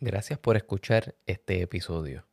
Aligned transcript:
Gracias 0.00 0.38
por 0.38 0.56
escuchar 0.56 1.16
este 1.26 1.60
episodio. 1.60 2.24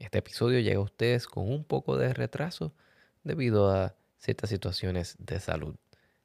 Este 0.00 0.18
episodio 0.18 0.58
llega 0.58 0.78
a 0.78 0.82
ustedes 0.82 1.28
con 1.28 1.48
un 1.48 1.62
poco 1.62 1.96
de 1.96 2.12
retraso 2.12 2.74
debido 3.22 3.70
a 3.70 3.94
ciertas 4.16 4.50
situaciones 4.50 5.14
de 5.20 5.38
salud. 5.38 5.76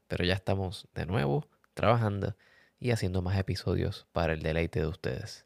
Pero 0.07 0.25
ya 0.25 0.33
estamos 0.33 0.87
de 0.95 1.05
nuevo 1.05 1.47
trabajando 1.75 2.35
y 2.79 2.89
haciendo 2.89 3.21
más 3.21 3.37
episodios 3.37 4.07
para 4.13 4.33
el 4.33 4.41
deleite 4.41 4.79
de 4.79 4.87
ustedes. 4.87 5.45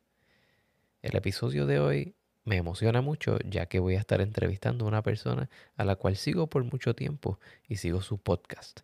El 1.01 1.17
episodio 1.17 1.65
de 1.65 1.81
hoy 1.81 2.15
me 2.45 2.55
emociona 2.55 3.01
mucho 3.01 3.37
ya 3.43 3.65
que 3.65 3.79
voy 3.79 3.95
a 3.95 3.99
estar 3.99 4.21
entrevistando 4.21 4.85
a 4.85 4.87
una 4.87 5.03
persona 5.03 5.49
a 5.75 5.83
la 5.83 5.97
cual 5.97 6.15
sigo 6.15 6.47
por 6.47 6.63
mucho 6.63 6.95
tiempo 6.95 7.37
y 7.67 7.75
sigo 7.75 8.01
su 8.01 8.17
podcast. 8.17 8.79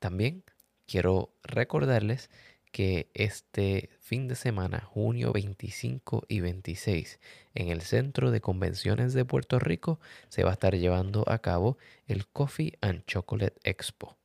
También 0.00 0.42
quiero 0.90 1.32
recordarles 1.44 2.30
que 2.70 3.10
este 3.14 3.90
fin 4.00 4.28
de 4.28 4.34
semana, 4.34 4.80
junio 4.80 5.32
25 5.32 6.24
y 6.28 6.40
26, 6.40 7.18
en 7.54 7.68
el 7.68 7.82
Centro 7.82 8.30
de 8.30 8.40
Convenciones 8.40 9.12
de 9.12 9.24
Puerto 9.24 9.58
Rico, 9.58 10.00
se 10.28 10.44
va 10.44 10.50
a 10.50 10.52
estar 10.54 10.76
llevando 10.76 11.24
a 11.28 11.38
cabo 11.38 11.78
el 12.06 12.26
Coffee 12.26 12.78
and 12.80 13.04
Chocolate 13.06 13.58
Expo. 13.64 14.16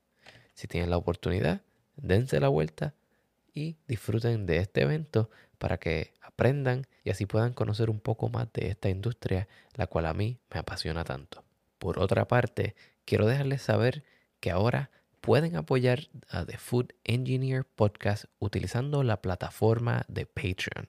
Si 0.54 0.68
tienen 0.68 0.90
la 0.90 0.98
oportunidad, 0.98 1.62
dense 1.96 2.40
la 2.40 2.48
vuelta 2.48 2.94
y 3.54 3.78
disfruten 3.88 4.46
de 4.46 4.58
este 4.58 4.82
evento 4.82 5.30
para 5.58 5.77
que 5.77 6.14
aprendan 6.22 6.86
y 7.04 7.10
así 7.10 7.26
puedan 7.26 7.54
conocer 7.54 7.90
un 7.90 8.00
poco 8.00 8.30
más 8.30 8.52
de 8.54 8.68
esta 8.68 8.90
industria, 8.90 9.48
la 9.74 9.88
cual 9.88 10.05
a 10.05 10.14
mí 10.14 10.38
me 10.54 10.60
apasiona 10.60 11.04
tanto. 11.04 11.44
Por 11.80 12.00
otra 12.00 12.27
parte, 12.27 12.76
quiero 13.05 13.26
dejarles 13.26 13.62
saber 13.62 14.04
que 14.40 14.52
ahora 14.52 14.91
pueden 15.26 15.56
apoyar 15.56 16.08
a 16.30 16.46
The 16.46 16.60
Food 16.60 16.94
Engineer 17.04 17.66
Podcast 17.66 18.26
utilizando 18.38 19.02
la 19.02 19.24
plataforma 19.24 20.06
de 20.08 20.28
Patreon 20.28 20.88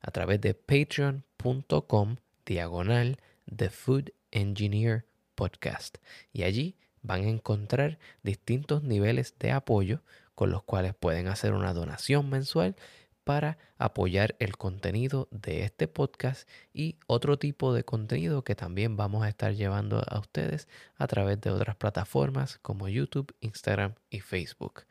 a 0.00 0.10
través 0.10 0.40
de 0.40 0.54
patreon.com 0.54 2.16
diagonal 2.44 3.18
The 3.54 3.70
Food 3.70 4.10
Engineer 4.32 5.06
Podcast. 5.36 5.98
Y 6.32 6.42
allí 6.42 6.74
van 7.02 7.22
a 7.22 7.28
encontrar 7.28 8.00
distintos 8.24 8.82
niveles 8.82 9.36
de 9.38 9.52
apoyo 9.52 10.02
con 10.34 10.50
los 10.50 10.64
cuales 10.64 10.92
pueden 10.96 11.28
hacer 11.28 11.52
una 11.52 11.72
donación 11.72 12.28
mensual 12.28 12.74
para 13.30 13.58
apoyar 13.78 14.34
el 14.40 14.56
contenido 14.56 15.28
de 15.30 15.62
este 15.62 15.86
podcast 15.86 16.48
y 16.74 16.96
otro 17.06 17.38
tipo 17.38 17.72
de 17.72 17.84
contenido 17.84 18.42
que 18.42 18.56
también 18.56 18.96
vamos 18.96 19.22
a 19.22 19.28
estar 19.28 19.54
llevando 19.54 20.02
a 20.04 20.18
ustedes 20.18 20.66
a 20.96 21.06
través 21.06 21.40
de 21.40 21.50
otras 21.50 21.76
plataformas 21.76 22.58
como 22.58 22.88
YouTube, 22.88 23.32
Instagram 23.38 23.94
y 24.10 24.18
Facebook. 24.18 24.82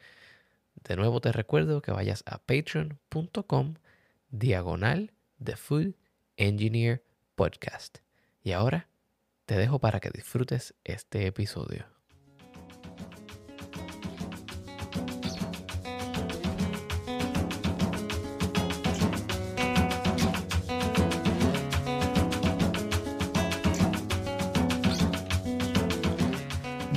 De 0.85 0.95
nuevo 0.95 1.19
te 1.19 1.33
recuerdo 1.33 1.81
que 1.81 1.91
vayas 1.91 2.23
a 2.25 2.37
patreon.com 2.37 3.73
diagonal 4.29 5.11
The 5.43 5.57
Food 5.57 5.95
Engineer 6.37 7.03
Podcast. 7.35 7.97
Y 8.41 8.53
ahora 8.53 8.87
te 9.47 9.57
dejo 9.57 9.79
para 9.79 9.99
que 9.99 10.11
disfrutes 10.11 10.75
este 10.85 11.27
episodio. 11.27 11.98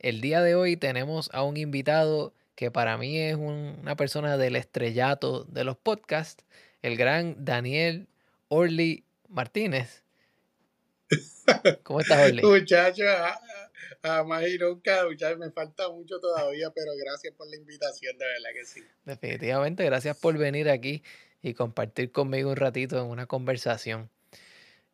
El 0.00 0.20
día 0.22 0.42
de 0.42 0.54
hoy 0.54 0.76
tenemos 0.76 1.30
a 1.32 1.42
un 1.42 1.56
invitado 1.56 2.34
que 2.54 2.70
para 2.70 2.96
mí 2.96 3.18
es 3.18 3.36
una 3.36 3.96
persona 3.96 4.36
del 4.36 4.56
estrellato 4.56 5.44
de 5.44 5.62
los 5.62 5.76
podcasts, 5.76 6.44
el 6.82 6.96
gran 6.96 7.44
Daniel 7.44 8.08
Orly 8.48 9.04
Martínez. 9.28 10.02
¿Cómo 11.84 12.00
estás, 12.00 12.30
Orly? 12.30 12.42
Muchachos, 12.42 13.06
a, 14.02 14.24
nunca, 14.58 15.04
me 15.38 15.50
falta 15.50 15.88
mucho 15.90 16.18
todavía, 16.18 16.70
pero 16.74 16.92
gracias 16.98 17.34
por 17.34 17.48
la 17.48 17.56
invitación, 17.56 18.16
de 18.16 18.24
verdad 18.24 18.50
que 18.54 18.64
sí. 18.64 18.80
Definitivamente, 19.04 19.84
gracias 19.84 20.16
por 20.16 20.36
venir 20.38 20.70
aquí 20.70 21.02
y 21.42 21.54
compartir 21.54 22.10
conmigo 22.10 22.50
un 22.50 22.56
ratito 22.56 22.98
en 22.98 23.06
una 23.06 23.26
conversación 23.26 24.10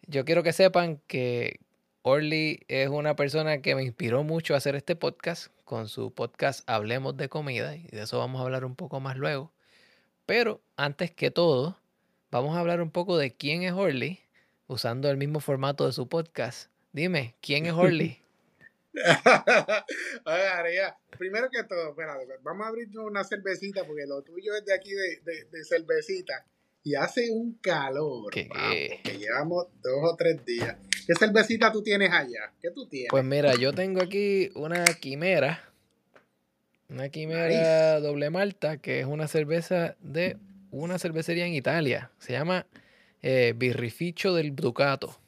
yo 0.06 0.24
quiero 0.24 0.42
que 0.42 0.52
sepan 0.52 1.00
que 1.06 1.60
Orly 2.08 2.60
es 2.68 2.88
una 2.88 3.16
persona 3.16 3.60
que 3.62 3.74
me 3.74 3.82
inspiró 3.82 4.22
mucho 4.22 4.54
a 4.54 4.58
hacer 4.58 4.76
este 4.76 4.94
podcast 4.94 5.48
con 5.64 5.88
su 5.88 6.14
podcast 6.14 6.62
Hablemos 6.70 7.16
de 7.16 7.28
Comida 7.28 7.74
y 7.74 7.88
de 7.88 8.02
eso 8.02 8.20
vamos 8.20 8.40
a 8.40 8.44
hablar 8.44 8.64
un 8.64 8.76
poco 8.76 9.00
más 9.00 9.16
luego. 9.16 9.52
Pero 10.24 10.60
antes 10.76 11.10
que 11.10 11.32
todo, 11.32 11.80
vamos 12.30 12.56
a 12.56 12.60
hablar 12.60 12.80
un 12.80 12.92
poco 12.92 13.18
de 13.18 13.34
quién 13.34 13.64
es 13.64 13.72
Orly 13.72 14.20
usando 14.68 15.10
el 15.10 15.16
mismo 15.16 15.40
formato 15.40 15.84
de 15.84 15.92
su 15.92 16.08
podcast. 16.08 16.70
Dime, 16.92 17.34
¿quién 17.40 17.66
es 17.66 17.72
Orly? 17.72 18.22
primero 21.18 21.50
que 21.50 21.64
todo, 21.64 21.96
vamos 22.44 22.66
a 22.66 22.68
abrir 22.68 22.96
una 23.00 23.24
cervecita 23.24 23.84
porque 23.84 24.06
lo 24.06 24.22
tuyo 24.22 24.54
es 24.54 24.64
de 24.64 24.74
aquí 24.74 24.92
de, 24.92 25.44
de 25.50 25.64
cervecita 25.64 26.46
y 26.86 26.94
hace 26.94 27.32
un 27.32 27.54
calor. 27.54 28.32
que 28.32 28.48
llevamos 29.18 29.66
dos 29.82 30.12
o 30.12 30.14
tres 30.14 30.44
días. 30.44 30.76
¿Qué 31.04 31.14
cervecita 31.18 31.72
tú 31.72 31.82
tienes 31.82 32.12
allá? 32.12 32.52
¿Qué 32.62 32.70
tú 32.70 32.86
tienes? 32.86 33.08
Pues 33.10 33.24
mira, 33.24 33.56
yo 33.56 33.72
tengo 33.72 34.00
aquí 34.00 34.50
una 34.54 34.84
quimera. 34.84 35.64
Una 36.88 37.08
quimera 37.08 37.98
doble 37.98 38.30
malta, 38.30 38.76
que 38.76 39.00
es 39.00 39.06
una 39.06 39.26
cerveza 39.26 39.96
de 39.98 40.36
una 40.70 41.00
cervecería 41.00 41.44
en 41.44 41.54
Italia. 41.54 42.12
Se 42.20 42.34
llama 42.34 42.68
eh, 43.20 43.52
Birrificio 43.56 44.32
del 44.32 44.54
Ducato. 44.54 45.18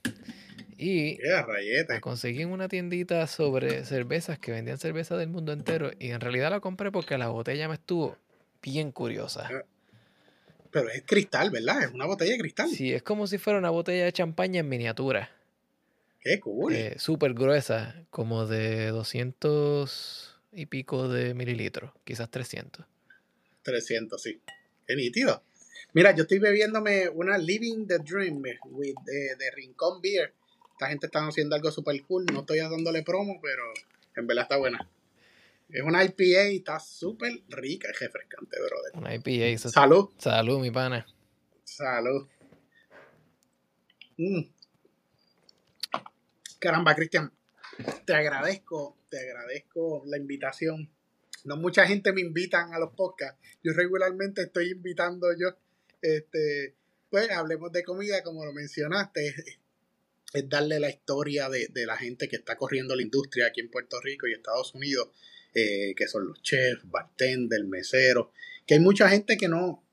Y 0.77 1.19
la 1.25 2.01
conseguí 2.01 2.43
en 2.43 2.53
una 2.53 2.69
tiendita 2.69 3.27
sobre 3.27 3.85
cervezas 3.85 4.39
que 4.39 4.53
vendían 4.53 4.79
cerveza 4.79 5.17
del 5.17 5.29
mundo 5.29 5.51
entero. 5.53 5.91
Y 5.99 6.11
en 6.11 6.21
realidad 6.21 6.51
la 6.51 6.61
compré 6.61 6.93
porque 6.93 7.19
la 7.19 7.31
botella 7.31 7.67
me 7.67 7.75
estuvo 7.75 8.17
bien 8.63 8.93
curiosa. 8.93 9.49
Pero 10.71 10.89
es 10.91 11.03
cristal, 11.05 11.51
¿verdad? 11.51 11.83
Es 11.83 11.93
una 11.93 12.07
botella 12.07 12.33
de 12.33 12.39
cristal. 12.39 12.69
Sí, 12.71 12.93
es 12.93 13.03
como 13.03 13.27
si 13.27 13.39
fuera 13.39 13.59
una 13.59 13.71
botella 13.71 14.05
de 14.05 14.13
champaña 14.13 14.61
en 14.61 14.69
miniatura. 14.69 15.31
Qué 16.21 16.41
cool. 16.41 16.75
Eh, 16.75 16.95
Súper 16.99 17.35
gruesa, 17.35 18.05
como 18.11 18.47
de 18.47 18.89
200 18.89 20.41
y 20.53 20.67
pico 20.67 21.09
de 21.09 21.35
mililitros, 21.35 21.93
quizás 22.05 22.31
300. 22.31 22.85
300, 23.63 24.21
sí. 24.21 24.41
Qué 24.87 24.97
nítido. 24.97 25.43
Mira, 25.95 26.15
yo 26.15 26.23
estoy 26.23 26.39
bebiéndome 26.39 27.09
una 27.09 27.39
Living 27.39 27.87
the 27.87 27.99
Dream 27.99 28.43
with, 28.71 28.95
de, 29.05 29.37
de 29.37 29.51
Rincón 29.55 30.01
Beer. 30.03 30.33
Esta 30.73 30.89
gente 30.89 31.07
está 31.07 31.27
haciendo 31.27 31.57
algo 31.57 31.71
súper 31.71 32.01
cool. 32.03 32.27
No 32.33 32.41
estoy 32.41 32.59
dándole 32.59 33.03
promo, 33.03 33.41
pero 33.43 33.63
en 34.17 34.27
verdad 34.27 34.45
está 34.45 34.57
buena. 34.57 34.89
Es 35.69 35.83
una 35.83 36.03
IPA 36.03 36.51
y 36.51 36.57
está 36.57 36.81
súper 36.81 37.43
rica, 37.49 37.89
es 37.91 38.01
refrescante, 38.01 38.57
brother. 38.59 38.93
Una 38.95 39.15
IPA. 39.15 39.69
Salud. 39.69 40.09
Salud, 40.17 40.61
mi 40.61 40.71
pana. 40.71 41.07
Salud. 41.63 42.27
Mm. 44.17 44.41
Caramba, 46.59 46.95
Cristian, 46.95 47.33
te 48.07 48.15
agradezco, 48.15 48.97
te 49.11 49.21
agradezco 49.21 50.03
la 50.07 50.17
invitación. 50.17 50.91
No 51.45 51.57
mucha 51.57 51.87
gente 51.87 52.13
me 52.13 52.23
invitan 52.23 52.73
a 52.73 52.79
los 52.79 52.95
podcasts. 52.95 53.39
Yo 53.63 53.73
regularmente 53.75 54.43
estoy 54.43 54.71
invitando 54.71 55.29
yo. 55.39 55.55
Este, 56.01 56.77
pues 57.11 57.31
hablemos 57.31 57.71
de 57.73 57.85
comida, 57.85 58.23
como 58.23 58.45
lo 58.45 58.53
mencionaste. 58.53 59.35
Es 60.31 60.47
darle 60.47 60.79
la 60.79 60.91
historia 60.91 61.49
de, 61.49 61.69
de 61.69 61.87
la 61.87 61.97
gente 61.97 62.29
que 62.29 62.37
está 62.37 62.57
corriendo 62.57 62.95
la 62.95 63.01
industria 63.01 63.47
aquí 63.47 63.61
en 63.61 63.71
Puerto 63.71 63.99
Rico 63.99 64.27
y 64.27 64.35
Estados 64.35 64.75
Unidos 64.75 65.09
eh, 65.55 65.95
que 65.97 66.07
son 66.07 66.29
los 66.29 66.43
chefs, 66.43 66.89
bartender, 66.91 67.65
mesero, 67.65 68.33
que 68.67 68.75
hay 68.75 68.81
mucha 68.81 69.09
gente 69.09 69.37
que 69.37 69.49
no, 69.49 69.85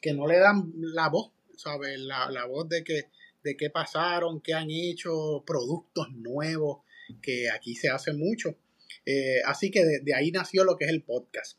que 0.00 0.12
no 0.12 0.26
le 0.26 0.38
dan 0.38 0.72
la 0.76 1.08
voz, 1.08 1.32
¿sabes? 1.56 1.98
La, 1.98 2.30
la 2.30 2.46
voz 2.46 2.68
de 2.68 2.82
que 2.84 3.08
de 3.44 3.56
qué 3.56 3.70
pasaron, 3.70 4.40
qué 4.40 4.54
han 4.54 4.70
hecho, 4.70 5.44
productos 5.46 6.10
nuevos, 6.12 6.82
que 7.22 7.50
aquí 7.50 7.74
se 7.74 7.90
hace 7.90 8.14
mucho. 8.14 8.56
Eh, 9.04 9.42
así 9.44 9.70
que 9.70 9.84
de, 9.84 10.14
ahí 10.14 10.32
nació 10.32 10.64
lo 10.64 10.76
que 10.76 10.86
es 10.86 10.90
el 10.90 11.02
podcast. 11.02 11.58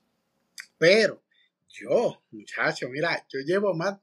Pero 0.77 1.21
yo, 1.69 2.24
muchacho, 2.31 2.89
mira, 2.89 3.25
yo 3.30 3.39
llevo 3.39 3.74
más, 3.74 4.00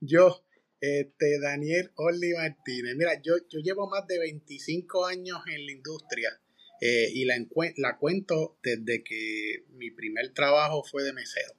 yo 0.00 0.42
Este, 0.80 1.40
Daniel 1.40 1.90
Orly 1.96 2.34
Martínez. 2.34 2.94
Mira, 2.96 3.20
yo, 3.20 3.34
yo 3.50 3.58
llevo 3.58 3.88
más 3.88 4.06
de 4.06 4.18
25 4.20 5.06
años 5.06 5.40
en 5.48 5.66
la 5.66 5.72
industria 5.72 6.40
eh, 6.80 7.10
y 7.12 7.24
la, 7.24 7.98
cuento 7.98 8.58
desde 8.62 9.02
que 9.02 9.64
mi 9.70 9.90
primer 9.90 10.32
trabajo 10.32 10.84
fue 10.84 11.02
de 11.02 11.12
mesero. 11.12 11.54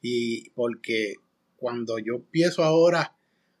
Y 0.00 0.50
porque 0.50 1.14
cuando 1.56 1.98
yo 1.98 2.16
empiezo 2.16 2.62
ahora 2.62 3.16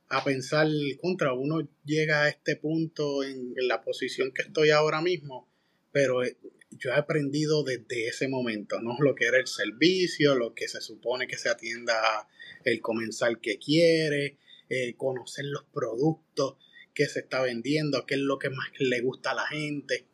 a 0.08 0.24
pensar 0.24 0.68
contra, 1.00 1.32
uno 1.32 1.68
llega 1.84 2.22
a 2.22 2.28
este 2.28 2.56
punto 2.56 3.24
en, 3.24 3.54
la 3.56 3.82
posición 3.82 4.32
que 4.32 4.42
estoy 4.42 4.70
ahora 4.70 5.02
mismo, 5.02 5.48
pero 5.92 6.24
eh, 6.24 6.36
yo 6.70 6.90
he 6.90 6.94
aprendido 6.94 7.64
desde 7.64 8.06
ese 8.06 8.28
momento, 8.28 8.80
¿no? 8.80 8.96
Lo 9.00 9.14
que 9.14 9.26
era 9.26 9.38
el 9.38 9.46
servicio, 9.46 10.36
lo 10.36 10.54
que 10.54 10.68
se 10.68 10.80
supone 10.80 11.26
que 11.26 11.38
se 11.38 11.48
atienda 11.48 12.28
el 12.64 12.80
comensal 12.80 13.40
que 13.40 13.58
quiere, 13.58 14.38
eh, 14.68 14.94
conocer 14.96 15.46
los 15.46 15.64
productos 15.64 16.56
que 16.94 17.06
se 17.06 17.20
está 17.20 17.42
vendiendo, 17.42 18.06
qué 18.06 18.14
es 18.14 18.20
lo 18.20 18.38
que 18.38 18.50
más 18.50 18.68
le 18.78 19.00
gusta 19.00 19.30
a 19.30 19.34
la 19.34 19.46
gente. 19.46 20.07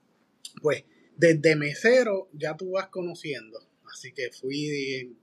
Pues 0.61 0.85
desde 1.17 1.57
mesero 1.57 2.29
ya 2.33 2.57
tú 2.57 2.73
vas 2.73 2.89
conociendo. 2.89 3.59
Así 3.93 4.13
que 4.13 4.31
fui 4.31 4.99
en, 4.99 5.19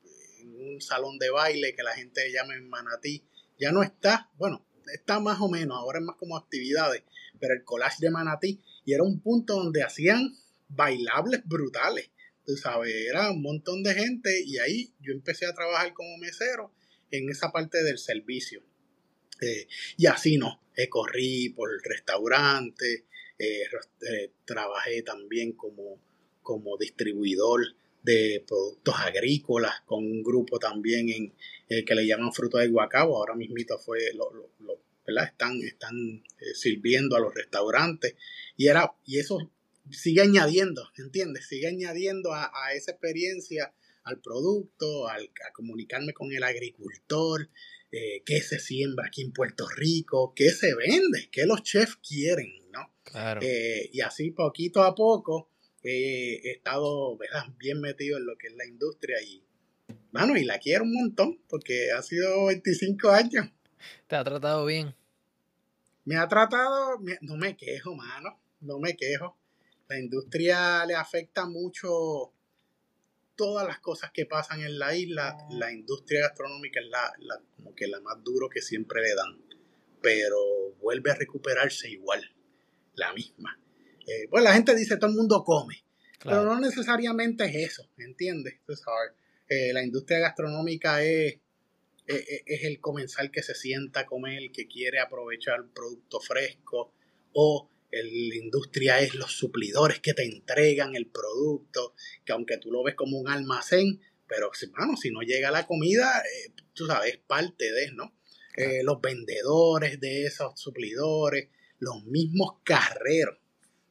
un 0.54 0.81
salón 0.81 1.18
de 1.18 1.30
baile 1.30 1.75
que 1.75 1.83
la 1.83 1.94
gente 1.94 2.31
llama 2.31 2.56
en 2.56 2.69
Manatí. 2.69 3.24
Ya 3.60 3.72
no 3.72 3.83
está, 3.83 4.30
bueno, 4.38 4.66
está 4.94 5.19
más 5.19 5.39
o 5.42 5.50
menos, 5.50 5.78
ahora 5.78 6.00
es 6.00 6.06
más 6.06 6.16
como 6.16 6.38
actividades, 6.38 7.04
pero 7.39 7.54
el 7.54 7.63
collage 7.63 7.98
de 8.00 8.10
Manatí 8.10 8.62
y 8.86 8.94
era 8.94 9.04
un 9.04 9.19
punto 9.19 9.56
donde 9.56 9.83
hacían 9.83 10.36
bailables 10.69 11.42
brutales. 11.45 12.10
Tú 12.45 12.57
sabes, 12.57 12.94
era 12.94 13.31
un 13.31 13.42
montón 13.42 13.83
de 13.83 13.94
gente 13.94 14.44
y 14.44 14.57
ahí 14.57 14.94
yo 15.00 15.13
empecé 15.13 15.45
a 15.45 15.54
trabajar 15.54 15.94
como 15.94 16.18
mesero 16.18 16.74
en 17.12 17.30
esa 17.30 17.51
parte 17.51 17.83
del 17.83 17.98
servicio. 17.98 18.63
Eh, 19.42 19.68
y 19.98 20.06
así 20.07 20.38
no, 20.38 20.62
eh, 20.75 20.89
corrí 20.89 21.50
por 21.50 21.69
restaurantes, 21.83 23.04
eh, 23.41 24.31
trabajé 24.45 25.01
también 25.03 25.53
como, 25.53 25.99
como 26.41 26.77
distribuidor 26.77 27.61
de 28.03 28.43
productos 28.47 28.95
agrícolas 28.97 29.81
con 29.85 30.03
un 30.03 30.23
grupo 30.23 30.57
también 30.57 31.09
en 31.09 31.33
que 31.85 31.95
le 31.95 32.07
llaman 32.07 32.33
fruto 32.33 32.57
de 32.57 32.67
guacabo. 32.67 33.17
Ahora 33.17 33.35
mismito 33.35 33.77
fue 33.77 33.99
lo. 34.13 34.49
Están, 35.05 35.59
están 35.61 36.23
sirviendo 36.53 37.17
a 37.17 37.19
los 37.19 37.33
restaurantes 37.33 38.15
y 38.55 38.67
era 38.67 38.93
y 39.05 39.19
eso 39.19 39.51
sigue 39.89 40.21
añadiendo, 40.21 40.87
¿entiendes? 40.97 41.47
Sigue 41.47 41.67
añadiendo 41.67 42.33
a, 42.33 42.51
esa 42.75 42.91
experiencia 42.91 43.73
al 44.03 44.19
producto, 44.21 45.07
al, 45.07 45.29
a 45.47 45.53
comunicarme 45.53 46.13
con 46.13 46.31
el 46.31 46.44
agricultor, 46.44 47.49
eh, 47.91 48.23
qué 48.25 48.41
se 48.41 48.59
siembra 48.59 49.07
aquí 49.07 49.21
en 49.21 49.31
Puerto 49.31 49.67
Rico, 49.67 50.33
qué 50.35 50.49
se 50.49 50.73
vende, 50.75 51.29
qué 51.31 51.45
los 51.45 51.63
chefs 51.63 51.97
quieren. 51.97 52.60
Claro. 53.11 53.41
Eh, 53.43 53.89
y 53.91 54.01
así 54.01 54.31
poquito 54.31 54.83
a 54.83 54.95
poco 54.95 55.49
eh, 55.83 56.39
he 56.43 56.51
estado 56.51 57.17
bien 57.57 57.81
metido 57.81 58.17
en 58.17 58.25
lo 58.25 58.37
que 58.37 58.47
es 58.47 58.55
la 58.55 58.65
industria 58.65 59.17
y, 59.21 59.43
bueno, 60.11 60.37
y 60.37 60.43
la 60.43 60.59
quiero 60.59 60.83
un 60.83 60.93
montón 60.93 61.41
porque 61.49 61.91
ha 61.91 62.01
sido 62.01 62.45
25 62.45 63.09
años. 63.09 63.49
¿Te 64.07 64.15
ha 64.15 64.23
tratado 64.23 64.65
bien? 64.65 64.95
Me 66.05 66.17
ha 66.17 66.27
tratado, 66.27 66.99
no 67.21 67.37
me 67.37 67.55
quejo, 67.57 67.95
mano, 67.95 68.39
no 68.61 68.79
me 68.79 68.95
quejo. 68.95 69.37
La 69.87 69.99
industria 69.99 70.85
le 70.85 70.95
afecta 70.95 71.45
mucho 71.45 72.33
todas 73.35 73.67
las 73.67 73.79
cosas 73.79 74.11
que 74.11 74.25
pasan 74.25 74.61
en 74.61 74.77
la 74.77 74.95
isla, 74.95 75.35
la 75.49 75.71
industria 75.71 76.21
gastronómica 76.21 76.79
es 76.79 76.87
la, 76.87 77.41
como 77.55 77.73
que 77.73 77.87
la 77.87 77.99
más 78.01 78.23
duro 78.23 78.49
que 78.49 78.61
siempre 78.61 79.01
le 79.01 79.15
dan, 79.15 79.41
pero 80.01 80.37
vuelve 80.79 81.11
a 81.11 81.15
recuperarse 81.15 81.89
igual, 81.89 82.23
la 82.95 83.13
misma. 83.13 83.59
Eh, 84.07 84.27
pues 84.29 84.43
la 84.43 84.53
gente 84.53 84.75
dice 84.75 84.97
todo 84.97 85.09
el 85.09 85.15
mundo 85.15 85.43
come, 85.43 85.83
pero 86.23 86.43
no 86.43 86.59
necesariamente 86.59 87.45
es 87.45 87.71
eso, 87.71 87.89
¿entiendes? 87.97 88.55
Eh, 89.47 89.73
la 89.73 89.83
industria 89.83 90.19
gastronómica 90.19 91.03
es, 91.03 91.39
es, 92.07 92.25
es, 92.45 92.63
el 92.63 92.79
comensal 92.79 93.31
que 93.31 93.43
se 93.43 93.53
sienta 93.53 94.01
a 94.01 94.05
comer, 94.05 94.51
que 94.51 94.67
quiere 94.67 94.99
aprovechar 94.99 95.59
el 95.59 95.69
producto 95.69 96.19
fresco 96.19 96.93
o 97.33 97.69
la 97.91 98.35
industria 98.35 98.99
es 98.99 99.15
los 99.15 99.33
suplidores 99.33 99.99
que 99.99 100.13
te 100.13 100.23
entregan 100.23 100.95
el 100.95 101.07
producto, 101.07 101.94
que 102.25 102.31
aunque 102.31 102.57
tú 102.57 102.71
lo 102.71 102.83
ves 102.83 102.95
como 102.95 103.17
un 103.17 103.29
almacén, 103.29 103.99
pero 104.27 104.49
bueno, 104.77 104.95
si 104.95 105.11
no 105.11 105.21
llega 105.21 105.51
la 105.51 105.67
comida, 105.67 106.19
eh, 106.19 106.53
tú 106.73 106.85
sabes, 106.85 107.13
es 107.13 107.17
parte 107.17 107.71
de, 107.71 107.91
¿no? 107.91 108.15
Eh, 108.55 108.81
los 108.83 109.01
vendedores 109.01 109.99
de 109.99 110.25
esos 110.25 110.59
suplidores, 110.59 111.49
los 111.81 112.06
mismos 112.06 112.60
carreros, 112.63 113.38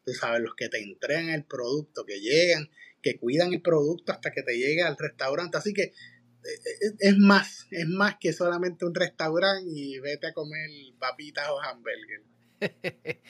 tú 0.07 0.13
sabes, 0.13 0.41
los 0.41 0.55
que 0.55 0.69
te 0.69 0.83
entregan 0.83 1.29
el 1.29 1.45
producto, 1.45 2.07
que 2.07 2.21
llegan, 2.21 2.71
que 3.03 3.19
cuidan 3.19 3.53
el 3.53 3.61
producto 3.61 4.13
hasta 4.13 4.31
que 4.31 4.43
te 4.43 4.57
llegue 4.57 4.83
al 4.83 4.97
restaurante. 4.97 5.59
Así 5.59 5.75
que 5.75 5.83
eh, 5.83 6.95
es 7.01 7.19
más, 7.19 7.67
es 7.71 7.87
más 7.87 8.17
que 8.19 8.33
solamente 8.33 8.87
un 8.87 8.95
restaurante 8.95 9.69
y 9.69 9.99
vete 9.99 10.29
a 10.29 10.33
comer 10.33 10.71
papitas 10.99 11.49
o 11.51 11.61
hamburguesas. 11.61 12.27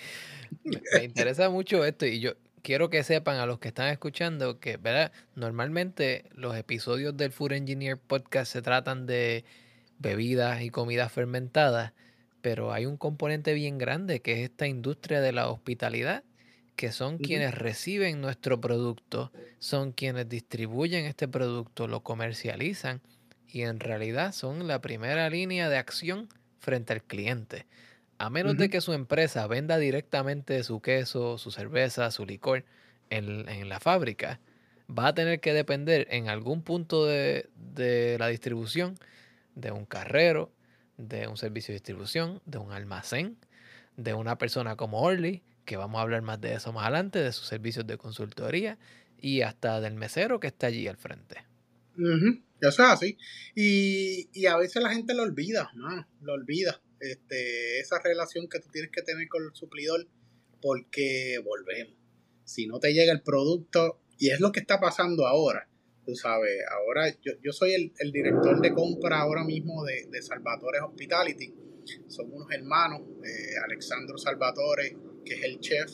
me, 0.65 1.05
interesa 1.05 1.49
mucho 1.51 1.85
esto 1.85 2.05
y 2.05 2.21
yo 2.21 2.35
quiero 2.63 2.91
que 2.91 3.03
sepan 3.03 3.37
a 3.39 3.47
los 3.47 3.59
que 3.59 3.69
están 3.69 3.89
escuchando 3.89 4.61
que, 4.61 4.77
¿verdad? 4.77 5.13
Normalmente 5.35 6.25
los 6.35 6.57
episodios 6.57 7.17
del 7.17 7.33
Food 7.33 7.53
Engineer 7.53 7.97
Podcast 7.97 8.53
se 8.53 8.61
tratan 8.61 9.07
de 9.07 9.45
bebidas 9.99 10.63
y 10.63 10.71
comidas 10.71 11.13
fermentadas, 11.13 11.93
pero 12.43 12.73
hay 12.73 12.87
un 12.87 12.97
componente 12.97 13.55
bien 13.55 13.79
grande 13.79 14.21
que 14.21 14.33
es 14.33 14.51
esta 14.51 14.67
industria 14.67 15.21
de 15.21 15.33
la 15.33 15.49
hospitalidad, 15.49 16.25
que 16.77 16.93
son 16.93 17.19
quienes 17.19 17.55
reciben 17.55 18.21
nuestro 18.21 18.61
producto, 18.61 19.33
son 19.59 19.93
quienes 19.93 20.29
distribuyen 20.29 21.05
este 21.05 21.29
producto, 21.29 21.87
lo 21.87 22.03
comercializan 22.03 23.03
y 23.47 23.63
en 23.63 23.81
realidad 23.81 24.33
son 24.33 24.67
la 24.67 24.81
primera 24.81 25.29
línea 25.29 25.69
de 25.69 25.77
acción 25.77 26.29
frente 26.59 26.93
al 26.93 27.03
cliente. 27.03 27.67
A 28.19 28.31
menos 28.31 28.57
de 28.57 28.69
que 28.69 28.81
su 28.81 28.93
empresa 28.93 29.47
venda 29.47 29.79
directamente 29.79 30.63
su 30.63 30.81
queso, 30.81 31.39
su 31.39 31.51
cerveza, 31.51 32.11
su 32.11 32.27
licor 32.27 32.65
en, 33.09 33.69
la 33.69 33.81
fábrica, 33.81 34.41
va 34.89 35.09
a 35.09 35.15
tener 35.15 35.41
que 35.41 35.55
depender 35.55 36.07
en 36.11 36.29
algún 36.29 36.63
punto 36.63 37.07
de, 37.07 37.49
la 38.19 38.29
distribución 38.29 38.99
de 39.55 39.73
un 39.73 39.87
carrero, 39.87 40.53
de 41.09 41.27
un 41.27 41.37
servicio 41.37 41.73
de 41.73 41.77
distribución, 41.77 42.41
de 42.47 42.59
un 42.59 42.73
almacén, 42.73 43.37
de 43.97 44.15
una 44.15 44.39
persona 44.39 44.77
como 44.77 45.03
Orly, 45.03 45.43
que 45.65 45.77
vamos 45.77 45.99
a 45.99 46.03
hablar 46.03 46.23
más 46.23 46.41
de 46.41 46.55
eso 46.55 46.73
más 46.73 46.85
adelante, 46.85 47.21
de 47.21 47.33
sus 47.33 47.47
servicios 47.47 47.87
de 47.87 47.99
consultoría 47.99 48.79
y 49.21 49.43
hasta 49.43 49.81
del 49.81 49.95
mesero 49.95 50.41
que 50.41 50.49
está 50.49 50.69
allí 50.69 50.89
al 50.89 50.97
frente. 50.97 51.45
Eso 52.61 52.83
es 52.83 52.89
así. 52.89 53.19
Y, 53.55 54.29
y, 54.33 54.47
a 54.47 54.57
veces 54.57 54.83
la 54.83 54.91
gente 54.91 55.15
lo 55.15 55.23
olvida, 55.23 55.71
¿no? 55.75 56.07
Lo 56.23 56.33
olvida 56.35 56.81
este, 57.01 57.81
esa 57.81 57.99
relación 58.03 58.49
que 58.49 58.61
tú 58.61 58.69
tienes 58.71 58.91
que 58.91 59.03
tener 59.03 59.29
con 59.29 59.43
el 59.45 59.55
suplidor, 59.55 60.07
porque 60.61 61.41
volvemos. 61.45 61.95
Si 62.45 62.67
no 62.67 62.79
te 62.79 62.93
llega 62.93 63.13
el 63.13 63.23
producto, 63.23 64.01
y 64.19 64.31
es 64.31 64.41
lo 64.41 64.53
que 64.53 64.61
está 64.61 64.81
pasando 64.81 65.27
ahora, 65.27 65.69
tú 66.05 66.15
sabes, 66.15 66.53
ahora 66.71 67.09
yo, 67.23 67.33
yo 67.43 67.53
soy 67.53 67.93
el, 67.99 68.13
director 68.13 68.61
de 68.61 68.73
compra 68.73 69.21
ahora 69.21 69.45
mismo 69.45 69.85
de, 69.85 70.07
de 70.11 70.23
Salvatore 70.23 70.81
Hospitality. 70.81 71.55
Somos 72.09 72.35
unos 72.35 72.53
hermanos, 72.53 73.01
eh, 73.25 73.57
Alexandro 73.65 74.19
Salvatore, 74.19 74.97
que 75.25 75.35
es 75.35 75.43
el 75.45 75.61
chef, 75.61 75.91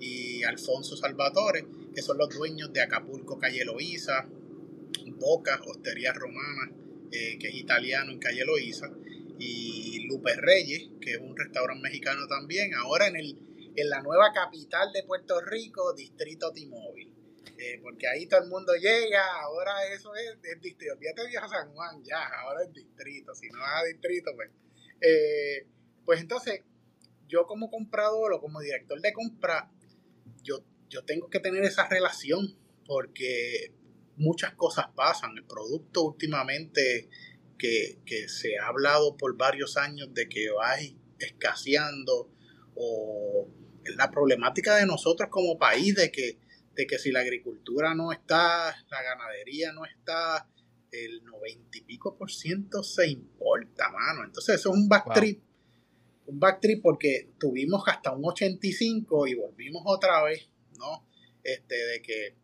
y 0.00 0.42
Alfonso 0.42 0.96
Salvatore, 0.96 1.66
que 1.94 2.02
son 2.02 2.18
los 2.18 2.28
dueños 2.28 2.72
de 2.72 2.82
Acapulco 2.82 3.38
Calle 3.38 3.64
Loíza, 3.64 4.28
Boca, 5.18 5.60
Hostería 5.64 6.12
Romana, 6.12 6.72
eh, 7.10 7.38
que 7.38 7.48
es 7.48 7.54
italiano 7.54 8.12
en 8.12 8.18
Calle 8.18 8.44
Loíza, 8.44 8.90
y 9.38 10.06
Lupe 10.06 10.34
Reyes, 10.36 10.90
que 11.00 11.12
es 11.12 11.18
un 11.18 11.36
restaurante 11.36 11.82
mexicano 11.82 12.26
también, 12.28 12.74
ahora 12.74 13.08
en, 13.08 13.16
el, 13.16 13.38
en 13.76 13.90
la 13.90 14.00
nueva 14.02 14.32
capital 14.32 14.92
de 14.92 15.02
Puerto 15.04 15.40
Rico, 15.40 15.92
Distrito 15.94 16.52
T-Mobile. 16.52 17.13
Eh, 17.56 17.78
porque 17.82 18.08
ahí 18.08 18.26
todo 18.26 18.42
el 18.42 18.48
mundo 18.48 18.72
llega, 18.74 19.40
ahora 19.42 19.86
eso 19.92 20.12
es, 20.14 20.40
distrito. 20.60 20.96
Fíjate 20.98 21.38
a 21.38 21.48
San 21.48 21.72
Juan, 21.72 22.02
ya, 22.02 22.26
ahora 22.42 22.64
es 22.64 22.72
distrito. 22.72 23.34
Si 23.34 23.48
no 23.48 23.60
vas 23.60 23.82
a 23.82 23.84
distrito, 23.84 24.32
pues. 24.34 24.50
Eh, 25.00 25.66
pues 26.04 26.20
entonces, 26.20 26.60
yo 27.28 27.46
como 27.46 27.70
comprador 27.70 28.32
o 28.32 28.40
como 28.40 28.60
director 28.60 29.00
de 29.00 29.12
compra, 29.12 29.70
yo, 30.42 30.64
yo 30.88 31.04
tengo 31.04 31.30
que 31.30 31.40
tener 31.40 31.64
esa 31.64 31.88
relación 31.88 32.56
porque 32.86 33.72
muchas 34.16 34.54
cosas 34.54 34.86
pasan. 34.94 35.36
El 35.36 35.44
producto 35.44 36.02
últimamente 36.02 37.08
que, 37.58 38.28
se 38.28 38.58
ha 38.58 38.66
hablado 38.68 39.16
por 39.16 39.36
varios 39.36 39.76
años 39.76 40.12
de 40.12 40.28
que 40.28 40.50
va 40.50 40.76
escaseando 41.18 42.30
o 42.74 43.48
la 43.96 44.10
problemática 44.10 44.76
de 44.76 44.86
nosotros 44.86 45.28
como 45.30 45.58
país 45.58 45.94
de 45.94 46.10
que, 46.10 46.38
de 46.74 46.86
que 46.86 46.98
si 46.98 47.12
la 47.12 47.20
agricultura 47.20 47.94
no 47.94 48.12
está, 48.12 48.76
la 48.90 49.02
ganadería 49.02 49.72
no 49.72 49.84
está, 49.84 50.48
el 50.90 51.24
noventa 51.24 51.78
y 51.78 51.82
pico 51.82 52.16
por 52.16 52.30
ciento 52.30 52.82
se 52.82 53.08
importa, 53.08 53.90
mano. 53.90 54.24
Entonces 54.24 54.56
eso 54.56 54.70
es 54.70 54.76
un 54.76 54.88
backtrip 54.88 55.42
un 56.26 56.40
backtrip 56.40 56.82
porque 56.82 57.30
tuvimos 57.38 57.82
hasta 57.86 58.12
un 58.12 58.24
85 58.24 59.26
y 59.26 59.34
volvimos 59.34 59.82
otra 59.86 60.22
vez, 60.24 60.48
¿no? 60.78 61.06
Este, 61.42 61.74
de 61.74 62.02
que, 62.02 62.34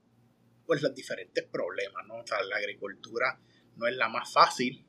pues 0.66 0.82
los 0.82 0.94
diferentes 0.94 1.44
problemas, 1.44 2.06
¿no? 2.06 2.16
O 2.16 2.26
sea, 2.26 2.42
la 2.42 2.56
agricultura 2.56 3.40
no 3.76 3.86
es 3.86 3.96
la 3.96 4.08
más 4.08 4.32
fácil, 4.32 4.84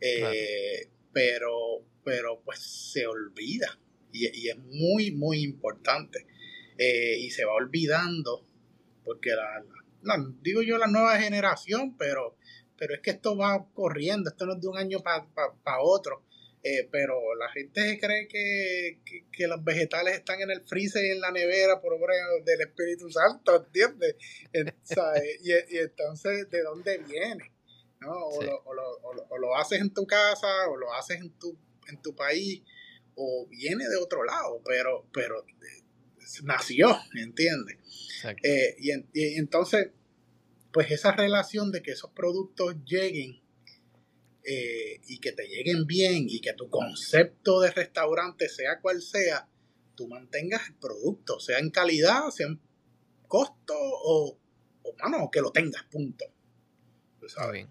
eh, 0.00 0.88
pero, 1.12 1.84
pero 2.04 2.40
pues 2.42 2.60
se 2.60 3.06
olvida 3.06 3.78
y, 4.12 4.48
es 4.48 4.58
muy, 4.58 5.10
muy 5.10 5.42
importante. 5.42 6.26
Eh, 6.78 7.18
y 7.18 7.30
se 7.30 7.44
va 7.44 7.52
olvidando 7.52 8.46
porque 9.04 9.30
la, 9.30 10.16
digo 10.42 10.62
yo 10.62 10.78
la 10.78 10.86
nueva 10.86 11.18
generación, 11.18 11.96
pero, 11.96 12.36
pero 12.76 12.94
es 12.94 13.00
que 13.00 13.10
esto 13.10 13.36
va 13.36 13.66
corriendo, 13.74 14.30
esto 14.30 14.46
no 14.46 14.54
es 14.54 14.60
de 14.60 14.68
un 14.68 14.78
año 14.78 14.98
para 15.02 15.80
otro. 15.82 16.24
Eh, 16.62 16.86
pero 16.92 17.34
la 17.36 17.48
gente 17.48 17.98
cree 17.98 18.28
que, 18.28 19.00
que, 19.32 19.46
los 19.46 19.64
vegetales 19.64 20.18
están 20.18 20.42
en 20.42 20.50
el 20.50 20.60
freezer 20.60 21.02
y 21.02 21.12
en 21.12 21.20
la 21.22 21.30
nevera 21.30 21.80
por 21.80 21.94
obra 21.94 22.14
del 22.44 22.60
Espíritu 22.60 23.10
Santo, 23.10 23.56
¿entiendes? 23.56 24.16
y, 24.52 25.52
y, 25.52 25.78
entonces, 25.78 26.50
¿de 26.50 26.62
dónde 26.62 26.98
viene? 26.98 27.54
¿no? 28.00 28.12
O, 28.12 28.42
lo, 28.42 28.62
o, 28.64 28.74
lo, 28.74 29.26
o, 29.30 29.38
lo, 29.38 29.56
haces 29.56 29.80
en 29.80 29.94
tu 29.94 30.06
casa, 30.06 30.68
o 30.68 30.76
lo 30.76 30.92
haces 30.92 31.20
en 31.20 31.30
tu, 31.38 31.56
en 31.88 32.02
tu 32.02 32.14
país, 32.14 32.62
o 33.14 33.46
viene 33.48 33.88
de 33.88 33.96
otro 33.96 34.22
lado, 34.24 34.60
pero, 34.62 35.06
pero 35.14 35.42
eh, 35.46 35.79
nació, 36.44 36.98
¿entiendes? 37.14 37.78
Eh, 38.42 38.76
y, 38.78 38.90
y 39.14 39.34
entonces, 39.36 39.90
pues 40.72 40.90
esa 40.90 41.12
relación 41.12 41.72
de 41.72 41.82
que 41.82 41.92
esos 41.92 42.10
productos 42.12 42.76
lleguen 42.84 43.40
eh, 44.42 45.00
y 45.06 45.18
que 45.18 45.32
te 45.32 45.46
lleguen 45.46 45.86
bien 45.86 46.26
y 46.28 46.40
que 46.40 46.54
tu 46.54 46.70
concepto 46.70 47.60
de 47.60 47.70
restaurante 47.70 48.48
sea 48.48 48.80
cual 48.80 49.02
sea, 49.02 49.48
tú 49.94 50.08
mantengas 50.08 50.68
el 50.68 50.76
producto, 50.76 51.38
sea 51.40 51.58
en 51.58 51.70
calidad, 51.70 52.30
sea 52.30 52.46
en 52.46 52.60
costo 53.28 53.74
o, 53.76 54.38
o 54.82 55.30
que 55.30 55.40
lo 55.40 55.52
tengas, 55.52 55.84
punto. 55.84 56.24
Está 57.22 57.50
bien. 57.50 57.68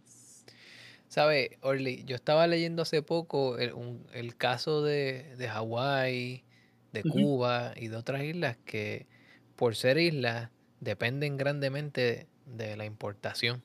¿Sabe, 1.08 1.58
Orly? 1.62 2.04
Yo 2.06 2.16
estaba 2.16 2.46
leyendo 2.46 2.84
hace 2.84 3.02
poco 3.02 3.58
el, 3.58 4.36
caso 4.38 4.84
de, 4.84 5.36
de 5.38 5.50
Hawái, 5.50 6.44
de 6.92 7.04
Cuba 7.04 7.74
y 7.76 7.88
de 7.88 7.96
otras 7.98 8.24
islas 8.24 8.58
que 8.66 9.08
por 9.56 9.76
ser 9.76 9.98
islas 9.98 10.52
dependen 10.80 11.38
grandemente 11.38 12.28
de 12.46 12.78
la 12.78 12.86
importación. 12.86 13.64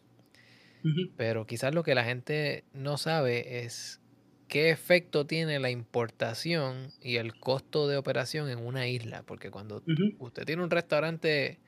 Pero 1.17 1.47
quizás 1.47 1.75
lo 1.75 1.83
que 1.83 1.95
la 1.95 2.05
gente 2.05 2.65
no 2.73 2.99
sabe 2.99 3.65
es 3.65 4.01
qué 4.49 4.71
efecto 4.71 5.27
tiene 5.27 5.59
la 5.59 5.71
importación 5.71 6.93
y 7.01 7.17
el 7.17 7.39
costo 7.39 7.89
de 7.89 7.97
operación 7.97 8.49
en 8.51 8.59
una 8.59 8.87
isla. 8.89 9.23
Porque 9.25 9.51
cuando 9.51 9.83
usted 10.19 10.45
tiene 10.45 10.63
un 10.63 10.71
restaurante 10.71 11.61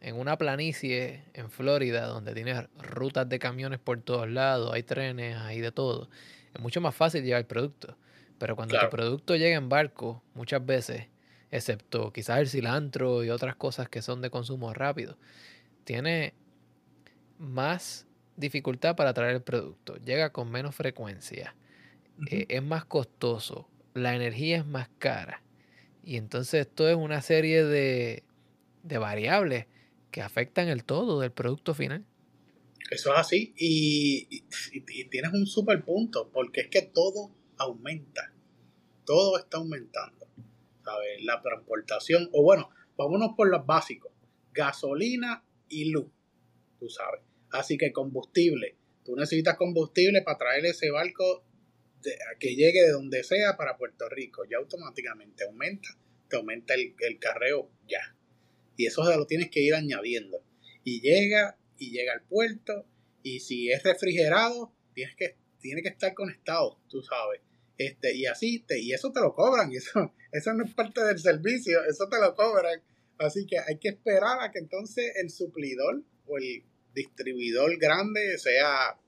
en 0.00 0.16
una 0.16 0.36
planicie 0.38 1.24
en 1.34 1.50
Florida, 1.50 2.06
donde 2.06 2.34
tiene 2.34 2.68
rutas 2.78 3.28
de 3.28 3.38
camiones 3.38 3.78
por 3.80 4.00
todos 4.00 4.28
lados, 4.28 4.72
hay 4.72 4.82
trenes, 4.82 5.36
hay 5.36 5.60
de 5.60 5.72
todo, 5.72 6.08
es 6.54 6.60
mucho 6.60 6.80
más 6.80 6.94
fácil 6.94 7.24
llevar 7.24 7.40
el 7.40 7.46
producto. 7.46 7.96
Pero 8.38 8.56
cuando 8.56 8.80
el 8.80 8.88
producto 8.88 9.36
llega 9.36 9.56
en 9.56 9.68
barco, 9.68 10.22
muchas 10.34 10.64
veces, 10.64 11.06
excepto 11.50 12.12
quizás 12.12 12.38
el 12.38 12.48
cilantro 12.48 13.24
y 13.24 13.30
otras 13.30 13.56
cosas 13.56 13.88
que 13.88 14.02
son 14.02 14.22
de 14.22 14.30
consumo 14.30 14.72
rápido, 14.72 15.18
tiene 15.84 16.34
más 17.38 18.06
dificultad 18.36 18.94
para 18.94 19.12
traer 19.12 19.36
el 19.36 19.42
producto, 19.42 19.96
llega 19.96 20.30
con 20.32 20.50
menos 20.50 20.74
frecuencia, 20.74 21.56
eh, 22.30 22.46
es 22.48 22.62
más 22.62 22.84
costoso, 22.84 23.68
la 23.94 24.14
energía 24.14 24.58
es 24.58 24.66
más 24.66 24.88
cara. 24.98 25.42
Y 26.04 26.16
entonces 26.16 26.66
esto 26.66 26.88
es 26.88 26.96
una 26.96 27.20
serie 27.20 27.64
de, 27.64 28.22
de 28.82 28.98
variables 28.98 29.66
que 30.10 30.22
afectan 30.22 30.68
el 30.68 30.84
todo 30.84 31.20
del 31.20 31.32
producto 31.32 31.74
final. 31.74 32.04
Eso 32.90 33.12
es 33.12 33.18
así 33.18 33.52
y, 33.56 34.42
tienes 35.10 35.32
un 35.32 35.46
super 35.46 35.84
punto, 35.84 36.30
porque 36.32 36.62
es 36.62 36.68
que 36.68 36.82
todo 36.82 37.30
aumenta, 37.58 38.32
todo 39.04 39.38
está 39.38 39.58
aumentando, 39.58 40.26
¿sabes? 40.84 41.24
La 41.24 41.40
transportación, 41.40 42.28
o 42.32 42.42
bueno, 42.42 42.70
vámonos 42.96 43.30
por 43.36 43.48
los 43.48 43.64
básicos, 43.66 44.12
gasolina 44.52 45.44
y 45.68 45.90
luz, 45.90 46.10
tú 46.78 46.88
sabes. 46.88 47.22
Así 47.50 47.78
que 47.78 47.92
combustible. 47.92 48.76
Tú 49.04 49.16
necesitas 49.16 49.56
combustible 49.56 50.22
para 50.22 50.38
traer 50.38 50.66
ese 50.66 50.90
barco 50.90 51.44
que 52.38 52.54
llegue 52.54 52.82
de 52.82 52.90
donde 52.90 53.24
sea 53.24 53.56
para 53.56 53.76
Puerto 53.76 54.08
Rico. 54.08 54.44
Ya 54.44 54.58
automáticamente 54.58 55.44
aumenta, 55.44 55.88
te 56.28 56.36
aumenta 56.36 56.74
el, 56.74 57.18
carreo 57.18 57.70
ya. 57.88 58.16
Y 58.76 58.86
eso 58.86 59.04
lo 59.04 59.26
tienes 59.26 59.50
que 59.50 59.60
ir 59.60 59.74
añadiendo. 59.74 60.42
Y 60.84 61.00
llega, 61.00 61.58
y 61.78 61.90
llega 61.90 62.12
al 62.12 62.22
puerto. 62.22 62.84
Y 63.22 63.40
si 63.40 63.70
es 63.70 63.82
refrigerado, 63.82 64.72
tienes 64.94 65.16
que, 65.16 65.36
tiene 65.60 65.82
que 65.82 65.88
estar 65.88 66.14
conectado, 66.14 66.78
tú 66.88 67.02
sabes. 67.02 67.40
Este, 67.78 68.12
y 68.16 68.26
así, 68.26 68.64
y 68.68 68.92
eso 68.92 69.12
te 69.12 69.20
lo 69.20 69.32
cobran. 69.34 69.70
Eso, 69.78 70.12
eso 70.32 70.52
no 70.52 70.64
es 70.64 70.74
parte 70.74 71.02
del 71.04 71.18
servicio, 71.18 71.82
eso 71.88 72.08
te 72.08 72.20
lo 72.20 72.34
cobran. 72.34 72.82
Así 73.18 73.46
que 73.46 73.58
hay 73.58 73.78
que 73.78 73.88
esperar 73.88 74.42
a 74.42 74.50
que 74.50 74.58
entonces 74.58 75.12
el 75.16 75.30
suplidor 75.30 76.02
o 76.26 76.36
el 76.36 76.64
distribuidor 76.92 77.78
grande, 77.78 78.36
sea 78.38 78.98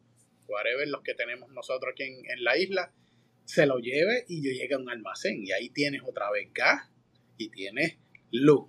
whatever 0.49 0.89
los 0.89 1.03
que 1.03 1.15
tenemos 1.15 1.51
nosotros 1.51 1.93
aquí 1.93 2.05
en, 2.05 2.45
la 2.45 2.57
isla, 2.57 2.93
se 3.45 3.67
lo 3.67 3.79
lleve 3.79 4.25
y 4.29 4.43
yo 4.43 4.51
llegue 4.51 4.75
a 4.75 4.79
un 4.79 4.89
almacén. 4.89 5.45
Y 5.45 5.53
ahí 5.53 5.69
tienes 5.71 6.03
otra 6.05 6.31
vez 6.31 6.49
gas 6.55 6.89
y 7.37 7.51
tienes 7.51 7.99
luz 8.31 8.69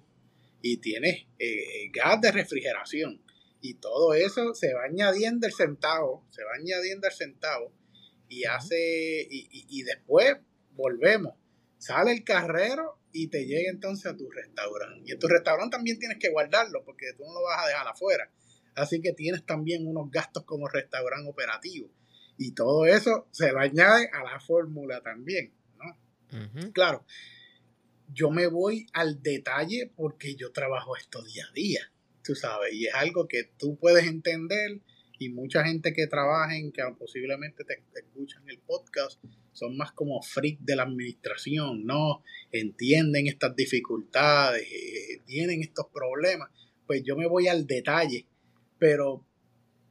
y 0.62 0.78
tienes 0.78 1.28
eh, 1.40 1.90
gas 1.94 2.20
de 2.22 2.32
refrigeración. 2.32 3.22
Y 3.62 3.76
todo 3.76 4.14
eso 4.14 4.54
se 4.56 4.74
va 4.74 4.86
añadiendo 4.86 5.48
el 5.48 5.54
centavo, 5.54 6.26
se 6.30 6.44
va 6.44 6.52
añadiendo 6.60 7.08
el 7.08 7.14
centavo 7.14 7.72
y 8.32 8.46
hace, 8.46 9.28
y, 9.30 9.50
y 9.52 9.84
después 9.84 10.38
volvemos. 10.72 11.36
Sale 11.78 12.14
el 12.14 12.24
carrero 12.24 12.98
y 13.12 13.28
te 13.28 13.46
llega 13.46 13.70
entonces 13.70 14.06
a 14.06 14.16
tu 14.16 14.30
restaurante. 14.30 15.04
Y 15.06 15.12
en 15.12 15.20
tu 15.20 15.28
restaurante 15.28 15.76
también 15.76 16.00
tienes 16.00 16.18
que 16.18 16.30
guardarlo 16.30 16.84
porque 16.86 17.08
tú 17.18 17.24
no 17.26 17.34
lo 17.34 17.44
vas 17.44 17.66
a 17.66 17.68
dejar 17.68 17.88
afuera. 17.88 18.32
Así 18.76 19.02
que 19.02 19.12
tienes 19.12 19.46
también 19.46 19.86
unos 19.86 20.10
gastos 20.10 20.46
como 20.46 20.70
restaurante 20.70 21.30
operativo. 21.30 21.90
Y 22.38 22.54
todo 22.54 22.86
eso 22.86 23.28
se 23.32 23.52
va 23.52 23.62
a 23.62 23.66
añade 23.66 24.10
a 24.14 24.24
la 24.24 24.40
fórmula 24.40 25.02
también, 25.02 25.54
¿no? 25.78 26.72
Claro, 26.72 27.06
yo 28.14 28.32
me 28.32 28.48
voy 28.48 28.88
al 28.94 29.22
detalle 29.22 29.92
porque 29.96 30.36
yo 30.36 30.54
trabajo 30.54 30.96
esto 30.96 31.22
día 31.22 31.46
a 31.50 31.54
día, 31.54 31.92
tú 32.24 32.34
sabes, 32.34 32.74
y 32.74 32.88
es 32.88 32.94
algo 32.94 33.28
que 33.28 33.52
tú 33.58 33.78
puedes 33.78 34.06
entender 34.06 34.80
y 35.22 35.30
mucha 35.30 35.64
gente 35.64 35.94
que 35.94 36.08
trabaja 36.08 36.58
en, 36.58 36.72
que 36.72 36.82
posiblemente 36.98 37.64
te, 37.64 37.84
escuchan 38.00 38.44
el 38.50 38.58
podcast, 38.60 39.24
son 39.52 39.78
más 39.78 39.92
como 39.92 40.22
freak 40.22 40.60
de 40.62 40.76
la 40.76 40.84
administración, 40.84 41.86
¿no? 41.86 42.24
Entienden 42.52 43.28
estas 43.28 43.56
dificultades, 43.56 44.64
eh, 44.64 45.22
tienen 45.26 45.62
estos 45.62 45.88
problemas. 45.94 46.50
Pues 46.88 47.04
yo 47.04 47.16
me 47.16 47.28
voy 47.28 47.48
al 47.48 47.68
detalle 47.68 48.26
pero 48.82 49.24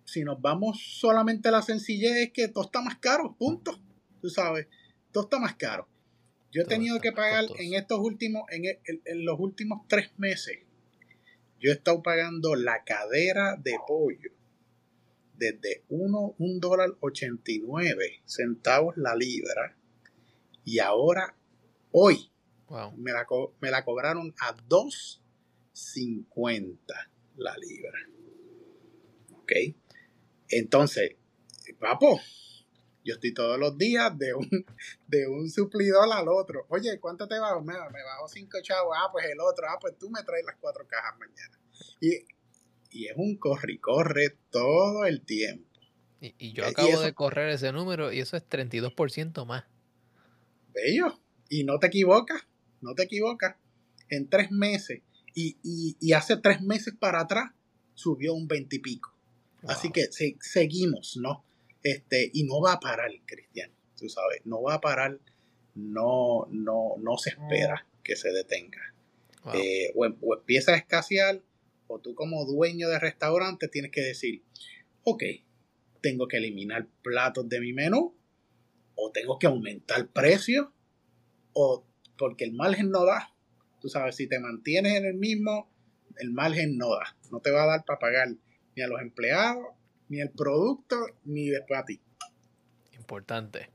si 0.05 0.25
nos 0.25 0.41
vamos 0.41 0.83
solamente 0.99 1.49
a 1.49 1.53
la 1.53 1.63
sencillez, 1.63 2.17
es 2.17 2.33
que 2.33 2.49
todo 2.49 2.65
está 2.65 2.83
más 2.83 2.99
caro, 2.99 3.37
punto. 3.39 3.81
Tú 4.21 4.29
sabes, 4.29 4.67
todo 5.13 5.23
está 5.23 5.39
más 5.39 5.55
caro. 5.55 5.87
Yo 6.51 6.63
he 6.63 6.65
tenido 6.65 6.99
que 6.99 7.13
pagar 7.13 7.45
en 7.61 7.75
estos 7.75 8.01
últimos, 8.01 8.43
en, 8.51 8.65
en, 8.65 9.25
los 9.25 9.39
últimos 9.39 9.87
tres 9.87 10.11
meses, 10.19 10.59
yo 11.61 11.71
he 11.71 11.75
estado 11.75 12.03
pagando 12.03 12.57
la 12.57 12.83
cadera 12.83 13.55
de 13.63 13.77
pollo 13.87 14.33
desde 15.41 15.83
1, 15.89 16.37
dólar 16.61 16.97
89 17.01 18.23
centavos 18.27 18.97
la 18.99 19.17
libra 19.17 19.77
y 20.65 20.79
ahora, 20.79 21.35
hoy, 21.91 22.31
me, 22.97 23.13
la, 23.13 23.27
me 23.61 23.71
la 23.71 23.85
cobraron 23.85 24.35
a 24.41 24.57
2.50 24.57 26.77
la 27.37 27.55
libra. 27.57 27.99
Entonces, 30.49 31.17
papo, 31.81 32.21
yo 33.05 33.15
estoy 33.15 33.35
todos 33.35 33.59
los 33.59 33.77
días 33.77 34.17
de 34.17 34.33
un, 34.35 34.49
de 35.09 35.27
un 35.27 35.51
suplidor 35.51 36.09
al 36.13 36.29
otro. 36.29 36.67
Oye, 36.69 37.01
¿cuánto 37.01 37.27
te 37.27 37.37
bajo? 37.39 37.61
Me, 37.63 37.73
me 37.73 38.05
bajo 38.05 38.29
cinco 38.29 38.59
chavos. 38.63 38.97
Ah, 38.97 39.09
pues 39.11 39.27
el 39.27 39.41
otro. 39.41 39.67
Ah, 39.69 39.79
pues 39.81 39.99
tú 39.99 40.09
me 40.11 40.23
traes 40.23 40.45
las 40.45 40.55
cuatro 40.61 40.87
cajas 40.87 41.19
mañana. 41.19 41.59
Y, 42.01 42.25
es 42.93 43.15
un 43.17 43.37
corre 43.37 43.75
y 43.75 43.79
corre 43.79 44.37
todo 44.51 45.05
el 45.05 45.23
tiempo. 45.23 45.69
Y, 46.21 46.53
yo 46.53 46.67
acabo 46.67 47.01
de 47.01 47.15
correr 47.15 47.49
ese 47.51 47.73
número 47.73 48.13
y 48.13 48.21
eso 48.21 48.37
es 48.37 48.47
32% 48.47 49.47
más. 49.47 49.65
Bello. 50.75 51.19
Y 51.49 51.65
no 51.65 51.79
te 51.79 51.87
equivocas, 51.87 52.47
no 52.81 52.95
te 52.95 53.05
equivocas. 53.05 53.57
En 54.09 54.29
tres 54.29 54.51
meses 54.51 55.03
y, 55.35 55.57
y 55.63 56.13
hace 56.13 56.37
tres 56.37 56.61
meses 56.61 56.95
para 56.99 57.21
atrás 57.21 57.53
subió 57.95 58.35
un 58.35 58.49
veintipico. 58.49 59.15
Así 59.67 59.91
que 59.91 60.09
seguimos, 60.41 61.17
¿no? 61.17 61.45
Este, 61.83 62.31
y 62.33 62.45
no 62.45 62.61
va 62.61 62.75
a 62.75 62.81
parar, 62.81 63.11
Cristian, 63.27 63.71
tú 63.97 64.09
sabes, 64.09 64.41
no 64.45 64.63
va 64.63 64.75
a 64.75 64.81
parar 64.81 65.19
no, 65.75 66.47
no, 66.51 66.95
no 66.99 67.17
se 67.17 67.31
espera 67.31 67.87
que 68.03 68.17
se 68.17 68.31
detenga. 68.33 68.95
Eh, 69.55 69.93
o, 69.95 70.05
empieza 70.35 70.73
a 70.73 70.77
escasear, 70.77 71.41
o 71.91 71.99
tú 71.99 72.15
como 72.15 72.45
dueño 72.45 72.89
de 72.89 73.01
restaurante 73.01 73.67
tienes 73.67 73.91
que 73.91 74.01
decir, 74.01 74.45
ok, 75.03 75.25
tengo 76.01 76.29
que 76.29 76.37
eliminar 76.37 76.87
platos 77.03 77.49
de 77.49 77.61
mi 77.61 77.73
menú, 77.73 78.17
o 78.95 79.11
tengo 79.11 79.39
que 79.39 79.49
aumentar 79.49 80.07
precios, 80.09 80.69
o 81.53 81.85
porque 82.17 82.45
el 82.45 82.53
margen 82.53 82.91
no 82.91 83.05
da. 83.05 83.35
Tú 83.81 83.89
sabes, 83.89 84.15
si 84.15 84.29
te 84.29 84.39
mantienes 84.39 84.95
en 84.95 85.05
el 85.05 85.15
mismo, 85.15 85.69
el 86.19 86.31
margen 86.31 86.77
no 86.79 86.91
da. 86.91 87.17
No 87.33 87.41
te 87.41 87.51
va 87.51 87.65
a 87.65 87.67
dar 87.67 87.85
para 87.85 87.99
pagar 87.99 88.29
ni 88.77 88.83
a 88.83 88.87
los 88.87 89.01
empleados, 89.01 89.67
ni 90.09 90.21
el 90.21 90.31
producto, 90.31 90.97
ni 91.25 91.49
después 91.49 91.81
a 91.81 91.85
ti. 91.85 92.01
Importante. 92.97 93.69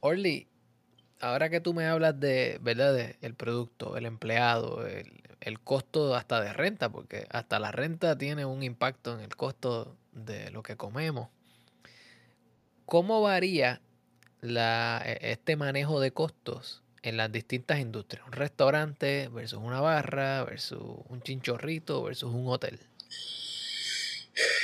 Orly, 0.00 0.48
ahora 1.20 1.50
que 1.50 1.60
tú 1.60 1.74
me 1.74 1.86
hablas 1.86 2.18
de, 2.20 2.58
¿verdad? 2.62 3.16
el 3.20 3.34
producto, 3.34 3.96
el 3.96 4.06
empleado, 4.06 4.86
el, 4.86 5.25
el, 5.40 5.60
costo 5.60 6.14
hasta 6.14 6.40
de 6.40 6.52
renta, 6.52 6.90
porque 6.90 7.26
hasta 7.30 7.58
la 7.58 7.72
renta 7.72 8.16
tiene 8.16 8.44
un 8.44 8.62
impacto 8.62 9.14
en 9.14 9.20
el 9.20 9.36
costo 9.36 9.96
de 10.12 10.50
lo 10.50 10.62
que 10.62 10.76
comemos. 10.76 11.28
¿Cómo 12.84 13.22
varía 13.22 13.80
e, 14.42 15.18
este 15.20 15.56
manejo 15.56 16.00
de 16.00 16.12
costos 16.12 16.82
en 17.02 17.16
las 17.16 17.30
distintas 17.32 17.80
industrias? 17.80 18.26
Un 18.26 18.32
restaurante 18.32 19.28
versus 19.28 19.60
una 19.60 19.80
barra, 19.80 20.44
versus 20.44 20.82
un 21.08 21.20
chinchorrito, 21.22 22.02
versus 22.02 22.32
un 22.32 22.46
hotel. 22.48 22.78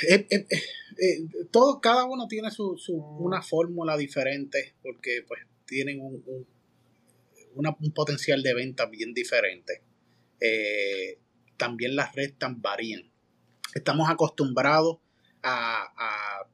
Eh, 0.09 0.27
eh, 0.29 0.45
eh, 0.49 1.27
todo, 1.51 1.79
cada 1.81 2.05
uno 2.05 2.27
tiene 2.27 2.51
su, 2.51 2.77
una 3.19 3.41
fórmula 3.41 3.97
diferente 3.97 4.75
porque 4.83 5.23
pues 5.27 5.41
tienen 5.65 5.99
un, 5.99 6.23
un, 7.55 7.91
potencial 7.91 8.43
de 8.43 8.53
venta 8.53 8.85
bien 8.85 9.13
diferente. 9.13 9.81
También 11.57 11.95
las 11.95 12.13
restas 12.15 12.51
varían. 12.57 13.11
Estamos 13.73 14.09
acostumbrados 14.09 14.97
a, 15.41 15.83
a 15.97 16.49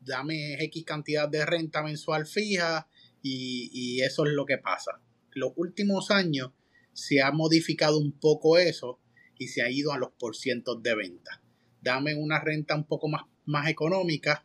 dame 0.00 0.62
X 0.64 0.84
cantidad 0.84 1.28
de 1.28 1.46
renta 1.46 1.82
mensual 1.82 2.26
fija 2.26 2.88
y, 3.22 3.70
y, 3.72 4.02
eso 4.02 4.26
es 4.26 4.32
lo 4.32 4.44
que 4.44 4.58
pasa. 4.58 5.00
Los 5.32 5.52
últimos 5.56 6.10
años 6.10 6.52
se 6.92 7.22
ha 7.22 7.30
modificado 7.32 7.98
un 7.98 8.12
poco 8.12 8.58
eso 8.58 9.00
y 9.38 9.48
se 9.48 9.62
ha 9.62 9.70
ido 9.70 9.92
a 9.92 9.98
los 9.98 10.10
porcientos 10.12 10.82
de 10.82 10.94
venta 10.94 11.42
dame 11.86 12.16
una 12.16 12.40
renta 12.40 12.74
un 12.74 12.84
poco 12.84 13.08
más, 13.08 13.22
más 13.44 13.68
económica 13.68 14.44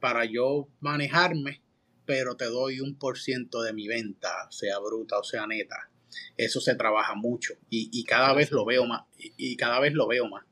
para 0.00 0.24
yo 0.24 0.68
manejarme, 0.80 1.62
pero 2.06 2.36
te 2.36 2.46
doy 2.46 2.80
un 2.80 2.96
por 2.96 3.18
ciento 3.18 3.60
de 3.60 3.74
mi 3.74 3.86
venta, 3.86 4.48
sea 4.50 4.78
bruta 4.78 5.18
o 5.18 5.22
sea 5.22 5.46
neta. 5.46 5.89
Eso 6.36 6.60
se 6.60 6.74
trabaja 6.74 7.14
mucho 7.14 7.54
y, 7.68 8.04
cada 8.04 8.32
vez 8.34 8.50
lo 8.50 8.64
veo 8.64 8.86
más. 8.86 9.02
Y, 9.16 9.56
cada 9.56 9.80
vez 9.80 9.92
lo 9.92 10.06
veo 10.06 10.28
más. 10.28 10.44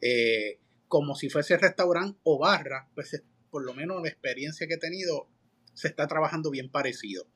Eh, 0.00 0.58
como 0.88 1.14
si 1.14 1.28
fuese 1.28 1.56
restaurante 1.56 2.18
o 2.24 2.38
barra, 2.38 2.88
pues 2.94 3.22
por 3.50 3.64
lo 3.64 3.74
menos 3.74 4.02
la 4.02 4.08
experiencia 4.08 4.66
que 4.66 4.74
he 4.74 4.78
tenido 4.78 5.28
se 5.72 5.88
está 5.88 6.06
trabajando 6.06 6.50
bien 6.50 6.70
parecido 6.70 7.26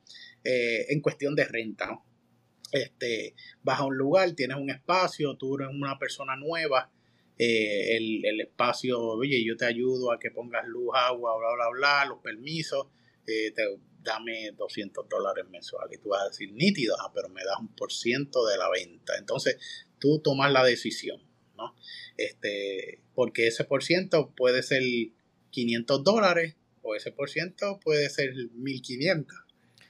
eh, 0.43 0.85
en 0.89 1.01
cuestión 1.01 1.35
de 1.35 1.45
renta, 1.45 1.87
¿no? 1.87 2.05
Este, 2.71 3.35
vas 3.63 3.79
a 3.79 3.85
un 3.85 3.97
lugar, 3.97 4.31
tienes 4.33 4.57
un 4.57 4.69
espacio, 4.69 5.35
tú 5.37 5.55
eres 5.55 5.69
una 5.73 5.97
persona 5.97 6.35
nueva, 6.35 6.91
eh, 7.37 7.97
el, 7.97 8.41
espacio, 8.41 8.99
oye, 8.99 9.43
yo 9.43 9.55
te 9.57 9.65
ayudo 9.65 10.11
a 10.11 10.19
que 10.19 10.29
pongas 10.29 10.67
luz, 10.67 10.89
agua, 10.93 11.37
bla, 11.37 11.55
bla, 11.55 11.69
bla, 11.69 12.05
los 12.05 12.19
permisos, 12.19 12.87
eh, 13.25 13.51
te, 13.51 13.63
dame 14.03 14.51
200 14.51 15.07
dólares 15.09 15.45
mensuales. 15.49 15.97
Y 15.97 16.01
tú 16.01 16.09
vas 16.09 16.23
a 16.23 16.29
decir, 16.29 16.51
nítido, 16.53 16.95
ah, 16.99 17.11
pero 17.13 17.29
me 17.29 17.43
das 17.43 17.59
un 17.59 17.75
por 17.75 17.91
ciento 17.91 18.45
de 18.45 18.57
la 18.57 18.69
venta. 18.69 19.13
Entonces, 19.17 19.57
tú 19.99 20.19
tomas 20.19 20.51
la 20.51 20.63
decisión, 20.63 21.21
¿no? 21.57 21.75
Este, 22.17 23.01
porque 23.13 23.47
ese 23.47 23.63
por 23.63 23.83
ciento 23.83 24.33
puede 24.35 24.63
ser 24.63 24.83
500 25.51 26.03
dólares 26.03 26.55
o 26.81 26.95
ese 26.95 27.11
por 27.11 27.29
ciento 27.29 27.79
puede 27.83 28.09
ser 28.09 28.33
1500. 28.53 29.37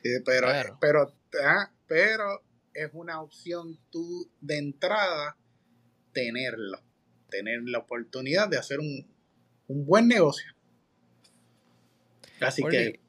Eh, 0.03 0.21
pero, 0.25 0.47
pero, 0.79 1.15
ah, 1.43 1.71
pero 1.88 2.43
es 2.73 2.89
una 2.93 3.21
opción 3.21 3.79
tú 3.91 4.29
de 4.39 4.57
entrada 4.57 5.38
tenerlo 6.13 6.81
tener 7.29 7.62
la 7.63 7.79
oportunidad 7.79 8.49
de 8.49 8.57
hacer 8.57 8.79
un, 8.79 9.07
buen 9.67 10.07
negocio. 10.07 10.51
Así 12.41 12.63
que... 12.63 12.99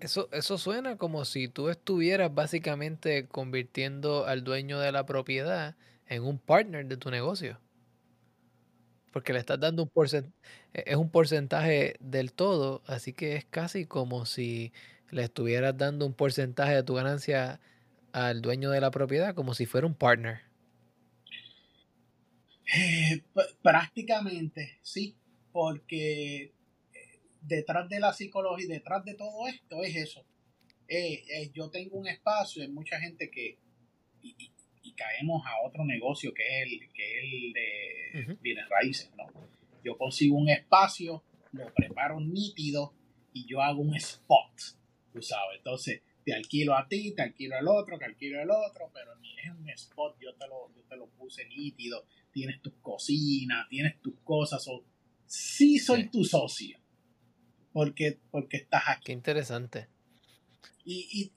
Eso, 0.00 0.28
eso 0.32 0.58
suena 0.58 0.96
como 0.96 1.24
si 1.24 1.48
tú 1.48 1.68
estuvieras 1.68 2.34
básicamente 2.34 3.26
convirtiendo 3.28 4.26
al 4.26 4.44
dueño 4.44 4.78
de 4.80 4.92
la 4.92 5.06
propiedad 5.06 5.76
en 6.06 6.24
un 6.24 6.38
partner 6.38 6.86
de 6.86 6.96
tu 6.96 7.10
negocio. 7.10 7.58
Porque 9.12 9.32
le 9.32 9.38
estás 9.38 9.60
dando 9.60 9.82
un 9.82 9.88
porcentaje, 9.90 10.32
es 10.72 10.96
un 10.96 11.10
porcentaje 11.10 11.96
del 12.00 12.32
todo, 12.32 12.82
así 12.86 13.12
que 13.12 13.36
es 13.36 13.44
casi 13.44 13.84
como 13.86 14.24
si 14.26 14.72
le 15.10 15.24
estuvieras 15.24 15.76
dando 15.76 16.06
un 16.06 16.14
porcentaje 16.14 16.74
de 16.74 16.82
tu 16.82 16.94
ganancia 16.94 17.60
al 18.12 18.42
dueño 18.42 18.70
de 18.70 18.80
la 18.80 18.90
propiedad, 18.90 19.34
como 19.34 19.54
si 19.54 19.66
fuera 19.66 19.86
un 19.86 19.94
partner. 19.94 20.40
Eh, 22.74 23.22
prácticamente, 23.62 24.78
sí, 24.82 25.16
porque 25.52 26.54
detrás 27.42 27.88
de 27.88 28.00
la 28.00 28.12
psicología, 28.12 28.66
detrás 28.68 29.04
de 29.04 29.14
todo 29.14 29.46
esto 29.48 29.82
es 29.82 29.96
eso. 29.96 30.24
Eh, 30.88 31.50
yo 31.54 31.70
tengo 31.70 31.96
un 31.96 32.06
espacio, 32.06 32.62
hay 32.62 32.68
mucha 32.68 33.00
gente 33.00 33.30
que, 33.30 33.58
y, 34.22 34.52
caemos 34.94 35.42
a 35.46 35.66
otro 35.66 35.84
negocio 35.86 36.34
que 36.34 36.42
es 36.42 36.66
el, 36.66 36.92
que 36.92 37.18
es 37.18 37.24
el 37.24 37.52
de 37.54 38.36
bienes 38.42 38.68
raíces, 38.68 39.10
¿no? 39.16 39.24
Yo 39.82 39.96
consigo 39.96 40.36
un 40.36 40.50
espacio, 40.50 41.24
lo 41.52 41.72
preparo 41.72 42.20
nítido 42.20 42.94
y 43.32 43.46
yo 43.46 43.62
hago 43.62 43.80
un 43.80 43.96
spot, 43.96 44.52
tú 45.12 45.22
sabes. 45.22 45.56
Entonces, 45.56 46.02
te 46.24 46.34
alquilo 46.34 46.76
a 46.76 46.86
ti, 46.86 47.14
te 47.14 47.22
alquilo 47.22 47.56
al 47.56 47.66
otro, 47.68 47.98
te 47.98 48.04
alquilo 48.04 48.40
al 48.40 48.50
otro, 48.50 48.90
pero 48.92 49.16
ni 49.16 49.36
es 49.38 49.50
un 49.50 49.68
spot, 49.70 50.16
yo 50.20 50.34
te 50.34 50.46
lo, 50.46 50.72
yo 50.74 50.82
te 50.82 50.96
lo 50.96 51.08
puse 51.08 51.46
nítido, 51.46 52.04
tienes 52.30 52.60
tus 52.60 52.74
cocinas, 52.74 53.68
tienes 53.68 54.00
tus 54.00 54.14
cosas, 54.22 54.66
o 54.68 54.84
sí 55.26 55.78
soy 55.78 56.10
tu 56.10 56.24
socio, 56.24 56.78
porque, 57.72 58.18
porque 58.30 58.58
estás 58.58 58.82
aquí. 58.88 59.06
Qué 59.06 59.12
interesante. 59.12 59.88
Y, 60.84 61.30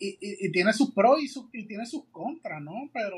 tiene 0.51 0.73
sus 0.73 0.91
pros 0.91 1.21
y, 1.21 1.27
sus, 1.27 1.45
y 1.53 1.67
tiene 1.67 1.85
sus 1.85 2.05
contras, 2.05 2.61
¿no? 2.61 2.89
Pero 2.93 3.17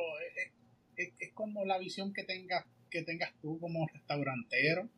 es, 0.95 1.31
como 1.33 1.65
la 1.65 1.77
visión 1.77 2.13
que 2.13 2.23
tengas, 2.23 2.65
que 2.89 3.03
tengas 3.03 3.33
tú 3.41 3.59
como 3.59 3.87
restaurantero. 3.87 4.89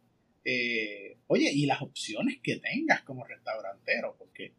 Eh, 0.44 1.18
oye, 1.28 1.52
y 1.54 1.66
las 1.66 1.82
opciones 1.82 2.40
que 2.42 2.58
tengas 2.58 3.02
como 3.04 3.26
restaurantero, 3.26 4.16
porque 4.18 4.54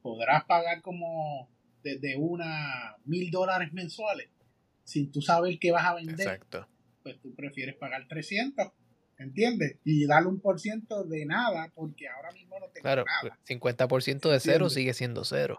podrás 0.00 0.44
pagar 0.44 0.80
como 0.80 1.50
desde 1.82 2.16
una 2.16 2.96
mil 3.04 3.30
dólares 3.30 3.72
mensuales 3.72 4.30
sin 4.84 5.10
tú 5.10 5.20
saber 5.20 5.58
qué 5.58 5.70
vas 5.72 5.84
a 5.84 5.94
vender. 5.94 6.20
Exacto 6.20 6.68
pues 7.04 7.20
tú 7.20 7.34
prefieres 7.34 7.76
pagar 7.76 8.08
300, 8.08 8.72
¿entiendes? 9.24 9.78
Y 9.84 10.06
darle 10.06 10.28
un 10.28 10.40
por 10.40 10.60
ciento 10.60 11.04
de 11.04 11.26
nada, 11.26 11.72
porque 11.74 12.08
ahora 12.08 12.30
mismo 12.32 12.58
no 12.60 12.66
tengo 12.68 12.82
claro, 12.82 13.04
nada. 13.04 13.38
50% 13.46 14.30
de 14.30 14.40
cero 14.40 14.70
sigue 14.70 14.94
siendo 14.94 15.24
cero. 15.24 15.58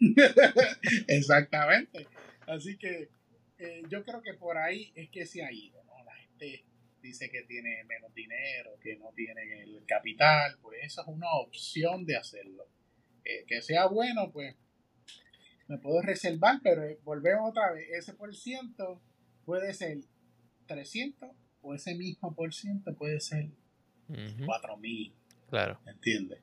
Exactamente. 1.08 2.06
Así 2.46 2.76
que 2.76 3.10
eh, 3.58 3.82
yo 3.88 4.04
creo 4.04 4.22
que 4.22 4.34
por 4.34 4.56
ahí 4.56 4.92
es 4.94 5.10
que 5.10 5.26
se 5.26 5.44
ha 5.44 5.52
ido, 5.52 5.82
¿no? 5.84 6.04
La 6.04 6.14
gente 6.14 6.64
dice 7.00 7.30
que 7.30 7.42
tiene 7.42 7.84
menos 7.84 8.14
dinero, 8.14 8.78
que 8.80 8.96
no 8.96 9.12
tiene 9.14 9.62
el 9.62 9.84
capital, 9.86 10.58
pues 10.62 10.78
esa 10.82 11.02
es 11.02 11.08
una 11.08 11.30
opción 11.34 12.06
de 12.06 12.16
hacerlo. 12.16 12.66
Eh, 13.24 13.44
que 13.46 13.62
sea 13.62 13.86
bueno, 13.86 14.30
pues 14.32 14.56
me 15.68 15.78
puedo 15.78 16.02
reservar, 16.02 16.60
pero 16.62 16.82
volvemos 17.04 17.50
otra 17.50 17.72
vez, 17.72 17.88
ese 17.92 18.14
por 18.14 18.34
ciento 18.34 19.00
puede 19.44 19.74
ser 19.74 19.98
300 20.66 21.30
o 21.62 21.74
ese 21.74 21.94
mismo 21.94 22.34
por 22.34 22.52
ciento 22.52 22.94
puede 22.94 23.20
ser 23.20 23.48
4000. 24.44 25.14
Claro. 25.48 25.80
¿Entiendes? 25.86 26.40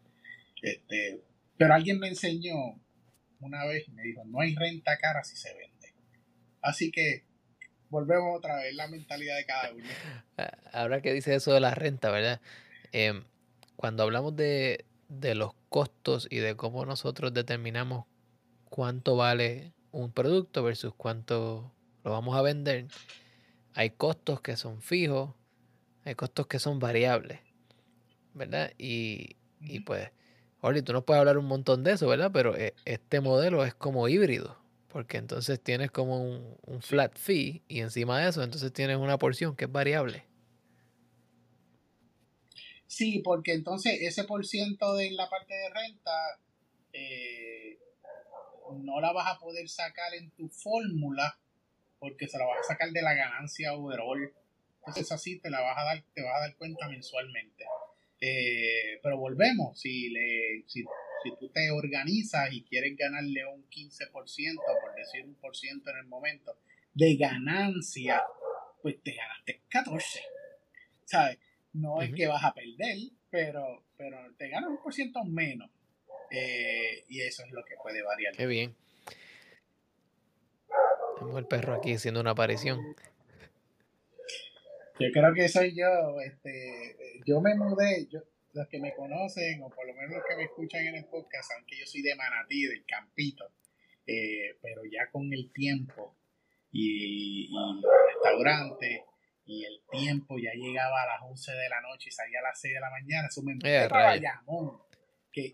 Este, 0.61 1.21
pero 1.57 1.73
alguien 1.73 1.99
me 1.99 2.07
enseñó 2.07 2.55
una 3.39 3.65
vez 3.65 3.87
y 3.87 3.91
me 3.91 4.03
dijo, 4.03 4.23
no 4.25 4.41
hay 4.41 4.55
renta 4.55 4.97
cara 4.97 5.23
si 5.23 5.35
se 5.35 5.53
vende. 5.53 5.93
Así 6.61 6.91
que 6.91 7.23
volvemos 7.89 8.37
otra 8.37 8.57
vez, 8.57 8.73
la 8.75 8.87
mentalidad 8.87 9.37
de 9.37 9.45
cada 9.45 9.73
uno. 9.73 9.85
Ah, 10.37 10.57
ahora 10.71 11.01
que 11.01 11.13
dice 11.13 11.35
eso 11.35 11.53
de 11.53 11.59
la 11.59 11.75
renta, 11.75 12.11
¿verdad? 12.11 12.39
Em, 12.91 13.23
cuando 13.75 14.03
hablamos 14.03 14.35
de, 14.35 14.85
de 15.09 15.35
los 15.35 15.53
costos 15.69 16.27
y 16.29 16.37
de 16.37 16.55
cómo 16.55 16.85
nosotros 16.85 17.33
determinamos 17.33 18.05
cuánto 18.69 19.15
vale 19.15 19.73
un 19.91 20.11
producto 20.11 20.63
versus 20.63 20.93
cuánto 20.95 21.73
lo 22.03 22.11
vamos 22.11 22.37
a 22.37 22.41
vender, 22.41 22.87
hay 23.73 23.91
costos 23.91 24.41
que 24.41 24.57
son 24.57 24.81
fijos, 24.81 25.33
hay 26.03 26.15
costos 26.15 26.47
que 26.47 26.59
son 26.59 26.79
variables, 26.79 27.39
¿verdad? 28.33 28.71
Y, 28.77 29.35
y 29.61 29.81
pues 29.81 30.11
Oli, 30.61 30.81
tú 30.81 30.93
nos 30.93 31.03
puedes 31.03 31.19
hablar 31.19 31.37
un 31.37 31.45
montón 31.45 31.83
de 31.83 31.93
eso, 31.93 32.07
¿verdad? 32.07 32.31
Pero 32.33 32.55
eh, 32.55 32.73
este 32.85 33.21
modelo 33.21 33.63
es 33.63 33.73
como 33.73 34.07
híbrido, 34.07 34.57
porque 34.89 35.17
entonces 35.17 35.61
tienes 35.61 35.91
como 35.91 36.21
un, 36.21 36.57
un 36.65 36.81
flat 36.81 37.17
fee 37.17 37.63
y 37.67 37.79
encima 37.79 38.19
de 38.19 38.29
eso 38.29 38.43
entonces 38.43 38.73
tienes 38.73 38.97
una 38.97 39.17
porción 39.17 39.55
que 39.55 39.65
es 39.65 39.71
variable. 39.71 40.25
Sí, 42.87 43.21
porque 43.23 43.53
entonces 43.53 43.99
ese 44.01 44.23
por 44.23 44.45
ciento 44.45 44.95
de 44.95 45.11
la 45.11 45.29
parte 45.29 45.53
de 45.53 45.69
renta 45.69 46.11
eh, 46.91 47.77
no 48.77 48.99
la 48.99 49.13
vas 49.13 49.27
a 49.27 49.39
poder 49.39 49.69
sacar 49.69 50.13
en 50.15 50.31
tu 50.31 50.49
fórmula 50.49 51.37
porque 51.99 52.27
se 52.27 52.37
la 52.37 52.45
vas 52.45 52.59
a 52.59 52.73
sacar 52.73 52.89
de 52.91 53.01
la 53.01 53.13
ganancia 53.13 53.73
overall. 53.73 54.33
Entonces 54.79 55.11
así 55.11 55.39
te 55.39 55.49
la 55.49 55.61
vas 55.61 55.77
a 55.77 55.83
dar, 55.83 56.03
te 56.13 56.23
vas 56.23 56.37
a 56.37 56.47
dar 56.47 56.55
cuenta 56.55 56.87
mensualmente. 56.87 57.65
Eh, 58.21 58.99
pero 59.01 59.17
volvemos, 59.17 59.79
si, 59.79 60.09
le, 60.09 60.63
si, 60.67 60.83
si, 61.23 61.31
tú 61.39 61.49
te 61.49 61.71
organizas 61.71 62.51
y 62.51 62.63
quieres 62.63 62.97
ganarle 62.97 63.45
un 63.45 63.65
15%, 63.69 64.11
por 64.11 64.95
decir 64.95 65.25
un 65.25 65.35
por 65.35 65.55
ciento 65.55 65.91
en 65.91 65.97
el 65.97 66.05
momento, 66.05 66.57
de 66.93 67.15
ganancia, 67.15 68.21
pues 68.81 69.01
te 69.03 69.13
ganaste 69.13 69.61
14. 69.69 70.21
¿Sabes? 71.05 71.37
No 71.73 72.01
es 72.01 72.13
que 72.13 72.27
vas 72.27 72.43
a 72.43 72.53
perder, 72.53 72.97
pero, 73.29 73.83
pero 73.97 74.17
te 74.37 74.49
ganas 74.49 74.69
un 74.69 74.81
por 74.81 74.93
ciento 74.93 75.23
menos. 75.23 75.69
Eh, 76.31 77.05
y 77.07 77.21
eso 77.21 77.43
es 77.43 77.51
lo 77.51 77.63
que 77.63 77.75
puede 77.81 78.03
variar. 78.03 78.35
Qué 78.35 78.45
bien. 78.45 78.75
Tenemos 81.19 81.39
el 81.39 81.47
perro 81.47 81.73
aquí 81.73 81.93
haciendo 81.93 82.21
una 82.21 82.31
aparición. 82.31 82.79
Yo 84.99 85.07
creo 85.13 85.33
que 85.33 85.49
soy 85.49 85.75
yo. 85.75 86.19
Este, 86.21 87.21
yo 87.25 87.41
me 87.41 87.55
mudé, 87.55 88.07
yo, 88.09 88.21
los 88.53 88.67
que 88.67 88.79
me 88.79 88.93
conocen, 88.95 89.61
o 89.63 89.69
por 89.69 89.85
lo 89.85 89.93
menos 89.93 90.11
los 90.15 90.23
que 90.27 90.35
me 90.37 90.43
escuchan 90.43 90.85
en 90.87 90.95
el 90.95 91.05
podcast, 91.05 91.51
aunque 91.57 91.77
yo 91.77 91.85
soy 91.85 92.01
de 92.01 92.15
Manatí, 92.15 92.65
del 92.65 92.85
Campito, 92.85 93.51
eh, 94.07 94.57
pero 94.61 94.81
ya 94.85 95.09
con 95.11 95.31
el 95.33 95.51
tiempo 95.51 96.15
y, 96.71 97.47
y 97.47 97.51
los 97.51 97.83
restaurantes 98.13 99.01
y 99.45 99.65
el 99.65 99.81
tiempo 99.91 100.37
ya 100.37 100.51
llegaba 100.53 101.03
a 101.03 101.07
las 101.07 101.21
11 101.23 101.51
de 101.53 101.69
la 101.69 101.81
noche 101.81 102.09
y 102.09 102.11
salía 102.11 102.39
a 102.39 102.43
las 102.43 102.61
6 102.61 102.73
de 102.73 102.79
la 102.79 102.89
mañana, 102.91 103.27
eso 103.27 103.41
me 103.41 103.53
eh, 103.53 103.87
que, 105.31 105.51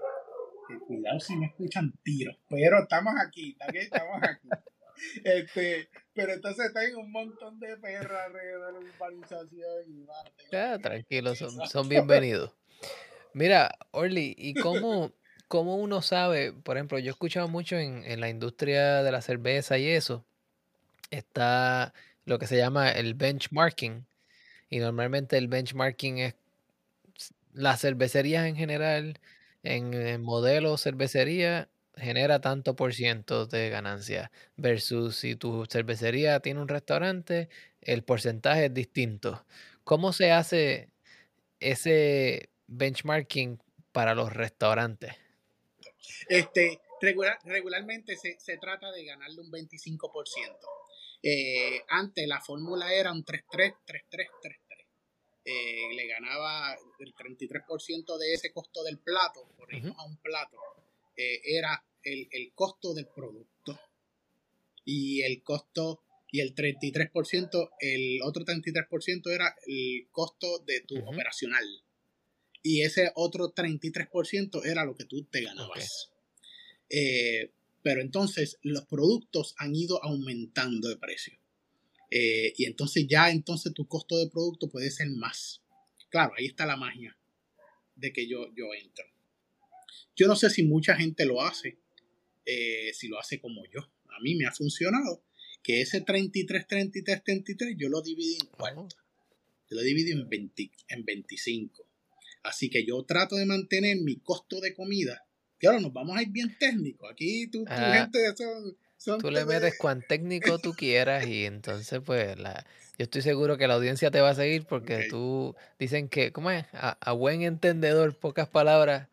que, 0.67 0.79
cuidado 0.79 1.19
si 1.19 1.35
me 1.37 1.47
escuchan 1.47 1.93
tiros, 2.03 2.37
pero 2.49 2.83
estamos 2.83 3.13
aquí, 3.25 3.57
estamos 3.73 4.21
aquí. 4.21 4.49
Este, 5.23 5.89
pero 6.13 6.33
entonces 6.33 6.73
tengo 6.73 6.99
un 6.99 7.11
montón 7.11 7.59
de 7.59 7.77
perros 7.77 8.17
alrededor 8.25 8.73
de 8.73 8.79
la 8.79 8.93
urbanización 8.93 9.83
y 9.87 10.05
Ya, 10.51 10.79
tranquilo, 10.79 11.35
son, 11.35 11.67
son 11.67 11.89
bienvenidos. 11.89 12.51
Mira, 13.33 13.77
Orly, 13.91 14.35
¿y 14.37 14.53
cómo, 14.53 15.11
cómo 15.47 15.75
uno 15.75 16.01
sabe? 16.01 16.53
Por 16.53 16.77
ejemplo, 16.77 16.99
yo 16.99 17.07
he 17.07 17.11
escuchado 17.11 17.47
mucho 17.47 17.77
en, 17.77 18.03
en 18.05 18.21
la 18.21 18.29
industria 18.29 19.03
de 19.03 19.11
la 19.11 19.21
cerveza 19.21 19.77
y 19.77 19.89
eso. 19.89 20.25
Está 21.11 21.93
lo 22.25 22.39
que 22.39 22.47
se 22.47 22.57
llama 22.57 22.91
el 22.91 23.13
benchmarking. 23.13 24.05
Y 24.69 24.79
normalmente 24.79 25.37
el 25.37 25.47
benchmarking 25.47 26.19
es 26.19 26.35
las 27.53 27.81
cervecerías 27.81 28.45
en 28.45 28.55
general, 28.55 29.19
en 29.63 29.93
el 29.93 30.19
modelo 30.19 30.77
cervecería, 30.77 31.69
genera 31.97 32.39
tanto 32.41 32.75
por 32.75 32.93
ciento 32.93 33.45
de 33.45 33.69
ganancia. 33.69 34.31
Versus 34.55 35.17
si 35.17 35.35
tu 35.35 35.65
cervecería 35.65 36.39
tiene 36.39 36.61
un 36.61 36.67
restaurante, 36.67 37.49
el 37.81 38.03
porcentaje 38.03 38.65
es 38.65 38.73
distinto. 38.73 39.45
¿Cómo 39.83 40.13
se 40.13 40.31
hace 40.31 40.89
ese 41.59 42.49
benchmarking 42.67 43.61
para 43.91 44.15
los 44.15 44.33
restaurantes? 44.33 45.13
Este, 46.27 46.79
regularmente 47.01 48.15
se, 48.15 48.37
se, 48.39 48.57
trata 48.57 48.91
de 48.91 49.05
ganarle 49.05 49.41
un 49.41 49.51
25%. 49.51 50.57
Eh, 51.23 51.81
antes 51.89 52.27
la 52.27 52.39
fórmula 52.41 52.93
era 52.93 53.11
un 53.11 53.23
3-3, 53.23 53.75
3-3, 53.87 54.27
3-3. 54.43 54.65
Eh, 55.47 55.93
le 55.93 56.07
ganaba 56.07 56.75
el 56.99 57.13
33% 57.13 58.17
de 58.17 58.33
ese 58.33 58.51
costo 58.51 58.83
del 58.83 58.97
plato, 58.97 59.47
por 59.55 59.73
a 59.73 60.03
un 60.03 60.17
plato, 60.17 60.57
eh, 61.15 61.41
era 61.43 61.85
el, 62.03 62.27
el, 62.31 62.51
costo 62.53 62.93
del 62.93 63.07
producto. 63.07 63.79
Y 64.85 65.21
el 65.21 65.41
costo, 65.41 66.03
y 66.31 66.41
el 66.41 66.53
33%, 66.53 67.69
el 67.79 68.21
otro 68.23 68.45
33% 68.45 69.31
era 69.33 69.55
el 69.65 70.07
costo 70.11 70.59
de 70.59 70.81
tu 70.81 70.97
operacional. 70.97 71.65
Y 72.61 72.81
ese 72.81 73.11
otro 73.15 73.53
33% 73.53 74.65
era 74.65 74.85
lo 74.85 74.95
que 74.95 75.05
tú 75.05 75.23
te 75.25 75.41
ganabas. 75.41 76.11
Eh, 76.89 77.51
pero 77.81 78.01
entonces 78.01 78.57
los 78.63 78.85
productos 78.85 79.53
han 79.57 79.75
ido 79.75 80.03
aumentando 80.03 80.89
de 80.89 80.97
precio. 80.97 81.37
Eh, 82.09 82.53
y 82.57 82.65
entonces 82.65 83.05
ya 83.07 83.29
entonces 83.29 83.73
tu 83.73 83.87
costo 83.87 84.17
de 84.17 84.29
producto 84.29 84.69
puede 84.69 84.89
ser 84.89 85.09
más. 85.09 85.61
Claro, 86.09 86.33
ahí 86.37 86.45
está 86.45 86.65
la 86.65 86.77
magia 86.77 87.15
de 87.95 88.11
que 88.11 88.27
yo, 88.27 88.53
yo 88.55 88.73
entro. 88.73 89.05
Yo 90.15 90.27
no 90.27 90.35
sé 90.35 90.49
si 90.49 90.63
mucha 90.63 90.95
gente 90.95 91.25
lo 91.25 91.41
hace, 91.41 91.77
eh, 92.45 92.91
si 92.93 93.07
lo 93.07 93.19
hace 93.19 93.39
como 93.39 93.63
yo. 93.73 93.81
A 94.09 94.19
mí 94.21 94.35
me 94.35 94.45
ha 94.45 94.51
funcionado 94.51 95.23
que 95.61 95.81
ese 95.81 96.01
33, 96.01 96.67
33, 96.67 97.23
33 97.23 97.75
yo 97.77 97.89
lo 97.89 98.01
dividí 98.01 98.37
en 98.39 98.47
cuartos. 98.47 98.97
Yo 99.69 99.77
lo 99.77 99.81
dividí 99.81 100.11
en, 100.11 100.29
20, 100.29 100.71
en 100.89 101.05
25. 101.05 101.87
Así 102.43 102.69
que 102.69 102.85
yo 102.85 103.03
trato 103.03 103.35
de 103.35 103.45
mantener 103.45 103.97
mi 103.97 104.17
costo 104.17 104.61
de 104.61 104.73
comida 104.75 105.25
Claro, 105.57 105.79
nos 105.79 105.93
vamos 105.93 106.17
a 106.17 106.21
ir 106.21 106.29
bien 106.29 106.55
técnico. 106.57 107.07
Aquí 107.07 107.47
tu, 107.47 107.63
tu 107.65 107.73
gente 107.73 108.19
son, 108.97 109.19
Tú 109.19 109.31
le 109.31 109.45
metes 109.45 109.77
cuán 109.77 110.03
técnico 110.07 110.57
tú 110.59 110.73
quieras 110.73 111.27
y 111.27 111.45
entonces 111.45 112.01
pues 112.03 112.37
la, 112.39 112.65
yo 112.97 113.03
estoy 113.03 113.21
seguro 113.21 113.57
que 113.57 113.67
la 113.67 113.75
audiencia 113.75 114.09
te 114.09 114.21
va 114.21 114.29
a 114.29 114.35
seguir 114.35 114.65
porque 114.65 115.07
tú 115.09 115.55
dicen 115.77 116.09
que, 116.09 116.31
¿cómo 116.31 116.49
es? 116.51 116.65
A, 116.73 117.11
buen 117.13 117.43
entendedor, 117.43 118.15
pocas 118.15 118.47
palabras 118.47 119.07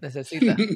necesita. 0.00 0.56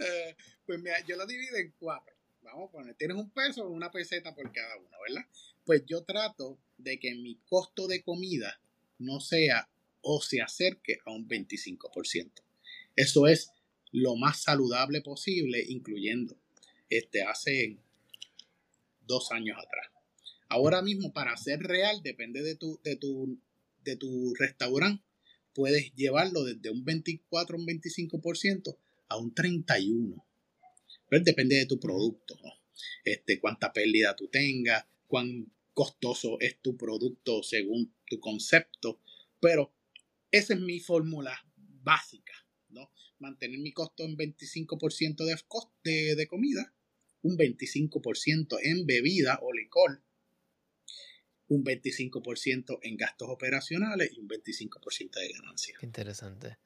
Eh, 0.00 0.36
pues 0.64 0.80
mira, 0.80 0.96
yo 1.06 1.16
lo 1.16 1.26
divido 1.26 1.56
en 1.56 1.72
cuatro. 1.78 2.14
Vamos 2.42 2.68
a 2.68 2.72
poner, 2.72 2.94
tienes 2.94 3.16
un 3.16 3.30
peso 3.30 3.64
o 3.64 3.70
una 3.70 3.90
peseta 3.90 4.34
por 4.34 4.50
cada 4.52 4.76
uno, 4.76 4.96
¿verdad? 5.06 5.26
Pues 5.64 5.84
yo 5.86 6.02
trato 6.04 6.58
de 6.78 6.98
que 6.98 7.14
mi 7.14 7.36
costo 7.46 7.86
de 7.88 8.02
comida 8.02 8.60
no 8.98 9.20
sea 9.20 9.68
o 10.00 10.20
se 10.22 10.40
acerque 10.40 10.98
a 11.04 11.10
un 11.10 11.28
25%. 11.28 12.30
Eso 12.96 13.26
es 13.26 13.50
lo 13.92 14.16
más 14.16 14.42
saludable 14.42 15.00
posible, 15.00 15.64
incluyendo 15.68 16.36
este, 16.88 17.22
hace 17.22 17.76
dos 19.06 19.30
años 19.32 19.58
atrás. 19.58 19.88
Ahora 20.48 20.82
mismo, 20.82 21.12
para 21.12 21.36
ser 21.36 21.60
real, 21.60 22.02
depende 22.02 22.42
de 22.42 22.56
tu, 22.56 22.80
de 22.82 22.96
tu, 22.96 23.38
de 23.84 23.96
tu 23.96 24.34
restaurante, 24.34 25.02
puedes 25.58 25.92
llevarlo 25.96 26.44
desde 26.44 26.70
un 26.70 26.84
24 26.84 27.56
un 27.56 27.66
25% 27.66 28.76
a 29.08 29.16
un 29.16 29.34
31%. 29.34 30.22
Pero 31.10 31.24
depende 31.24 31.56
de 31.56 31.66
tu 31.66 31.80
producto, 31.80 32.38
este, 33.02 33.40
cuánta 33.40 33.72
pérdida 33.72 34.14
tú 34.14 34.28
tengas, 34.28 34.84
cuán 35.08 35.50
costoso 35.74 36.38
es 36.38 36.60
tu 36.60 36.76
producto 36.76 37.42
según 37.42 37.92
tu 38.06 38.20
concepto. 38.20 39.00
Pero 39.40 39.72
esa 40.30 40.54
es 40.54 40.60
mi 40.60 40.78
fórmula 40.78 41.34
básica 41.82 42.34
mantener 43.18 43.58
mi 43.58 43.72
costo 43.72 44.04
en 44.04 44.16
25% 44.16 45.24
de, 45.24 45.36
de, 45.84 46.14
de 46.14 46.26
comida, 46.26 46.72
un 47.22 47.36
25% 47.36 48.58
en 48.62 48.86
bebida 48.86 49.38
o 49.42 49.52
licor, 49.52 50.02
un 51.48 51.64
25% 51.64 52.78
en 52.82 52.96
gastos 52.96 53.28
operacionales 53.30 54.12
y 54.12 54.20
un 54.20 54.28
25% 54.28 55.18
de 55.18 55.32
ganancia. 55.32 55.74
Interesante. 55.82 56.58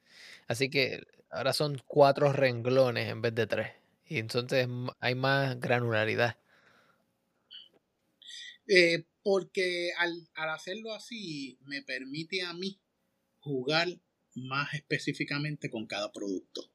Así 0.47 0.69
que 0.69 1.03
ahora 1.29 1.53
son 1.53 1.81
cuatro 1.87 2.33
renglones 2.33 3.09
en 3.09 3.21
vez 3.21 3.33
de 3.33 3.47
tres. 3.47 3.71
Y 4.07 4.19
entonces 4.19 4.67
hay 4.99 5.15
más 5.15 5.59
granularidad. 5.59 6.37
Eh, 8.67 9.05
porque 9.23 9.91
al, 9.97 10.27
al, 10.35 10.49
hacerlo 10.49 10.93
así 10.93 11.57
me 11.65 11.81
permite 11.81 12.43
a 12.43 12.53
mí 12.53 12.79
jugar 13.39 13.87
más 14.35 14.73
específicamente 14.73 15.69
con 15.69 15.85
cada 15.85 16.11
producto. 16.11 16.69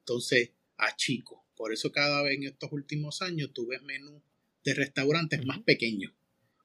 Entonces, 0.00 0.52
a 0.76 0.94
chico. 0.96 1.44
Por 1.56 1.72
eso 1.72 1.90
cada 1.90 2.22
vez 2.22 2.36
en 2.36 2.44
estos 2.44 2.72
últimos 2.72 3.20
años 3.20 3.50
tú 3.52 3.66
ves 3.66 3.82
menús 3.82 4.22
de 4.64 4.74
restaurantes 4.74 5.44
más 5.44 5.60
pequeños. 5.60 6.12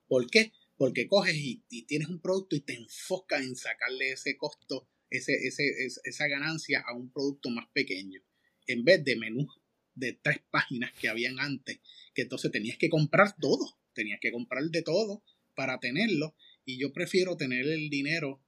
¿Por 0.08 0.30
qué? 0.30 0.54
Porque 0.78 1.08
coges 1.08 1.36
y, 1.36 1.64
tienes 1.86 2.08
un 2.08 2.20
producto 2.20 2.56
y 2.56 2.62
te 2.62 2.74
enfocas 2.74 3.44
en 3.44 3.56
sacarle 3.56 4.12
ese 4.12 4.38
costo, 4.38 4.90
ese, 5.10 5.34
ese, 5.34 5.64
esa 6.04 6.28
ganancia 6.28 6.84
a 6.86 6.96
un 6.96 7.12
producto 7.12 7.50
más 7.50 7.68
pequeño. 7.74 8.22
En 8.68 8.84
vez 8.84 9.04
de 9.04 9.16
menús 9.16 9.62
de 9.96 10.14
tres 10.14 10.40
páginas 10.50 10.92
que 10.94 11.10
habían 11.10 11.40
antes, 11.40 11.80
que 12.14 12.24
entonces 12.24 12.52
tenías 12.52 12.78
que 12.78 12.90
comprar 12.90 13.36
todo, 13.40 13.80
tenías 13.94 14.20
que 14.22 14.32
comprar 14.32 14.64
de 14.66 14.82
todo 14.82 15.24
para 15.56 15.80
tenerlo. 15.80 16.36
Y 16.66 16.80
yo 16.80 16.94
prefiero 16.94 17.38
tener 17.38 17.68
el 17.68 17.90
dinero, 17.90 18.44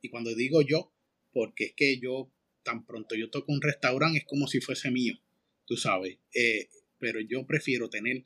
y 0.00 0.10
cuando 0.10 0.34
digo 0.34 0.62
yo, 0.62 0.94
porque 1.32 1.64
es 1.64 1.74
que 1.74 1.98
yo 1.98 2.32
tan 2.62 2.84
pronto 2.84 3.14
yo 3.14 3.30
toco 3.30 3.52
un 3.52 3.62
restaurante 3.62 4.18
es 4.18 4.24
como 4.24 4.46
si 4.46 4.60
fuese 4.60 4.90
mío, 4.90 5.14
tú 5.64 5.76
sabes. 5.76 6.18
Eh, 6.34 6.68
pero 6.98 7.20
yo 7.20 7.46
prefiero 7.46 7.88
tener 7.88 8.24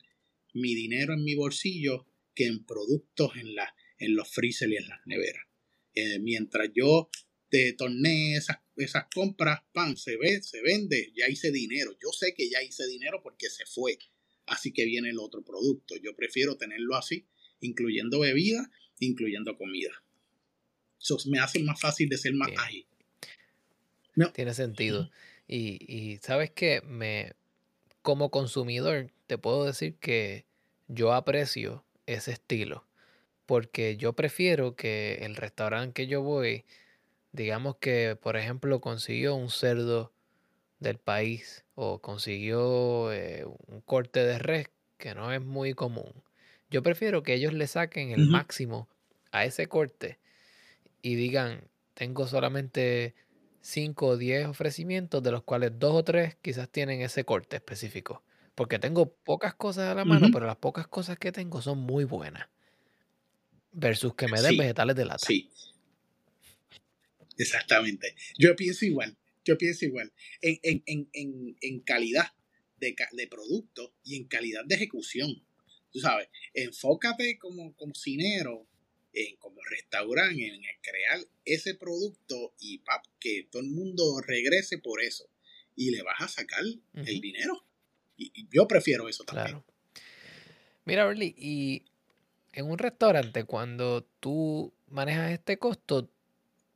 mi 0.53 0.75
dinero 0.75 1.13
en 1.13 1.23
mi 1.23 1.35
bolsillo 1.35 2.05
que 2.33 2.45
en 2.45 2.65
productos 2.65 3.35
en, 3.35 3.55
la, 3.55 3.75
en 3.97 4.15
los 4.15 4.29
freezer 4.29 4.69
y 4.69 4.77
en 4.77 4.87
las 4.87 4.99
neveras. 5.05 5.45
Eh, 5.95 6.19
mientras 6.19 6.69
yo 6.73 7.09
te 7.49 7.73
torné 7.73 8.35
esas, 8.35 8.57
esas 8.75 9.05
compras, 9.13 9.61
pan, 9.73 9.95
se 9.95 10.17
ve, 10.17 10.41
se 10.41 10.61
vende, 10.61 11.13
ya 11.15 11.29
hice 11.29 11.51
dinero. 11.51 11.91
Yo 12.01 12.11
sé 12.11 12.33
que 12.33 12.49
ya 12.49 12.61
hice 12.63 12.87
dinero 12.87 13.21
porque 13.21 13.49
se 13.49 13.65
fue. 13.65 13.97
Así 14.45 14.71
que 14.71 14.85
viene 14.85 15.09
el 15.09 15.19
otro 15.19 15.43
producto. 15.43 15.95
Yo 16.01 16.15
prefiero 16.15 16.57
tenerlo 16.57 16.95
así, 16.95 17.27
incluyendo 17.59 18.19
bebida, 18.19 18.69
incluyendo 18.99 19.55
comida. 19.57 19.91
Eso 20.99 21.17
me 21.27 21.39
hace 21.39 21.59
más 21.59 21.79
fácil 21.79 22.09
de 22.09 22.17
ser 22.17 22.33
más 22.33 22.49
ágil. 22.57 22.87
Tiene 24.33 24.53
sentido. 24.53 25.11
Y, 25.47 25.77
y 25.87 26.17
sabes 26.17 26.51
que 26.51 26.81
me, 26.81 27.33
como 28.01 28.31
consumidor, 28.31 29.11
te 29.27 29.37
puedo 29.37 29.65
decir 29.65 29.95
que 29.95 30.45
yo 30.87 31.13
aprecio 31.13 31.85
ese 32.05 32.31
estilo. 32.31 32.85
Porque 33.45 33.97
yo 33.97 34.13
prefiero 34.13 34.75
que 34.75 35.19
el 35.23 35.35
restaurante 35.35 35.93
que 35.93 36.07
yo 36.07 36.21
voy, 36.21 36.65
digamos 37.33 37.77
que, 37.77 38.17
por 38.21 38.37
ejemplo, 38.37 38.81
consiguió 38.81 39.35
un 39.35 39.49
cerdo 39.49 40.13
del 40.79 40.99
país 40.99 41.65
o 41.75 42.01
consiguió 42.01 43.11
eh, 43.13 43.45
un 43.45 43.81
corte 43.81 44.23
de 44.23 44.39
res 44.39 44.69
que 44.97 45.15
no 45.15 45.33
es 45.33 45.41
muy 45.41 45.73
común. 45.73 46.13
Yo 46.69 46.83
prefiero 46.83 47.23
que 47.23 47.33
ellos 47.35 47.53
le 47.53 47.67
saquen 47.67 48.11
el 48.11 48.23
máximo 48.23 48.89
a 49.31 49.45
ese 49.45 49.67
corte 49.67 50.19
y 51.01 51.15
digan, 51.15 51.69
tengo 51.93 52.27
solamente 52.27 53.15
5 53.61 54.07
o 54.07 54.17
10 54.17 54.47
ofrecimientos, 54.47 55.23
de 55.23 55.31
los 55.31 55.43
cuales 55.43 55.77
dos 55.79 55.93
o 55.95 56.03
tres 56.03 56.35
quizás 56.41 56.69
tienen 56.69 57.01
ese 57.01 57.25
corte 57.25 57.57
específico. 57.57 58.23
Porque 58.55 58.79
tengo 58.79 59.15
pocas 59.15 59.55
cosas 59.55 59.89
a 59.89 59.95
la 59.95 60.05
mano, 60.05 60.27
pero 60.31 60.45
las 60.45 60.57
pocas 60.57 60.87
cosas 60.87 61.17
que 61.17 61.31
tengo 61.31 61.61
son 61.61 61.79
muy 61.79 62.03
buenas. 62.03 62.47
Versus 63.71 64.13
que 64.15 64.27
me 64.27 64.41
den 64.41 64.57
vegetales 64.57 64.95
de 64.95 65.05
lata. 65.05 65.25
Sí. 65.25 65.49
Exactamente. 67.37 68.15
Yo 68.37 68.55
pienso 68.55 68.85
igual. 68.85 69.17
Yo 69.43 69.57
pienso 69.57 69.85
igual. 69.85 70.13
En, 70.41 71.79
calidad 71.81 72.31
de, 72.77 72.95
de, 73.11 73.27
producto 73.27 73.95
y 74.03 74.17
en 74.17 74.25
calidad 74.25 74.63
de 74.65 74.75
ejecución. 74.75 75.43
Tú 75.91 75.99
sabes, 75.99 76.27
enfócate 76.53 77.37
como 77.37 77.75
cocinero, 77.75 78.67
en, 79.13 79.35
como 79.37 79.61
restaurante, 79.63 80.47
en 80.47 80.61
crear 80.81 81.19
ese 81.45 81.75
producto 81.75 82.55
y 82.59 82.79
pap, 82.79 83.03
que 83.19 83.47
todo 83.51 83.61
el 83.61 83.69
mundo 83.69 84.21
regrese 84.21 84.77
por 84.77 85.01
eso. 85.01 85.29
Y 85.75 85.89
le 85.89 86.03
vas 86.03 86.21
a 86.21 86.27
sacar 86.27 86.63
el 86.93 87.19
dinero. 87.19 87.65
Y, 88.17 88.47
yo 88.51 88.67
prefiero 88.67 89.09
eso 89.09 89.23
también. 89.23 89.63
Mira, 90.85 91.05
Berly, 91.05 91.33
y 91.37 91.83
en 92.51 92.69
un 92.69 92.77
restaurante, 92.77 93.45
cuando 93.45 94.03
tú 94.19 94.73
manejas 94.89 95.31
este 95.31 95.57
costo, 95.57 96.09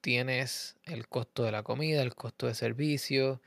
tienes 0.02 0.76
el 0.84 1.08
costo 1.08 1.44
de 1.44 1.52
la 1.52 1.64
comida, 1.64 2.02
el 2.02 2.16
costo 2.16 2.48
de 2.48 2.56
servicio, 2.56 3.42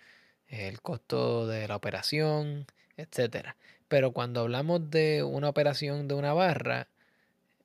el 0.49 0.81
costo 0.81 1.47
de 1.47 1.67
la 1.67 1.77
operación, 1.77 2.67
etcétera. 2.97 3.57
Pero 3.89 4.13
cuando 4.13 4.41
hablamos 4.41 4.91
de 4.91 5.23
una 5.23 5.49
operación 5.49 6.07
de 6.07 6.15
una 6.15 6.33
barra, 6.33 6.89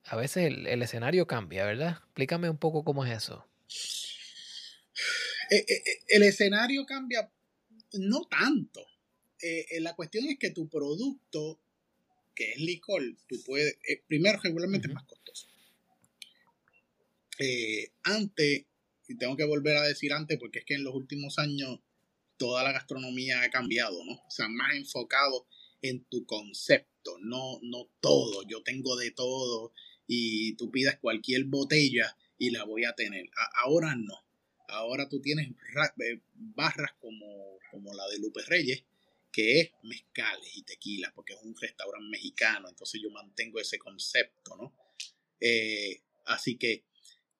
a 0.04 0.16
veces 0.16 0.46
el, 0.46 0.82
escenario 0.82 1.26
cambia, 1.26 1.64
¿verdad? 1.64 1.98
Explícame 2.04 2.48
un 2.48 2.58
poco 2.58 2.84
cómo 2.84 3.04
es 3.04 3.16
eso. 3.16 3.46
Eh, 5.50 5.56
eh, 5.56 5.64
eh, 5.68 6.02
el 6.08 6.22
escenario 6.22 6.86
cambia 6.86 7.30
no 7.92 8.24
tanto. 8.24 8.80
La 9.80 9.94
cuestión 9.94 10.26
es 10.26 10.38
que 10.38 10.50
tu 10.50 10.68
producto, 10.68 11.60
que 12.34 12.52
es 12.52 12.60
licor, 12.60 13.02
tú 13.28 13.36
puedes, 13.44 13.76
primero 14.06 14.38
regularmente 14.42 14.88
es 14.88 14.94
más 14.94 15.04
costoso. 15.04 15.48
antes 18.02 18.66
y 19.08 19.16
tengo 19.16 19.36
que 19.36 19.44
volver 19.44 19.76
a 19.76 19.86
decir 19.86 20.12
antes 20.12 20.38
porque 20.38 20.60
es 20.60 20.64
que 20.64 20.74
en 20.74 20.84
los 20.84 20.94
últimos 20.94 21.38
años 21.38 21.80
toda 22.36 22.62
la 22.62 22.72
gastronomía 22.72 23.42
ha 23.42 23.50
cambiado, 23.50 24.04
¿no? 24.04 24.12
O 24.12 24.30
sea, 24.30 24.48
más 24.48 24.74
enfocado 24.74 25.46
en 25.82 26.04
tu 26.04 26.26
concepto, 26.26 27.16
no, 27.20 27.60
no 27.62 27.88
todo, 28.00 28.42
yo 28.46 28.62
tengo 28.62 28.96
de 28.96 29.10
todo 29.10 29.72
y 30.06 30.54
tú 30.54 30.70
pidas 30.70 30.98
cualquier 31.00 31.44
botella 31.44 32.16
y 32.38 32.50
la 32.50 32.64
voy 32.64 32.84
a 32.84 32.94
tener. 32.94 33.30
ahora 33.62 33.94
no, 33.96 34.14
ahora 34.68 35.08
tú 35.08 35.20
tienes 35.20 35.48
eh, 35.48 36.20
barras 36.34 36.92
como, 36.98 37.58
como 37.70 37.94
la 37.94 38.06
de 38.08 38.18
Lupe 38.18 38.42
Reyes, 38.46 38.84
que 39.36 39.60
es 39.60 39.70
mezcales 39.82 40.56
y 40.56 40.62
tequila, 40.62 41.12
porque 41.14 41.34
es 41.34 41.42
un 41.42 41.54
restaurante 41.54 42.08
mexicano, 42.08 42.70
entonces 42.70 43.02
yo 43.02 43.10
mantengo 43.10 43.60
ese 43.60 43.78
concepto, 43.78 44.56
¿no? 44.56 44.74
Eh, 45.38 46.00
así 46.24 46.56
que 46.56 46.86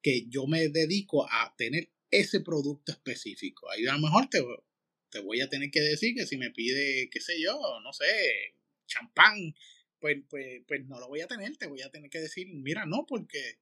que 0.03 0.27
yo 0.29 0.47
me 0.47 0.69
dedico 0.69 1.27
a 1.29 1.55
tener 1.57 1.89
ese 2.11 2.41
producto 2.41 2.93
específico. 2.93 3.71
Ahí 3.71 3.87
a 3.87 3.95
lo 3.95 4.01
mejor 4.01 4.29
te, 4.29 4.45
te 5.09 5.21
voy 5.21 5.41
a 5.41 5.49
tener 5.49 5.71
que 5.71 5.81
decir 5.81 6.15
que 6.15 6.27
si 6.27 6.37
me 6.37 6.51
pide, 6.51 7.09
qué 7.11 7.19
sé 7.19 7.41
yo, 7.41 7.59
no 7.83 7.95
sé, 7.95 8.05
champán, 8.87 9.55
pues, 9.99 10.19
pues, 10.29 10.63
pues 10.69 10.85
no 10.85 11.01
lo 11.01 11.09
voy 11.09 11.23
a 11.23 11.27
tener, 11.27 11.57
te 11.57 11.67
voy 11.67 11.81
a 11.81 11.91
tener 11.91 12.11
que 12.11 12.21
decir, 12.21 12.47
mira, 12.49 12.85
no, 12.85 13.07
porque, 13.07 13.59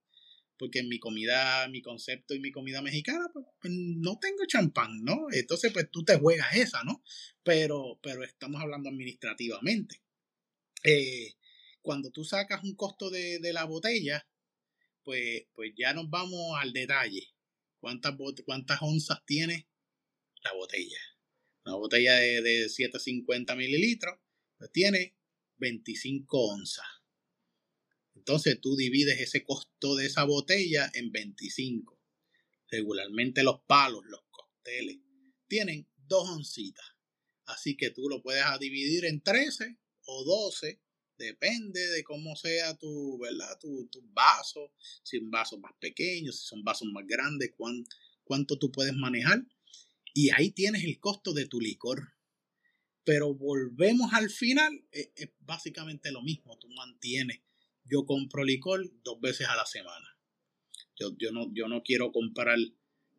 porque 0.59 0.81
en 0.81 0.89
mi 0.89 0.99
comida, 0.99 1.69
mi 1.69 1.83
concepto 1.83 2.35
y 2.35 2.41
mi 2.41 2.53
comida 2.53 2.83
mexicana, 2.83 3.27
pues, 3.33 3.47
pues, 3.61 3.73
no 3.73 4.19
tengo 4.19 4.45
champán, 4.47 5.03
¿no? 5.03 5.27
Entonces, 5.33 5.73
pues 5.73 5.91
tú 5.91 6.05
te 6.05 6.19
juegas 6.19 6.55
esa, 6.57 6.85
¿no? 6.85 7.03
Pero, 7.43 7.99
pero 8.03 8.23
estamos 8.25 8.61
hablando 8.61 8.89
administrativamente. 8.89 10.03
Eh, 10.85 11.35
cuando 11.83 12.11
tú 12.11 12.25
sacas 12.25 12.63
un 12.65 12.75
costo 12.75 13.11
de, 13.11 13.39
de 13.41 13.53
la 13.53 13.65
botella, 13.65 14.27
pues, 15.03 15.47
pues 15.55 15.73
ya 15.77 15.93
nos 15.93 16.09
vamos 16.09 16.59
al 16.59 16.73
detalle. 16.73 17.29
¿Cuántas, 17.79 18.15
cuántas 18.47 18.81
onzas 18.81 19.25
tiene 19.27 19.69
la 20.43 20.53
botella? 20.55 20.99
Una 21.67 21.77
botella 21.77 22.15
de, 22.17 22.43
de 22.43 22.69
750 22.69 23.55
mililitros 23.57 24.19
pues 24.59 24.71
tiene 24.73 25.17
25 25.57 26.39
onzas. 26.39 26.87
Entonces 28.27 28.61
tú 28.61 28.77
divides 28.77 29.21
ese 29.21 29.45
costo 29.45 29.97
de 29.97 30.07
esa 30.07 30.25
botella 30.25 30.91
en 30.95 31.13
25. 31.13 32.01
Regularmente 32.69 33.43
los 33.43 33.61
palos, 33.67 34.03
los 34.07 34.23
costeles, 34.31 34.99
tienen 35.47 35.89
dos 36.09 36.29
oncitas. 36.31 36.85
Así 37.45 37.77
que 37.77 37.91
tú 37.91 38.09
lo 38.09 38.23
puedes 38.23 38.45
dividir 38.59 39.05
en 39.05 39.21
13 39.21 39.79
o 40.07 40.25
12 40.25 40.81
Depende 41.17 41.81
de 41.91 42.03
cómo 42.03 42.35
sea 42.35 42.77
tu, 42.77 43.19
¿verdad? 43.19 43.59
Tu, 43.61 43.87
tu 43.87 44.03
vaso, 44.13 44.73
si 45.03 45.19
un 45.19 45.31
vaso 45.31 45.59
más 45.59 45.73
pequeño, 45.79 46.33
si 46.33 46.45
son 46.45 46.65
vasos 46.65 46.89
más 46.93 47.07
grandes, 47.07 47.53
cuánto 48.25 48.59
tú 48.59 48.73
puedes 48.73 48.95
manejar. 48.95 49.47
Y 50.13 50.31
ahí 50.31 50.51
tienes 50.51 50.85
el 50.85 50.99
costo 50.99 51.33
de 51.33 51.47
tu 51.47 51.61
licor. 51.61 52.15
Pero 53.05 53.35
volvemos 53.35 54.13
al 54.13 54.31
final, 54.31 54.87
es, 54.91 55.11
básicamente 55.41 56.11
lo 56.11 56.23
mismo. 56.23 56.59
Tú 56.59 56.69
mantienes. 56.71 57.41
Yo 57.85 58.07
compro 58.07 58.45
licor 58.45 58.91
dos 59.03 59.21
veces 59.21 59.47
a 59.49 59.57
la 59.57 59.67
semana. 59.67 60.19
Yo, 60.97 61.15
yo, 61.19 61.33
no, 61.33 61.53
yo 61.53 61.69
no 61.69 61.83
quiero 61.83 62.13
comprar 62.13 62.59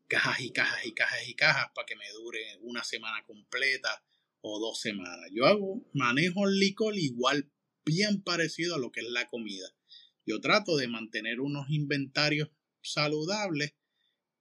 cajas 0.07 0.41
y 0.41 0.51
cajas 0.51 0.85
y 0.85 0.93
cajas 0.93 1.27
y 1.27 1.35
cajas 1.35 1.67
para 1.73 1.85
que 1.85 1.95
me 1.95 2.09
dure 2.11 2.39
una 2.61 2.83
semana 2.83 3.23
completa 3.25 4.03
o 4.41 4.59
dos 4.59 4.79
semanas. 4.79 5.29
Yo 5.33 5.45
hago, 5.45 5.83
manejo 5.93 6.47
el 6.47 6.59
licor 6.59 6.97
igual 6.97 7.51
bien 7.85 8.21
parecido 8.21 8.75
a 8.75 8.79
lo 8.79 8.91
que 8.91 9.01
es 9.01 9.09
la 9.09 9.29
comida. 9.29 9.67
Yo 10.25 10.41
trato 10.41 10.75
de 10.77 10.87
mantener 10.87 11.39
unos 11.39 11.69
inventarios 11.69 12.49
saludables 12.81 13.73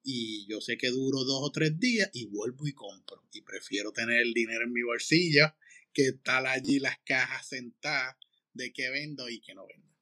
y 0.03 0.47
yo 0.47 0.61
sé 0.61 0.77
que 0.77 0.89
duro 0.89 1.25
dos 1.25 1.41
o 1.43 1.51
tres 1.51 1.79
días 1.79 2.11
y 2.13 2.27
vuelvo 2.27 2.67
y 2.67 2.73
compro. 2.73 3.23
Y 3.33 3.43
prefiero 3.43 3.93
tener 3.93 4.21
el 4.21 4.33
dinero 4.33 4.65
en 4.65 4.73
mi 4.73 4.83
bolsillo 4.83 5.55
que 5.93 6.09
estar 6.09 6.47
allí 6.47 6.79
las 6.79 6.99
cajas 7.05 7.49
sentadas 7.49 8.17
de 8.53 8.73
qué 8.73 8.91
vendo 8.91 9.29
y 9.29 9.41
qué 9.41 9.55
no 9.55 9.67
vendo. 9.67 9.93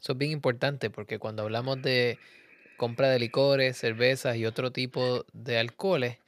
Eso 0.00 0.12
es 0.12 0.18
bien 0.18 0.30
importante 0.30 0.90
porque 0.90 1.18
cuando 1.18 1.42
hablamos 1.42 1.80
de 1.82 2.18
compra 2.76 3.08
de 3.08 3.18
licores, 3.18 3.76
cervezas 3.76 4.36
y 4.36 4.46
otro 4.46 4.70
tipo 4.70 5.24
de 5.32 5.58
alcoholes, 5.58 6.18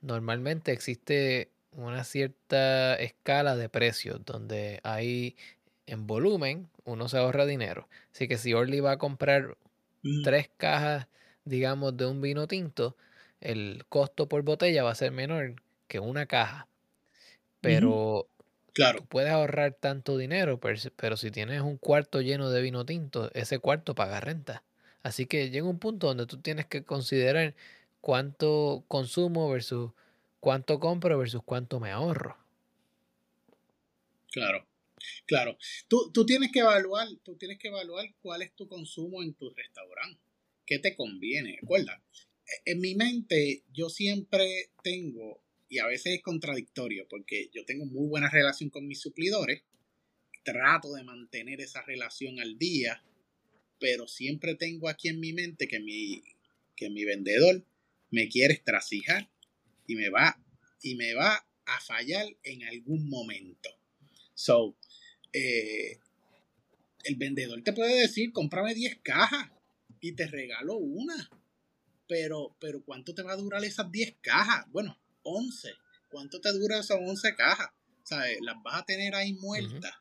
normalmente 0.00 0.72
existe 0.72 1.50
una 1.72 2.04
cierta 2.04 2.94
escala 2.96 3.56
de 3.56 3.68
precios 3.68 4.24
donde 4.24 4.80
hay 4.82 5.36
en 5.86 6.06
volumen 6.06 6.68
uno 6.84 7.08
se 7.08 7.18
ahorra 7.18 7.46
dinero. 7.46 7.88
Así 8.12 8.28
que 8.28 8.38
si 8.38 8.54
Orly 8.54 8.80
va 8.80 8.92
a 8.92 8.98
comprar 8.98 9.56
mm. 10.02 10.22
tres 10.22 10.50
cajas, 10.56 11.06
digamos, 11.44 11.96
de 11.96 12.06
un 12.06 12.20
vino 12.20 12.46
tinto, 12.46 12.96
el 13.40 13.84
costo 13.88 14.28
por 14.28 14.42
botella 14.42 14.82
va 14.82 14.90
a 14.90 14.96
ser 14.96 15.12
menor 15.12 15.56
que 15.86 16.00
una 16.00 16.26
caja. 16.26 16.66
Pero 17.60 18.28
claro. 18.72 19.04
puedes 19.08 19.30
ahorrar 19.30 19.74
tanto 19.74 20.16
dinero, 20.16 20.60
pero 20.60 21.16
si 21.16 21.30
tienes 21.30 21.60
un 21.60 21.76
cuarto 21.78 22.20
lleno 22.20 22.50
de 22.50 22.62
vino 22.62 22.84
tinto, 22.84 23.30
ese 23.34 23.58
cuarto 23.58 23.94
paga 23.94 24.20
renta. 24.20 24.64
Así 25.02 25.26
que 25.26 25.50
llega 25.50 25.66
un 25.66 25.78
punto 25.78 26.08
donde 26.08 26.26
tú 26.26 26.40
tienes 26.40 26.66
que 26.66 26.84
considerar 26.84 27.54
cuánto 28.00 28.84
consumo 28.88 29.50
versus 29.50 29.92
cuánto 30.40 30.80
compro 30.80 31.18
versus 31.18 31.42
cuánto 31.44 31.80
me 31.80 31.90
ahorro. 31.90 32.36
Claro, 34.30 34.66
claro. 35.26 35.56
Tú, 35.88 36.10
tú, 36.12 36.26
tienes 36.26 36.50
que 36.52 36.60
evaluar, 36.60 37.08
tú 37.22 37.36
tienes 37.36 37.58
que 37.58 37.68
evaluar 37.68 38.06
cuál 38.20 38.42
es 38.42 38.54
tu 38.54 38.68
consumo 38.68 39.22
en 39.22 39.34
tu 39.34 39.50
restaurante. 39.50 40.20
¿Qué 40.66 40.78
te 40.78 40.94
conviene? 40.94 41.56
Recuerda, 41.60 42.02
en 42.64 42.80
mi 42.80 42.94
mente 42.94 43.64
yo 43.72 43.88
siempre 43.88 44.70
tengo, 44.82 45.40
y 45.68 45.78
a 45.78 45.86
veces 45.86 46.14
es 46.14 46.22
contradictorio, 46.22 47.06
porque 47.08 47.50
yo 47.52 47.64
tengo 47.64 47.84
muy 47.84 48.08
buena 48.08 48.30
relación 48.30 48.70
con 48.70 48.86
mis 48.86 49.00
suplidores, 49.00 49.62
trato 50.44 50.94
de 50.94 51.04
mantener 51.04 51.60
esa 51.60 51.82
relación 51.82 52.40
al 52.40 52.58
día, 52.58 53.02
pero 53.78 54.08
siempre 54.08 54.54
tengo 54.54 54.88
aquí 54.88 55.08
en 55.08 55.20
mi 55.20 55.32
mente 55.32 55.68
que 55.68 55.80
mi, 55.80 56.22
que 56.74 56.90
mi 56.90 57.04
vendedor 57.04 57.64
me 58.10 58.28
quiere 58.28 58.54
estrasijar 58.54 59.30
y 59.86 59.96
me 59.96 60.08
va 60.08 60.42
y 60.80 60.94
me 60.94 61.14
va 61.14 61.46
a 61.66 61.80
fallar 61.80 62.26
en 62.42 62.64
algún 62.64 63.08
momento. 63.08 63.68
So, 64.34 64.76
eh, 65.32 65.98
el 67.04 67.16
vendedor 67.16 67.62
te 67.62 67.72
puede 67.72 68.00
decir, 68.00 68.32
cómprame 68.32 68.74
10 68.74 69.00
cajas 69.02 69.50
y 70.00 70.12
te 70.12 70.26
regalo 70.26 70.76
una. 70.76 71.30
Pero, 72.06 72.56
pero 72.58 72.82
¿cuánto 72.84 73.14
te 73.14 73.22
va 73.22 73.32
a 73.32 73.36
durar 73.36 73.62
esas 73.64 73.90
10 73.92 74.16
cajas? 74.22 74.66
Bueno, 74.70 74.98
11. 75.28 75.68
¿Cuánto 76.10 76.40
te 76.40 76.52
dura 76.52 76.78
esas 76.78 76.98
11 77.00 77.34
cajas? 77.34 77.70
¿Sabes? 78.02 78.38
¿Las 78.40 78.56
vas 78.62 78.82
a 78.82 78.84
tener 78.84 79.14
ahí 79.14 79.34
muertas? 79.34 79.92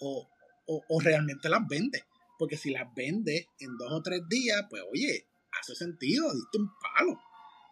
o, 0.00 0.28
o, 0.66 1.00
realmente 1.00 1.48
las 1.48 1.66
vendes? 1.68 2.04
Porque 2.38 2.56
si 2.56 2.70
las 2.70 2.92
vendes 2.94 3.46
en 3.58 3.76
dos 3.76 3.92
o 3.92 4.02
tres 4.02 4.22
días, 4.28 4.62
pues 4.70 4.82
oye, 4.90 5.26
hace 5.60 5.74
sentido, 5.74 6.32
diste 6.32 6.58
un 6.58 6.70
palo 6.80 7.20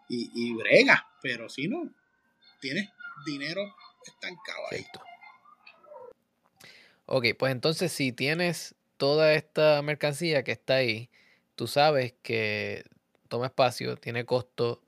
y, 0.09 0.31
y 0.35 0.55
brega. 0.55 1.07
Pero 1.23 1.49
si 1.49 1.69
no, 1.69 1.91
tienes 2.61 2.89
dinero 3.25 3.63
estancado 4.05 4.61
ahí. 4.71 4.87
Ok, 7.07 7.27
pues 7.39 7.53
entonces 7.53 7.91
si 7.93 8.13
tienes 8.13 8.75
toda 8.99 9.33
esta 9.33 9.81
mercancía 9.83 10.45
que 10.45 10.53
está 10.53 10.75
ahí, 10.75 11.09
tú 11.55 11.67
sabes 11.67 12.15
que 12.23 12.85
toma 13.29 13.47
espacio, 13.47 13.97
tiene 13.97 14.27
costo, 14.27 14.83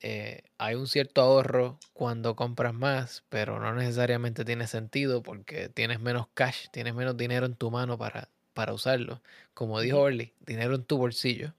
eh, 0.00 0.42
hay 0.58 0.74
un 0.74 0.86
cierto 0.86 1.22
ahorro 1.22 1.78
cuando 1.92 2.36
compras 2.36 2.74
más, 2.74 3.24
pero 3.28 3.58
no 3.60 3.74
necesariamente 3.74 4.44
tiene 4.44 4.66
sentido 4.66 5.22
porque 5.22 5.68
tienes 5.68 6.00
menos 6.00 6.28
cash, 6.34 6.66
tienes 6.70 6.94
menos 6.94 7.16
dinero 7.16 7.46
en 7.46 7.54
tu 7.54 7.70
mano 7.70 7.96
para, 7.98 8.28
para 8.52 8.72
usarlo. 8.72 9.22
Como 9.54 9.80
dijo 9.80 10.00
Orly, 10.00 10.34
dinero 10.44 10.74
en 10.74 10.84
tu 10.84 10.98
bolsillo. 10.98 11.54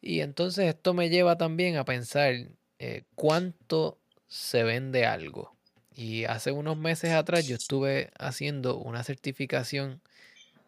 Y 0.00 0.20
entonces 0.20 0.66
esto 0.66 0.92
me 0.94 1.08
lleva 1.08 1.38
también 1.38 1.76
a 1.76 1.84
pensar 1.84 2.34
eh, 2.78 3.04
cuánto 3.14 3.98
se 4.26 4.62
vende 4.62 5.06
algo. 5.06 5.56
Y 5.94 6.24
hace 6.24 6.52
unos 6.52 6.76
meses 6.76 7.12
atrás 7.12 7.46
yo 7.46 7.54
estuve 7.54 8.10
haciendo 8.18 8.76
una 8.78 9.04
certificación 9.04 10.02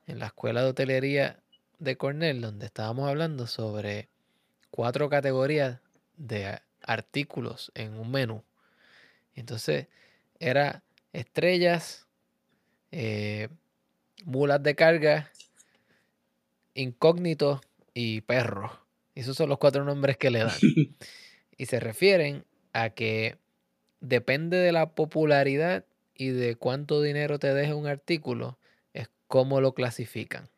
en 0.07 0.21
la 0.21 0.27
escuela 0.27 0.63
de 0.63 0.71
hotelería 0.71 1.43
de 1.79 1.97
Cornell, 1.97 2.41
donde 2.41 2.67
estábamos 2.67 3.09
hablando 3.09 3.47
sobre 3.47 4.09
cuatro 4.77 5.09
categorías 5.09 5.81
de 6.19 6.61
artículos 6.83 7.73
en 7.75 7.99
un 7.99 8.11
menú. 8.11 8.45
Entonces, 9.35 9.87
era 10.39 10.83
estrellas, 11.15 12.07
eh, 12.93 13.49
mulas 14.27 14.63
de 14.63 14.75
carga, 14.75 15.33
incógnito 16.75 17.63
y 17.95 18.21
perro. 18.21 18.87
Esos 19.15 19.35
son 19.35 19.49
los 19.49 19.57
cuatro 19.57 19.83
nombres 19.83 20.19
que 20.19 20.31
le 20.31 20.41
dan. 20.41 20.51
y 21.57 21.65
se 21.65 21.81
refieren 21.81 22.45
a 22.75 22.91
que 22.91 23.39
depende 24.01 24.59
de 24.59 24.73
la 24.73 24.95
popularidad 24.95 25.87
y 26.15 26.29
de 26.29 26.55
cuánto 26.55 27.01
dinero 27.01 27.39
te 27.39 27.55
deja 27.55 27.75
un 27.75 27.87
artículo, 27.87 28.59
es 28.93 29.09
cómo 29.27 29.63
lo 29.63 29.73
clasifican. 29.73 30.51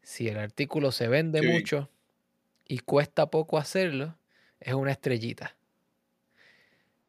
Si 0.00 0.28
el 0.28 0.38
artículo 0.38 0.92
se 0.92 1.08
vende 1.08 1.42
mucho 1.42 1.90
y 2.68 2.78
cuesta 2.78 3.30
poco 3.30 3.58
hacerlo, 3.58 4.16
es 4.60 4.74
una 4.74 4.92
estrellita. 4.92 5.56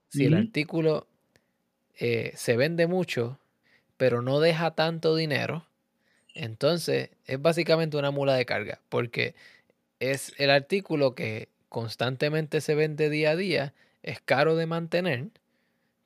Si 0.09 0.25
el 0.25 0.35
artículo 0.35 1.07
eh, 1.99 2.31
se 2.35 2.55
vende 2.55 2.87
mucho, 2.87 3.39
pero 3.97 4.21
no 4.21 4.39
deja 4.39 4.71
tanto 4.71 5.15
dinero, 5.15 5.67
entonces 6.33 7.09
es 7.25 7.41
básicamente 7.41 7.97
una 7.97 8.11
mula 8.11 8.35
de 8.35 8.45
carga, 8.45 8.81
porque 8.89 9.35
es 9.99 10.33
el 10.37 10.49
artículo 10.49 11.15
que 11.15 11.49
constantemente 11.69 12.61
se 12.61 12.75
vende 12.75 13.09
día 13.09 13.31
a 13.31 13.35
día, 13.35 13.73
es 14.03 14.21
caro 14.21 14.55
de 14.55 14.65
mantener, 14.65 15.29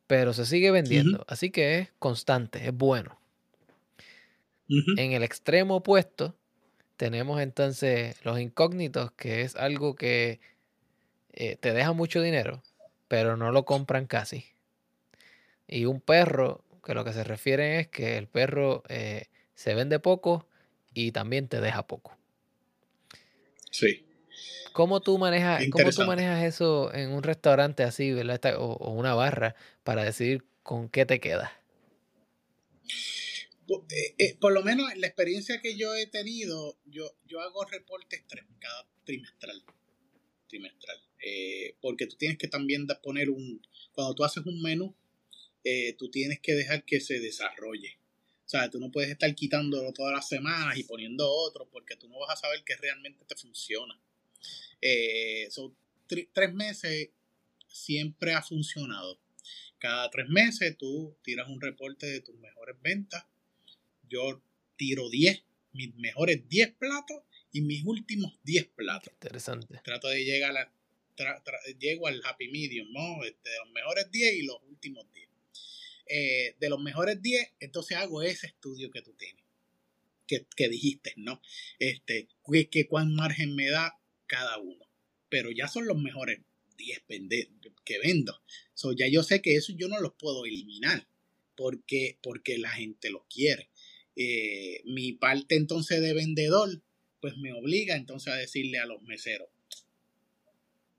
pero 0.08 0.34
se 0.34 0.46
sigue 0.46 0.72
vendiendo. 0.72 1.26
Así 1.28 1.52
que 1.52 1.80
es 1.80 1.90
constante, 2.00 2.66
es 2.66 2.74
bueno. 2.74 3.20
En 4.98 5.12
el 5.12 5.24
extremo 5.24 5.78
opuesto, 5.78 6.36
tenemos 7.02 7.42
entonces 7.42 8.24
los 8.24 8.40
incógnitos, 8.40 9.12
que 9.14 9.42
es 9.42 9.56
algo 9.56 9.96
que 9.96 10.40
eh, 11.34 11.56
te 11.56 11.74
deja 11.74 11.94
mucho 11.94 12.22
dinero, 12.22 12.62
pero 13.08 13.36
no 13.38 13.52
lo 13.52 13.66
compran 13.66 14.06
casi. 14.06 14.46
Y 15.68 15.86
un 15.86 16.00
perro, 16.00 16.64
que 16.86 16.94
lo 16.94 17.04
que 17.04 17.12
se 17.12 17.24
refiere 17.24 17.80
es 17.80 17.88
que 17.88 18.20
el 18.20 18.28
perro 18.28 18.84
eh, 18.88 19.30
se 19.56 19.74
vende 19.74 19.98
poco 19.98 20.46
y 20.94 21.12
también 21.12 21.48
te 21.48 21.60
deja 21.60 21.88
poco. 21.88 22.16
Sí. 23.72 24.06
¿Cómo 24.72 25.02
tú 25.02 25.18
manejas, 25.18 25.64
¿cómo 25.72 25.90
tú 25.90 26.04
manejas 26.04 26.44
eso 26.44 26.94
en 26.94 27.14
un 27.14 27.24
restaurante 27.24 27.82
así, 27.82 28.14
¿verdad? 28.14 28.58
O, 28.60 28.92
una 28.92 29.16
barra 29.16 29.56
para 29.84 30.04
decidir 30.04 30.46
con 30.62 30.88
qué 30.88 31.08
te 31.08 31.20
quedas? 31.20 31.50
Eh, 33.90 34.16
eh, 34.18 34.38
por 34.40 34.52
lo 34.52 34.64
menos 34.64 34.96
la 34.98 35.08
experiencia 35.08 35.62
que 35.62 35.78
yo 35.78 35.96
he 35.96 36.08
tenido, 36.08 36.78
yo, 36.86 37.16
yo 37.26 37.40
hago 37.42 37.64
reportes 37.66 38.24
cada 38.60 38.88
trimestral. 39.06 39.64
trimestral 40.48 40.98
eh, 41.24 41.76
porque 41.82 42.08
tú 42.08 42.18
tienes 42.18 42.38
que 42.38 42.48
también 42.48 42.88
poner 43.02 43.30
un, 43.30 43.62
cuando 43.94 44.16
tú 44.16 44.24
haces 44.24 44.46
un 44.46 44.62
menú, 44.62 44.96
tú 45.98 46.10
tienes 46.10 46.40
que 46.40 46.54
dejar 46.54 46.84
que 46.84 47.00
se 47.00 47.20
desarrolle. 47.20 48.00
O 48.46 48.50
sea, 48.52 48.70
tú 48.70 48.80
no 48.80 48.92
puedes 48.92 49.12
estar 49.12 49.34
quitándolo 49.36 49.94
todas 49.94 50.12
las 50.12 50.28
semanas 50.28 50.78
y 50.78 50.84
poniendo 50.84 51.30
otro 51.32 51.70
porque 51.70 51.96
tú 51.96 52.10
no 52.10 52.20
vas 52.20 52.32
a 52.32 52.42
saber 52.42 52.64
que 52.64 52.76
realmente 52.76 53.24
te 53.26 53.36
funciona. 53.36 53.98
son 55.50 55.76
tres 56.08 56.54
meses 56.54 57.10
siempre 57.68 58.34
ha 58.34 58.42
funcionado. 58.42 59.22
Cada 59.78 60.10
tres 60.10 60.28
meses 60.28 60.76
tú 60.78 61.16
tiras 61.24 61.48
un 61.48 61.62
reporte 61.62 62.08
de 62.08 62.22
tus 62.22 62.36
mejores 62.36 62.76
ventas 62.82 63.26
yo 64.12 64.44
tiro 64.76 65.10
10, 65.10 65.44
mis 65.74 65.96
mejores 65.96 66.48
10 66.48 66.74
platos 66.74 67.24
y 67.52 67.62
mis 67.62 67.84
últimos 67.86 68.40
10 68.44 68.68
platos. 68.76 69.14
Interesante. 69.14 69.80
Trato 69.84 70.10
de 70.10 70.24
llegar 70.24 70.56
a 70.58 70.72
llego 71.80 72.08
al 72.08 72.22
happy 72.24 72.50
medium, 72.50 72.92
¿no? 72.92 73.24
Este, 73.24 73.50
de 73.50 73.58
los 73.64 73.72
mejores 73.74 74.12
10 74.12 74.34
y 74.36 74.42
los 74.44 74.58
últimos 74.70 75.12
10. 75.12 75.28
Eh, 76.08 76.56
de 76.60 76.70
los 76.70 76.82
mejores 76.82 77.22
10, 77.22 77.54
entonces 77.60 77.98
hago 77.98 78.22
ese 78.22 78.48
estudio 78.48 78.92
que 78.92 79.02
tú 79.02 79.14
tienes, 79.14 79.46
que, 80.28 80.70
dijiste, 80.70 81.14
¿no? 81.16 81.42
Este, 81.80 82.28
que, 82.70 82.88
cuán 82.88 83.16
margen 83.16 83.56
me 83.56 83.70
da 83.70 83.98
cada 84.28 84.58
uno. 84.58 84.86
Pero 85.30 85.52
ya 85.52 85.68
son 85.68 85.88
los 85.88 85.98
mejores 85.98 86.42
10 86.78 87.04
que 87.86 88.00
vendo. 88.00 88.42
So, 88.74 88.94
ya 88.94 89.08
yo 89.08 89.24
sé 89.24 89.42
que 89.42 89.56
eso 89.56 89.74
yo 89.78 89.88
no 89.88 90.00
los 90.00 90.14
puedo 90.14 90.46
eliminar 90.46 91.08
porque, 91.56 92.18
porque 92.22 92.58
la 92.58 92.72
gente 92.72 93.10
lo 93.10 93.26
quiere. 93.30 93.70
Eh, 94.24 94.82
mi 94.86 95.14
parte 95.14 95.56
entonces 95.56 96.00
de 96.00 96.14
vendedor, 96.14 96.70
pues 97.22 97.38
me 97.38 97.54
obliga 97.54 97.96
entonces 97.96 98.32
a 98.32 98.36
decirle 98.36 98.78
a 98.78 98.86
los 98.86 99.02
meseros, 99.02 99.50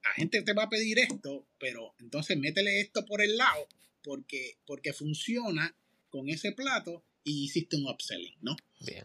la 0.03 0.11
gente 0.15 0.43
te 0.43 0.53
va 0.55 0.65
a 0.65 0.69
pedir 0.69 0.99
esto, 0.99 1.47
pero 1.61 1.95
entonces 2.01 2.37
métele 2.37 2.81
esto 2.81 3.07
por 3.07 3.23
el 3.23 3.37
lado, 3.37 3.69
porque, 4.03 4.57
porque 4.67 4.93
funciona 4.93 5.77
con 6.11 6.29
ese 6.29 6.51
plato 6.51 7.05
y 7.23 7.45
hiciste 7.45 7.77
un 7.77 7.87
upselling, 7.87 8.37
¿no? 8.41 8.57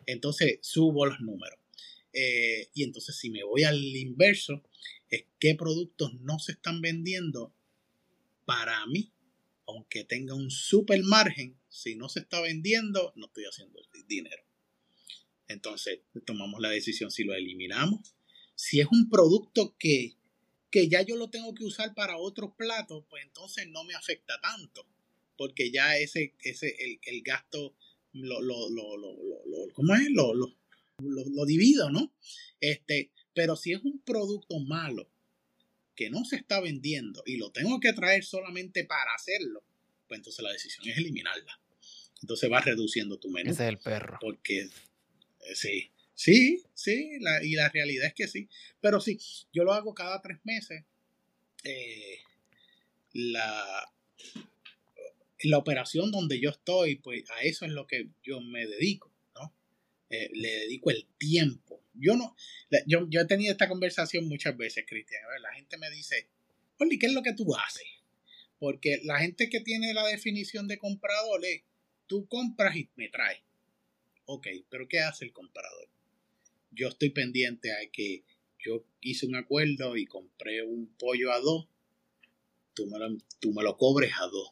Entonces 0.07 0.57
subo 0.63 1.05
los 1.05 1.19
números. 1.19 1.59
Eh, 2.11 2.69
y 2.73 2.83
entonces 2.83 3.15
si 3.15 3.29
me 3.29 3.43
voy 3.43 3.65
al 3.65 3.77
inverso, 3.77 4.63
es 5.11 5.25
qué 5.37 5.53
productos 5.53 6.15
no 6.21 6.39
se 6.39 6.53
están 6.53 6.81
vendiendo 6.81 7.53
para 8.45 8.83
mí, 8.87 9.11
aunque 9.67 10.03
tenga 10.03 10.33
un 10.33 10.49
super 10.49 11.01
margen, 11.03 11.59
si 11.69 11.95
no 11.95 12.09
se 12.09 12.21
está 12.21 12.41
vendiendo, 12.41 13.13
no 13.15 13.27
estoy 13.27 13.43
haciendo 13.45 13.79
dinero. 14.07 14.41
Entonces, 15.47 15.99
tomamos 16.25 16.61
la 16.61 16.69
decisión 16.69 17.11
si 17.11 17.23
lo 17.23 17.33
eliminamos. 17.33 18.15
Si 18.55 18.79
es 18.79 18.87
un 18.91 19.09
producto 19.09 19.75
que, 19.77 20.15
que 20.71 20.87
ya 20.87 21.01
yo 21.01 21.15
lo 21.15 21.29
tengo 21.29 21.53
que 21.53 21.65
usar 21.65 21.93
para 21.93 22.17
otros 22.17 22.51
platos, 22.57 23.05
pues 23.09 23.23
entonces 23.23 23.67
no 23.69 23.83
me 23.83 23.93
afecta 23.93 24.39
tanto. 24.41 24.85
Porque 25.37 25.71
ya 25.71 25.97
ese, 25.97 26.33
ese 26.41 26.75
el, 27.03 27.21
gasto 27.21 27.75
lo, 28.13 28.41
lo, 28.41 28.69
lo, 28.69 28.97
lo, 28.97 29.73
¿cómo 29.73 29.93
es? 29.95 30.09
Lo, 30.09 30.33
lo, 30.33 30.57
lo, 30.99 31.45
divido, 31.45 31.91
¿no? 31.91 32.13
Este, 32.59 33.11
pero 33.33 33.55
si 33.55 33.73
es 33.73 33.83
un 33.83 33.99
producto 33.99 34.59
malo 34.59 35.09
que 35.97 36.09
no 36.09 36.23
se 36.23 36.37
está 36.37 36.61
vendiendo 36.61 37.21
y 37.25 37.35
lo 37.35 37.51
tengo 37.51 37.81
que 37.81 37.91
traer 37.91 38.23
solamente 38.23 38.85
para 38.85 39.13
hacerlo, 39.13 39.65
pues 40.07 40.19
entonces 40.19 40.41
la 40.43 40.53
decisión 40.53 40.87
es 40.87 40.97
eliminarla. 40.97 41.59
Entonces 42.21 42.49
vas 42.49 42.63
reduciendo 42.63 43.19
tu 43.19 43.29
menú. 43.29 43.51
Ese 43.51 43.63
es 43.63 43.69
el 43.69 43.79
perro. 43.79 44.17
Porque, 44.21 44.61
eh, 44.61 45.55
sí, 45.55 45.91
sí, 46.13 46.63
sí, 46.73 47.17
y 47.43 47.55
la 47.55 47.69
realidad 47.69 48.07
es 48.07 48.13
que 48.13 48.27
sí. 48.27 48.47
Pero 48.79 49.01
sí, 49.01 49.19
yo 49.51 49.63
lo 49.63 49.73
hago 49.73 49.93
cada 49.93 50.21
tres 50.21 50.39
meses. 50.45 50.85
Eh, 51.63 52.19
la, 53.13 53.91
la 55.43 55.57
operación 55.57 56.11
donde 56.11 56.39
yo 56.39 56.51
estoy, 56.51 56.95
pues 56.95 57.29
a 57.31 57.41
eso 57.41 57.65
es 57.65 57.71
lo 57.71 57.87
que 57.87 58.09
yo 58.23 58.41
me 58.41 58.65
dedico, 58.67 59.11
¿no? 59.35 59.53
Eh, 60.09 60.29
le 60.33 60.49
dedico 60.49 60.91
el 60.91 61.05
tiempo. 61.17 61.83
Yo 61.99 62.15
no, 62.15 62.35
yo, 62.85 63.07
yo 63.09 63.21
he 63.21 63.25
tenido 63.25 63.51
esta 63.51 63.67
conversación 63.67 64.27
muchas 64.27 64.55
veces, 64.57 64.85
Cristian. 64.87 65.21
La 65.41 65.53
gente 65.53 65.77
me 65.77 65.89
dice, 65.89 66.27
Oli, 66.79 66.99
¿qué 66.99 67.07
es 67.07 67.13
lo 67.13 67.23
que 67.23 67.33
tú 67.33 67.55
haces? 67.55 67.87
Porque 68.59 69.01
la 69.03 69.19
gente 69.19 69.49
que 69.49 69.61
tiene 69.61 69.93
la 69.93 70.05
definición 70.05 70.67
de 70.67 70.77
comprador 70.77 71.43
es, 71.45 71.63
tú 72.07 72.27
compras 72.27 72.75
y 72.75 72.89
me 72.95 73.09
traes. 73.09 73.41
Ok, 74.25 74.47
pero 74.69 74.87
¿qué 74.87 74.99
hace 74.99 75.25
el 75.25 75.31
comprador? 75.31 75.87
Yo 76.71 76.89
estoy 76.89 77.11
pendiente 77.11 77.71
a 77.71 77.77
que 77.91 78.23
yo 78.59 78.85
hice 79.01 79.25
un 79.25 79.35
acuerdo 79.35 79.95
y 79.95 80.05
compré 80.05 80.63
un 80.63 80.87
pollo 80.97 81.31
a 81.31 81.39
dos, 81.39 81.67
tú 82.73 82.87
me 82.87 82.99
lo, 82.99 83.17
tú 83.39 83.53
me 83.53 83.63
lo 83.63 83.77
cobres 83.77 84.11
a 84.19 84.25
dos. 84.27 84.51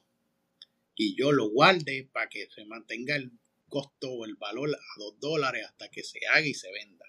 Y 0.96 1.16
yo 1.16 1.32
lo 1.32 1.50
guarde 1.50 2.08
para 2.12 2.30
que 2.30 2.48
se 2.50 2.66
mantenga 2.66 3.16
el 3.16 3.32
costo 3.68 4.12
o 4.12 4.26
el 4.26 4.36
valor 4.36 4.70
a 4.74 5.00
dos 5.00 5.20
dólares 5.20 5.66
hasta 5.66 5.89
que 5.89 6.04
se 6.04 6.20
haga 6.32 6.46
y 6.46 6.54
se 6.54 6.72
venda. 6.72 7.05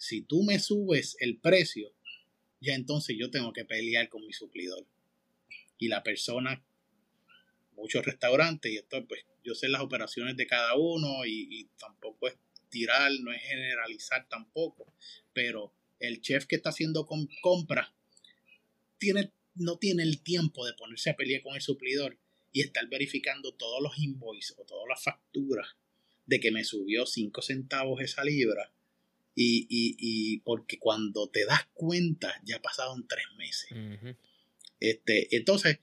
Si 0.00 0.22
tú 0.22 0.42
me 0.42 0.58
subes 0.58 1.14
el 1.20 1.36
precio, 1.36 1.92
ya 2.58 2.74
entonces 2.74 3.16
yo 3.18 3.30
tengo 3.30 3.52
que 3.52 3.66
pelear 3.66 4.08
con 4.08 4.24
mi 4.24 4.32
suplidor. 4.32 4.86
Y 5.76 5.88
la 5.88 6.02
persona 6.02 6.64
muchos 7.76 8.06
restaurantes 8.06 8.72
y 8.72 8.78
esto 8.78 9.06
pues 9.06 9.26
yo 9.44 9.54
sé 9.54 9.68
las 9.68 9.82
operaciones 9.82 10.38
de 10.38 10.46
cada 10.46 10.74
uno 10.74 11.26
y, 11.26 11.68
tampoco 11.78 12.28
es 12.28 12.34
tirar, 12.70 13.12
no 13.20 13.30
es 13.30 13.42
generalizar 13.42 14.26
tampoco, 14.26 14.90
pero 15.34 15.70
el 15.98 16.22
chef 16.22 16.46
que 16.46 16.56
está 16.56 16.70
haciendo 16.70 17.06
compras 17.42 17.90
tiene, 18.96 19.32
no 19.54 19.76
tiene 19.76 20.02
el 20.02 20.22
tiempo 20.22 20.64
de 20.64 20.72
ponerse 20.72 21.10
a 21.10 21.16
pelear 21.16 21.42
con 21.42 21.56
el 21.56 21.60
suplidor 21.60 22.16
y 22.52 22.62
estar 22.62 22.88
verificando 22.88 23.52
todos 23.52 23.82
los 23.82 23.98
invoices 23.98 24.56
o 24.58 24.64
todas 24.64 24.88
las 24.88 25.04
facturas 25.04 25.76
de 26.24 26.40
que 26.40 26.52
me 26.52 26.64
subió 26.64 27.04
5 27.04 27.42
centavos 27.42 28.00
esa 28.00 28.24
libra 28.24 28.72
y, 29.34 29.66
y, 29.68 30.38
porque 30.40 30.78
cuando 30.78 31.28
te 31.28 31.44
das 31.44 31.66
cuenta 31.72 32.40
ya 32.44 32.60
pasaron 32.60 33.06
tres 33.06 33.26
meses. 33.36 33.70
este, 34.80 35.36
entonces, 35.36 35.78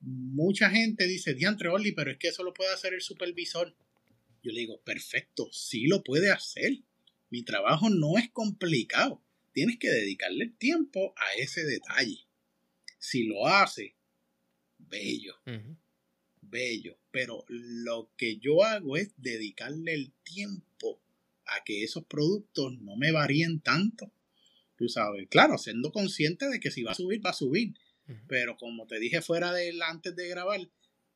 mucha 0.00 0.70
gente 0.70 1.06
dice, 1.06 1.34
diantre 1.34 1.68
Oli, 1.68 1.92
pero 1.92 2.10
es 2.10 2.18
que 2.18 2.28
eso 2.28 2.42
lo 2.42 2.54
puede 2.54 2.72
hacer 2.72 2.94
el 2.94 3.00
supervisor. 3.00 3.74
Yo 4.42 4.52
le 4.52 4.60
digo, 4.60 4.80
perfecto, 4.82 5.48
sí 5.52 5.86
lo 5.86 6.02
puede 6.02 6.30
hacer. 6.30 6.78
Mi 7.30 7.42
trabajo 7.42 7.88
no 7.88 8.18
es 8.18 8.28
complicado. 8.30 9.22
Tienes 9.52 9.78
que 9.78 9.88
dedicarle 9.88 10.44
el 10.44 10.56
tiempo 10.56 11.14
a 11.16 11.34
ese 11.40 11.64
detalle. 11.64 12.26
Si 12.98 13.24
lo 13.24 13.46
hace, 13.46 13.94
bello, 14.78 15.36
bello. 16.40 16.98
Pero 17.10 17.44
lo 17.48 18.10
que 18.16 18.38
yo 18.38 18.64
hago 18.64 18.96
es 18.96 19.12
dedicarle 19.16 19.94
el 19.94 20.12
tiempo 20.24 21.00
a 21.46 21.64
que 21.64 21.82
esos 21.84 22.04
productos 22.04 22.72
no 22.80 22.96
me 22.96 23.12
varíen 23.12 23.60
tanto. 23.60 24.12
Tú 24.76 24.88
sabes, 24.88 25.28
claro, 25.28 25.58
siendo 25.58 25.92
consciente 25.92 26.48
de 26.48 26.60
que 26.60 26.70
si 26.70 26.82
va 26.82 26.92
a 26.92 26.96
subir, 26.96 27.24
va 27.24 27.30
a 27.30 27.34
subir 27.34 27.74
pero 28.28 28.56
como 28.56 28.86
te 28.86 28.98
dije 28.98 29.22
fuera 29.22 29.52
de 29.52 29.72
antes 29.84 30.14
de 30.16 30.28
grabar, 30.28 30.60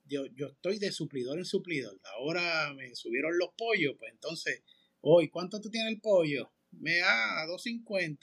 yo, 0.05 0.27
yo 0.35 0.47
estoy 0.47 0.79
de 0.79 0.93
suplidor 0.93 1.39
en 1.39 1.45
suplidor. 1.45 2.01
Ahora 2.17 2.73
me 2.75 2.95
subieron 2.95 3.37
los 3.39 3.51
pollos, 3.57 3.97
pues 3.99 4.13
entonces, 4.13 4.63
hoy, 5.01 5.29
¿cuánto 5.29 5.61
tú 5.61 5.71
tienes 5.71 5.93
el 5.93 6.01
pollo? 6.01 6.53
Me 6.71 6.99
da 6.99 7.43
a 7.43 7.47
2.50. 7.47 8.19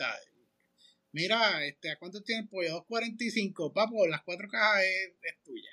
Mira, 1.11 1.65
este, 1.65 1.91
¿a 1.91 1.97
cuánto 1.97 2.23
tiene 2.23 2.43
el 2.43 2.49
pollo? 2.49 2.85
2.45. 2.87 3.73
Papo, 3.73 4.07
las 4.07 4.23
cuatro 4.23 4.47
cajas 4.49 4.83
es, 4.83 5.43
tuya 5.43 5.69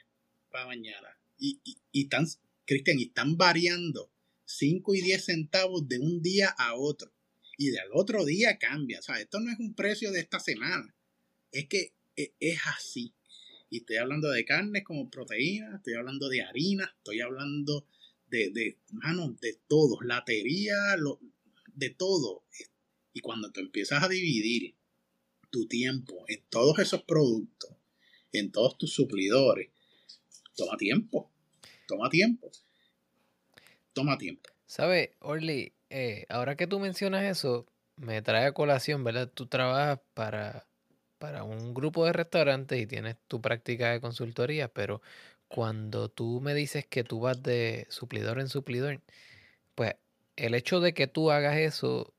para 0.50 0.66
mañana. 0.66 1.08
Y, 1.38 1.60
y, 1.64 1.78
y 1.92 2.02
están, 2.04 2.26
Cristian, 2.64 2.98
y 2.98 3.04
están 3.04 3.36
variando 3.36 4.09
5 4.50 4.94
y 4.94 5.00
10 5.00 5.24
centavos 5.24 5.88
de 5.88 5.98
un 5.98 6.22
día 6.22 6.48
a 6.48 6.74
otro. 6.74 7.12
Y 7.56 7.70
del 7.70 7.88
otro 7.94 8.24
día 8.24 8.58
cambia. 8.58 8.98
O 8.98 9.02
sea, 9.02 9.20
esto 9.20 9.40
no 9.40 9.50
es 9.50 9.58
un 9.58 9.74
precio 9.74 10.12
de 10.12 10.20
esta 10.20 10.40
semana. 10.40 10.94
Es 11.52 11.66
que 11.68 11.94
e, 12.16 12.34
es 12.40 12.58
así. 12.66 13.14
Y 13.68 13.78
estoy 13.78 13.96
hablando 13.96 14.30
de 14.30 14.44
carnes 14.44 14.82
como 14.84 15.10
proteína, 15.10 15.76
estoy 15.76 15.94
hablando 15.94 16.28
de 16.28 16.42
harina, 16.42 16.92
estoy 16.98 17.20
hablando 17.20 17.86
de, 18.28 18.50
de 18.50 18.78
mano, 18.90 19.36
de 19.40 19.60
todo, 19.68 20.00
latería, 20.02 20.96
lo, 20.96 21.20
de 21.74 21.90
todo. 21.90 22.44
Y 23.12 23.20
cuando 23.20 23.52
tú 23.52 23.60
empiezas 23.60 24.02
a 24.02 24.08
dividir 24.08 24.74
tu 25.50 25.66
tiempo 25.66 26.24
en 26.28 26.42
todos 26.48 26.78
esos 26.78 27.02
productos, 27.02 27.76
en 28.32 28.50
todos 28.50 28.78
tus 28.78 28.92
suplidores, 28.92 29.70
toma 30.56 30.76
tiempo, 30.76 31.30
toma 31.86 32.08
tiempo, 32.10 32.50
toma 33.92 34.18
tiempo. 34.18 34.50
¿Sabe, 34.66 35.16
Orly? 35.20 35.74
Eh, 35.90 36.26
ahora 36.28 36.56
que 36.56 36.66
tú 36.66 36.78
mencionas 36.78 37.24
eso, 37.24 37.66
me 37.96 38.22
trae 38.22 38.46
a 38.46 38.52
colación, 38.52 39.04
¿verdad? 39.04 39.28
Tú 39.28 39.46
trabajas 39.46 40.00
para 40.14 40.66
para 41.20 41.44
un 41.44 41.74
grupo 41.74 42.06
de 42.06 42.14
restaurantes 42.14 42.80
y 42.80 42.86
tienes 42.86 43.16
tu 43.28 43.42
práctica 43.42 43.90
de 43.90 44.00
consultoría, 44.00 44.68
pero 44.68 45.02
cuando 45.48 46.08
tú 46.08 46.40
me 46.40 46.54
dices 46.54 46.86
que 46.86 47.04
tú 47.04 47.20
vas 47.20 47.42
de 47.42 47.86
suplidor 47.90 48.40
en 48.40 48.48
suplidor, 48.48 49.02
pues 49.74 49.96
el 50.36 50.54
hecho 50.54 50.80
de 50.80 50.94
que 50.94 51.06
tú 51.08 51.30
hagas 51.30 51.58
eso 51.58 52.14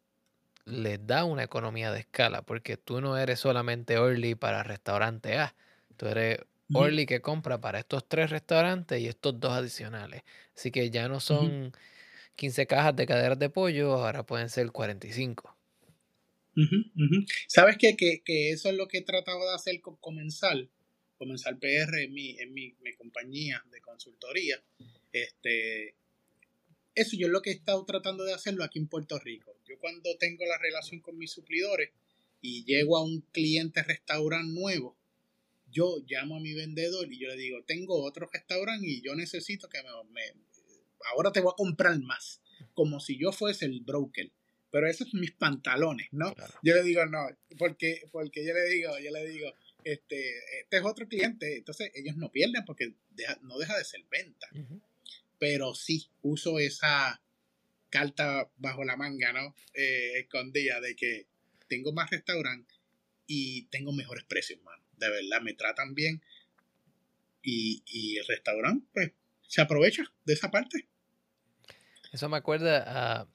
les 0.65 1.05
da 1.07 1.25
una 1.25 1.43
economía 1.43 1.91
de 1.91 2.01
escala, 2.01 2.43
porque 2.43 2.77
tú 2.77 3.01
no 3.01 3.17
eres 3.17 3.39
solamente 3.39 3.97
Orly 3.97 4.35
para 4.35 4.63
restaurante 4.63 5.37
A, 5.39 5.55
tú 5.97 6.07
eres 6.07 6.39
Orly 6.73 7.05
que 7.05 7.21
compra 7.21 7.59
para 7.59 7.79
estos 7.79 8.07
tres 8.07 8.29
restaurantes 8.29 9.01
y 9.01 9.07
estos 9.07 9.39
dos 9.39 9.51
adicionales. 9.51 10.23
Así 10.55 10.71
que 10.71 10.89
ya 10.89 11.07
no 11.07 11.19
son 11.19 11.73
15 12.35 12.67
cajas 12.67 12.95
de 12.95 13.05
caderas 13.05 13.39
de 13.39 13.49
pollo, 13.49 13.93
ahora 13.93 14.25
pueden 14.25 14.49
ser 14.49 14.71
45. 14.71 15.57
¿Sabes 17.47 17.77
qué? 17.77 17.95
Que, 17.95 18.51
eso 18.51 18.69
es 18.69 18.75
lo 18.75 18.87
que 18.87 18.99
he 18.99 19.03
tratado 19.03 19.47
de 19.47 19.55
hacer 19.55 19.79
con 19.81 19.95
Comenzar. 19.97 20.67
Comenzar 21.17 21.59
PR 21.59 22.01
en 22.01 22.13
mi, 22.13 22.31
en 22.39 22.53
mi, 22.53 22.73
compañía 22.97 23.63
de 23.71 23.79
consultoría. 23.81 24.61
Este, 25.11 25.95
eso 26.95 27.15
yo 27.15 27.27
es 27.27 27.31
lo 27.31 27.41
que 27.41 27.51
he 27.51 27.53
estado 27.53 27.85
tratando 27.85 28.23
de 28.23 28.33
hacerlo 28.33 28.63
aquí 28.63 28.79
en 28.79 28.87
Puerto 28.87 29.19
Rico. 29.19 29.55
Yo 29.67 29.77
cuando 29.79 30.17
tengo 30.17 30.45
la 30.45 30.57
relación 30.57 30.99
con 30.99 31.17
mis 31.17 31.31
suplidores 31.31 31.91
y 32.41 32.65
llego 32.65 32.97
a 32.97 33.03
un 33.03 33.21
cliente 33.31 33.83
restaurante 33.83 34.51
nuevo, 34.51 34.97
yo 35.71 35.97
llamo 36.07 36.37
a 36.37 36.39
mi 36.39 36.53
vendedor 36.53 37.11
y 37.11 37.19
yo 37.19 37.27
le 37.29 37.37
digo, 37.37 37.63
tengo 37.65 38.03
otro 38.03 38.29
restaurante 38.31 38.87
y 38.87 39.01
yo 39.01 39.15
necesito 39.15 39.69
que 39.69 39.79
me, 39.81 40.21
ahora 41.13 41.31
te 41.31 41.41
voy 41.41 41.51
a 41.51 41.57
comprar 41.57 41.99
más, 41.99 42.41
como 42.73 42.99
si 42.99 43.17
yo 43.17 43.31
fuese 43.31 43.65
el 43.65 43.81
broker 43.81 44.31
pero 44.71 44.87
esos 44.87 45.09
son 45.09 45.19
mis 45.19 45.33
pantalones, 45.33 46.07
¿no? 46.11 46.33
Yo 46.63 46.73
le 46.73 46.83
digo, 46.83 47.05
no, 47.05 47.27
porque, 47.59 48.07
porque 48.11 48.45
yo 48.45 48.53
le 48.53 48.63
digo, 48.69 48.97
yo 48.99 49.11
le 49.11 49.29
digo, 49.29 49.53
este, 49.83 50.37
este 50.61 50.77
es 50.77 50.83
otro 50.83 51.07
cliente, 51.07 51.57
entonces 51.57 51.91
ellos 51.93 52.15
no 52.15 52.31
pierden 52.31 52.63
porque 52.65 52.93
no 53.41 53.57
deja 53.57 53.77
de 53.77 53.83
ser 53.83 54.05
venta. 54.09 54.47
Pero 55.37 55.75
sí, 55.75 56.07
uso 56.21 56.57
esa 56.59 57.21
carta 57.89 58.49
bajo 58.57 58.85
la 58.85 58.95
manga, 58.95 59.33
¿no? 59.33 59.53
Eh, 59.73 60.19
escondida 60.19 60.79
de 60.79 60.95
que 60.95 61.27
tengo 61.67 61.91
más 61.91 62.09
restaurante 62.09 62.73
y 63.27 63.63
tengo 63.63 63.91
mejores 63.91 64.23
precios, 64.23 64.61
mano. 64.63 64.80
De 65.01 65.09
verdad, 65.09 65.41
me 65.41 65.53
tratan 65.53 65.93
bien. 65.93 66.21
Y, 67.43 67.83
y 67.85 68.17
el 68.17 68.25
restaurante, 68.27 68.87
pues, 68.93 69.11
se 69.41 69.61
aprovecha 69.61 70.03
de 70.23 70.33
esa 70.33 70.49
parte. 70.49 70.87
Eso 72.13 72.29
me 72.29 72.37
acuerda 72.37 72.83
a 72.87 73.27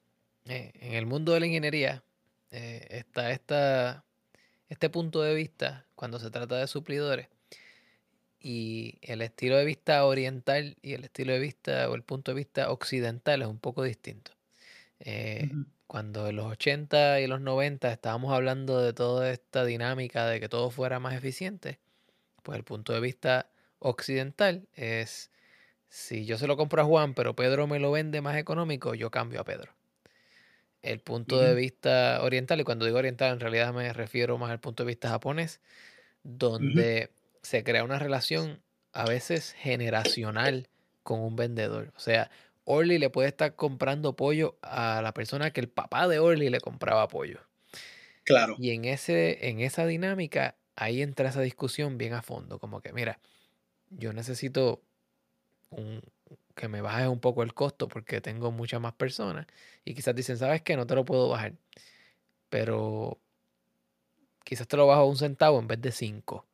eh, 0.45 0.71
en 0.75 0.93
el 0.93 1.05
mundo 1.05 1.33
de 1.33 1.41
la 1.41 1.47
ingeniería 1.47 2.03
eh, 2.51 2.87
está 2.89 3.31
esta, 3.31 4.05
este 4.69 4.89
punto 4.89 5.21
de 5.21 5.35
vista 5.35 5.85
cuando 5.95 6.19
se 6.19 6.31
trata 6.31 6.55
de 6.55 6.67
suplidores 6.67 7.27
y 8.39 8.97
el 9.01 9.21
estilo 9.21 9.57
de 9.57 9.65
vista 9.65 10.05
oriental 10.05 10.77
y 10.81 10.93
el 10.93 11.03
estilo 11.03 11.33
de 11.33 11.39
vista 11.39 11.89
o 11.89 11.95
el 11.95 12.03
punto 12.03 12.31
de 12.31 12.35
vista 12.35 12.71
occidental 12.71 13.41
es 13.41 13.47
un 13.47 13.59
poco 13.59 13.83
distinto. 13.83 14.31
Eh, 14.99 15.49
cuando 15.87 16.27
en 16.27 16.35
los 16.35 16.51
80 16.51 17.21
y 17.21 17.27
los 17.27 17.41
90 17.41 17.91
estábamos 17.91 18.33
hablando 18.33 18.81
de 18.81 18.93
toda 18.93 19.31
esta 19.31 19.65
dinámica 19.65 20.27
de 20.27 20.39
que 20.39 20.49
todo 20.49 20.69
fuera 20.69 20.99
más 20.99 21.15
eficiente, 21.15 21.79
pues 22.43 22.57
el 22.57 22.63
punto 22.63 22.93
de 22.93 22.99
vista 22.99 23.49
occidental 23.79 24.67
es 24.73 25.31
si 25.89 26.25
yo 26.25 26.37
se 26.37 26.47
lo 26.47 26.57
compro 26.57 26.81
a 26.81 26.85
Juan, 26.85 27.13
pero 27.13 27.35
Pedro 27.35 27.67
me 27.67 27.79
lo 27.79 27.91
vende 27.91 28.21
más 28.21 28.37
económico, 28.37 28.93
yo 28.93 29.09
cambio 29.09 29.39
a 29.41 29.45
Pedro. 29.45 29.71
El 30.81 30.99
punto 30.99 31.39
de 31.39 31.55
vista 31.55 32.19
oriental, 32.21 32.59
y 32.59 32.63
cuando 32.63 32.85
digo 32.85 32.97
oriental 32.97 33.33
en 33.33 33.39
realidad 33.39 33.73
me 33.73 33.91
refiero 33.93 34.37
más 34.37 34.51
al 34.51 34.59
punto 34.59 34.83
de 34.83 34.87
vista 34.87 35.09
japonés, 35.09 35.61
donde 36.23 37.11
se 37.41 37.63
crea 37.63 37.83
una 37.83 37.99
relación 37.99 38.61
a 38.91 39.05
veces 39.05 39.53
generacional 39.53 40.67
con 41.03 41.21
un 41.21 41.35
vendedor. 41.35 41.93
O 41.95 41.99
sea, 41.99 42.29
Orly 42.69 42.97
le 42.97 43.09
puede 43.09 43.29
estar 43.29 43.55
comprando 43.55 44.17
pollo 44.17 44.57
a 44.61 45.01
la 45.01 45.13
persona 45.13 45.51
que 45.51 45.61
el 45.61 45.69
papá 45.69 46.09
de 46.09 46.19
Orly 46.19 46.49
le 46.49 46.59
compraba 46.59 47.07
pollo. 47.07 47.39
Claro. 48.25 48.57
Y 48.59 48.71
en, 48.71 48.83
ese, 48.83 49.47
en 49.47 49.61
esa 49.61 49.85
dinámica, 49.85 50.57
ahí 50.75 51.01
entra 51.01 51.29
esa 51.29 51.39
discusión 51.39 51.97
bien 51.97 52.13
a 52.13 52.21
fondo. 52.21 52.59
Como 52.59 52.81
que, 52.81 52.91
mira, 52.91 53.19
yo 53.89 54.11
necesito 54.11 54.83
un, 55.69 56.01
que 56.55 56.67
me 56.67 56.81
bajes 56.81 57.07
un 57.07 57.21
poco 57.21 57.41
el 57.41 57.53
costo 57.53 57.87
porque 57.87 58.19
tengo 58.19 58.51
muchas 58.51 58.81
más 58.81 58.91
personas. 58.91 59.47
Y 59.85 59.93
quizás 59.93 60.13
dicen, 60.13 60.37
¿sabes 60.37 60.61
qué? 60.61 60.75
No 60.75 60.85
te 60.85 60.95
lo 60.95 61.05
puedo 61.05 61.29
bajar. 61.29 61.53
Pero 62.49 63.17
quizás 64.43 64.67
te 64.67 64.75
lo 64.75 64.87
bajo 64.87 65.03
a 65.03 65.05
un 65.05 65.15
centavo 65.15 65.57
en 65.57 65.67
vez 65.67 65.81
de 65.81 65.93
cinco. 65.93 66.45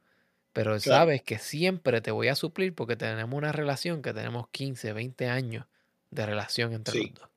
Pero 0.54 0.80
sabes 0.80 1.24
que 1.24 1.40
siempre 1.40 2.02
te 2.02 2.12
voy 2.12 2.28
a 2.28 2.36
suplir 2.36 2.76
porque 2.76 2.96
tenemos 2.96 3.36
una 3.36 3.52
relación 3.52 4.04
que 4.04 4.14
tenemos 4.14 4.50
15, 4.50 4.94
20 4.94 5.28
años 5.28 5.66
de 6.14 6.26
relación 6.26 6.74
entre 6.74 7.00
los 7.00 7.14
dos. 7.14 7.30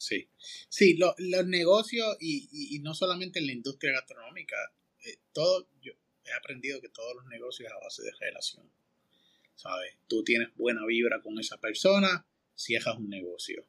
Sí, 0.00 0.30
sí, 0.70 0.96
los 0.96 1.46
negocios 1.46 2.16
y, 2.20 2.78
no 2.82 2.94
solamente 2.94 3.38
en 3.38 3.46
la 3.46 3.52
industria 3.52 3.92
gastronómica, 3.92 4.56
eh, 5.04 5.18
todo, 5.32 5.68
yo 5.82 5.92
he 6.24 6.32
aprendido 6.32 6.80
que 6.80 6.88
todos 6.88 7.14
los 7.16 7.26
negocios 7.26 7.70
a 7.70 7.78
base 7.78 8.02
de 8.02 8.12
relación. 8.18 8.70
¿Sabes? 9.56 9.96
Tú 10.08 10.24
tienes 10.24 10.48
buena 10.56 10.86
vibra 10.86 11.20
con 11.20 11.38
esa 11.38 11.58
persona, 11.58 12.26
cierras 12.56 12.96
un 12.96 13.10
negocio. 13.10 13.66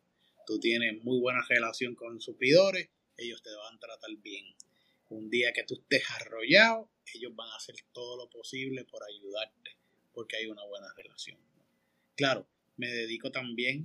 Tú 0.47 0.57
tienes 0.57 1.03
muy 1.03 1.19
buena 1.19 1.41
relación 1.49 1.95
con 1.95 2.21
suplidores, 2.21 2.89
ellos 3.17 3.43
te 3.43 3.53
van 3.53 3.75
a 3.75 3.79
tratar 3.79 4.11
bien. 4.23 4.45
Un 5.09 5.29
día 5.29 5.51
que 5.51 5.63
tú 5.63 5.73
estés 5.73 6.09
arrollado, 6.11 6.89
ellos 7.13 7.35
van 7.35 7.49
a 7.49 7.57
hacer 7.57 7.75
todo 7.91 8.15
lo 8.15 8.29
posible 8.29 8.85
por 8.85 9.03
ayudarte, 9.03 9.75
porque 10.13 10.37
hay 10.37 10.45
una 10.45 10.63
buena 10.63 10.87
relación. 10.95 11.37
Claro, 12.15 12.47
me 12.77 12.87
dedico 12.87 13.31
también 13.31 13.83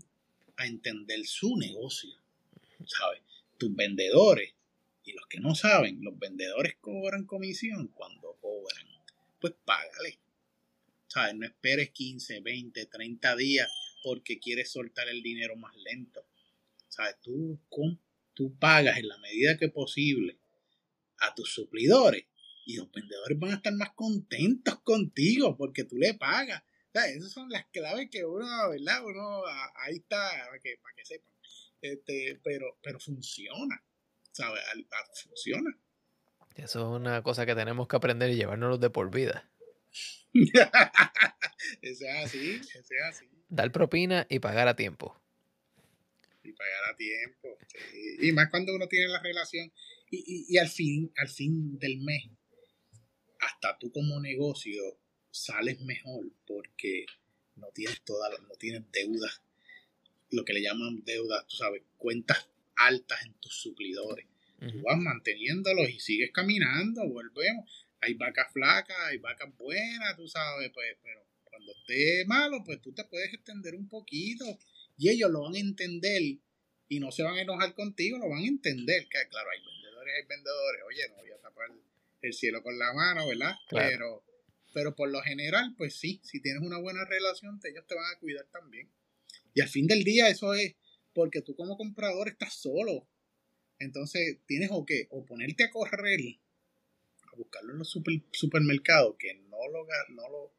a 0.56 0.66
entender 0.66 1.24
su 1.26 1.56
negocio, 1.56 2.14
¿sabes? 2.86 3.22
Tus 3.58 3.74
vendedores 3.74 4.54
y 5.04 5.12
los 5.12 5.26
que 5.28 5.40
no 5.40 5.54
saben, 5.54 6.02
los 6.02 6.18
vendedores 6.18 6.76
cobran 6.80 7.26
comisión 7.26 7.88
cuando 7.88 8.36
cobran. 8.40 8.86
Pues 9.40 9.54
págale. 9.64 10.18
¿Sabes? 11.06 11.34
No 11.36 11.46
esperes 11.46 11.90
15, 11.90 12.40
20, 12.40 12.86
30 12.86 13.36
días 13.36 13.68
porque 14.02 14.38
quieres 14.38 14.70
soltar 14.70 15.08
el 15.08 15.22
dinero 15.22 15.56
más 15.56 15.76
lento. 15.76 16.26
¿Sabes? 16.88 17.16
Tú, 17.22 17.58
tú 18.34 18.58
pagas 18.58 18.98
en 18.98 19.08
la 19.08 19.18
medida 19.18 19.56
que 19.56 19.68
posible 19.68 20.38
a 21.18 21.34
tus 21.34 21.54
suplidores 21.54 22.24
y 22.66 22.76
los 22.76 22.90
vendedores 22.90 23.38
van 23.38 23.52
a 23.52 23.56
estar 23.56 23.72
más 23.74 23.92
contentos 23.94 24.80
contigo 24.80 25.56
porque 25.56 25.84
tú 25.84 25.96
le 25.96 26.14
pagas. 26.14 26.62
Esas 27.04 27.32
son 27.32 27.48
las 27.50 27.66
claves 27.66 28.08
que 28.10 28.24
uno, 28.24 28.46
¿verdad? 28.70 29.04
Uno, 29.04 29.42
ahí 29.76 29.96
está, 29.96 30.30
para 30.46 30.60
que, 30.60 30.76
para 30.82 30.94
que 30.94 31.04
sepan. 31.04 31.32
Este, 31.82 32.40
pero, 32.42 32.78
pero 32.82 32.98
funciona, 32.98 33.82
¿sabes? 34.32 34.62
Funciona. 35.22 35.78
Eso 36.56 36.80
es 36.80 37.00
una 37.00 37.22
cosa 37.22 37.44
que 37.44 37.54
tenemos 37.54 37.86
que 37.86 37.96
aprender 37.96 38.30
y 38.30 38.36
llevárnoslo 38.36 38.78
de 38.78 38.90
por 38.90 39.10
vida. 39.14 39.50
eso 41.82 42.04
es 42.04 42.24
así, 42.24 42.54
eso 42.54 42.78
es 42.78 43.02
así. 43.08 43.26
Dar 43.48 43.70
propina 43.72 44.26
y 44.28 44.38
pagar 44.38 44.66
a 44.68 44.74
tiempo. 44.74 45.20
Y 46.42 46.52
pagar 46.52 46.92
a 46.92 46.96
tiempo. 46.96 47.58
Y 48.20 48.32
más 48.32 48.48
cuando 48.50 48.74
uno 48.74 48.88
tiene 48.88 49.08
la 49.08 49.20
relación 49.20 49.70
y, 50.10 50.56
al, 50.58 50.68
fin, 50.68 51.12
al 51.16 51.28
fin 51.28 51.78
del 51.78 51.98
mes, 51.98 52.30
hasta 53.40 53.78
tú 53.78 53.90
como 53.92 54.20
negocio 54.20 54.82
sales 55.38 55.80
mejor 55.80 56.26
porque 56.46 57.06
no 57.56 57.68
tienes 57.68 58.00
todas 58.02 58.30
no 58.42 58.54
tienes 58.56 58.82
deudas, 58.92 59.40
lo 60.30 60.44
que 60.44 60.52
le 60.52 60.62
llaman 60.62 61.04
deudas, 61.04 61.46
tú 61.46 61.56
sabes, 61.56 61.82
cuentas 61.96 62.48
altas 62.76 63.24
en 63.24 63.34
tus 63.34 63.54
suplidores. 63.54 64.26
Tú 64.58 64.82
vas 64.82 64.98
manteniéndolos 64.98 65.90
y 65.90 66.00
sigues 66.00 66.30
caminando, 66.32 67.06
volvemos. 67.06 67.86
Hay 68.00 68.14
vacas 68.14 68.52
flacas, 68.52 68.96
hay 69.06 69.18
vacas 69.18 69.54
buenas, 69.56 70.16
tú 70.16 70.26
sabes, 70.26 70.70
pues, 70.72 70.96
pero 71.02 71.22
cuando 71.44 71.72
esté 71.72 72.24
malo, 72.26 72.62
pues 72.64 72.80
tú 72.80 72.92
te 72.92 73.04
puedes 73.04 73.32
extender 73.34 73.74
un 73.74 73.88
poquito 73.88 74.44
y 74.96 75.10
ellos 75.10 75.30
lo 75.30 75.42
van 75.42 75.54
a 75.54 75.58
entender 75.58 76.22
y 76.88 77.00
no 77.00 77.10
se 77.12 77.22
van 77.22 77.34
a 77.34 77.42
enojar 77.42 77.74
contigo, 77.74 78.18
lo 78.18 78.30
van 78.30 78.44
a 78.44 78.48
entender. 78.48 79.06
Que 79.08 79.28
claro, 79.28 79.50
hay 79.50 79.60
hay 80.16 80.26
vendedores, 80.26 80.82
oye, 80.86 81.08
no 81.08 81.16
voy 81.16 81.30
a 81.30 81.38
tapar 81.38 81.68
el 82.22 82.32
cielo 82.32 82.62
con 82.62 82.78
la 82.78 82.92
mano, 82.92 83.28
¿verdad? 83.28 83.54
Pero, 83.70 84.24
pero 84.76 84.94
por 84.94 85.10
lo 85.10 85.22
general, 85.22 85.74
pues 85.78 85.96
sí, 85.96 86.20
si 86.22 86.42
tienes 86.42 86.60
una 86.60 86.76
buena 86.76 87.02
relación, 87.06 87.58
ellos 87.64 87.86
te 87.86 87.94
van 87.94 88.14
a 88.14 88.18
cuidar 88.18 88.46
también. 88.52 88.90
Y 89.54 89.62
al 89.62 89.70
fin 89.70 89.86
del 89.86 90.04
día 90.04 90.28
eso 90.28 90.52
es 90.52 90.76
porque 91.14 91.40
tú 91.40 91.56
como 91.56 91.78
comprador 91.78 92.28
estás 92.28 92.52
solo. 92.60 93.08
Entonces 93.78 94.38
tienes 94.44 94.68
o 94.70 94.84
qué, 94.84 95.06
o 95.08 95.24
ponerte 95.24 95.64
a 95.64 95.70
correr, 95.70 96.20
a 97.22 97.36
buscarlo 97.38 97.72
en 97.72 97.78
los 97.78 97.98
supermercados, 98.32 99.16
que 99.18 99.32
no 99.48 99.56
lo, 99.72 99.86
no 100.10 100.28
lo, 100.28 100.54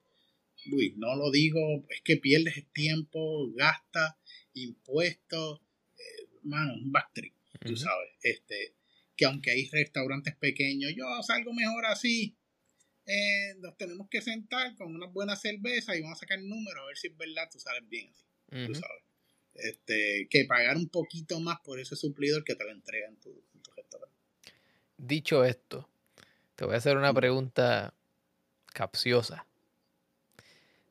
uy, 0.76 0.96
no 0.98 1.16
lo 1.16 1.30
digo, 1.30 1.86
es 1.92 2.02
que 2.02 2.18
pierdes 2.18 2.66
tiempo, 2.74 3.54
gastas, 3.54 4.16
impuestos, 4.56 5.62
eh, 5.96 6.28
mano, 6.42 6.74
un 6.74 6.92
backstreet, 6.92 7.36
tú 7.64 7.78
sabes. 7.78 8.10
Este, 8.24 8.74
que 9.16 9.26
aunque 9.26 9.52
hay 9.52 9.70
restaurantes 9.70 10.36
pequeños, 10.38 10.92
yo 10.96 11.06
salgo 11.22 11.54
mejor 11.54 11.86
así. 11.86 12.36
Eh, 13.08 13.56
nos 13.60 13.78
tenemos 13.78 14.10
que 14.10 14.22
sentar 14.22 14.76
con 14.76 14.94
una 14.94 15.08
buena 15.08 15.38
cerveza 15.38 15.96
y 15.96 16.02
vamos 16.02 16.18
a 16.18 16.20
sacar 16.20 16.40
el 16.40 16.50
número 16.50 16.82
a 16.82 16.88
ver 16.88 16.98
si 16.98 17.08
es 17.08 17.18
verdad, 17.18 17.50
tú 17.50 17.58
sales 17.58 17.88
bien 17.88 18.10
así. 18.10 18.26
Tú 18.50 18.76
sabes. 18.76 19.04
Este, 19.56 20.28
que 20.30 20.46
pagar 20.46 20.78
un 20.78 20.90
poquito 20.90 21.40
más 21.40 21.60
por 21.62 21.80
ese 21.80 21.96
suplidor 21.96 22.44
que 22.44 22.56
te 22.56 22.64
lo 22.64 22.72
entrega 22.72 23.08
en 23.08 23.16
tu, 23.18 23.44
restaurante. 23.76 24.16
Dicho 24.98 25.44
esto, 25.46 25.90
te 26.56 26.66
voy 26.66 26.76
a 26.76 26.78
hacer 26.78 26.98
una 26.98 27.14
pregunta 27.14 27.94
capciosa. 28.74 29.48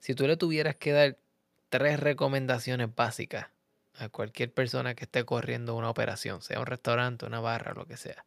Si 0.00 0.14
tú 0.14 0.26
le 0.26 0.36
tuvieras 0.36 0.76
que 0.76 0.92
dar 0.92 1.18
tres 1.68 2.00
recomendaciones 2.00 2.92
básicas 2.94 3.48
a 3.94 4.08
cualquier 4.08 4.52
persona 4.52 4.94
que 4.94 5.04
esté 5.04 5.24
corriendo 5.24 5.76
una 5.76 5.90
operación, 5.90 6.42
sea 6.42 6.60
un 6.60 6.66
restaurante, 6.66 7.26
una 7.26 7.40
barra, 7.40 7.72
lo 7.74 7.86
que 7.86 7.96
sea, 7.96 8.24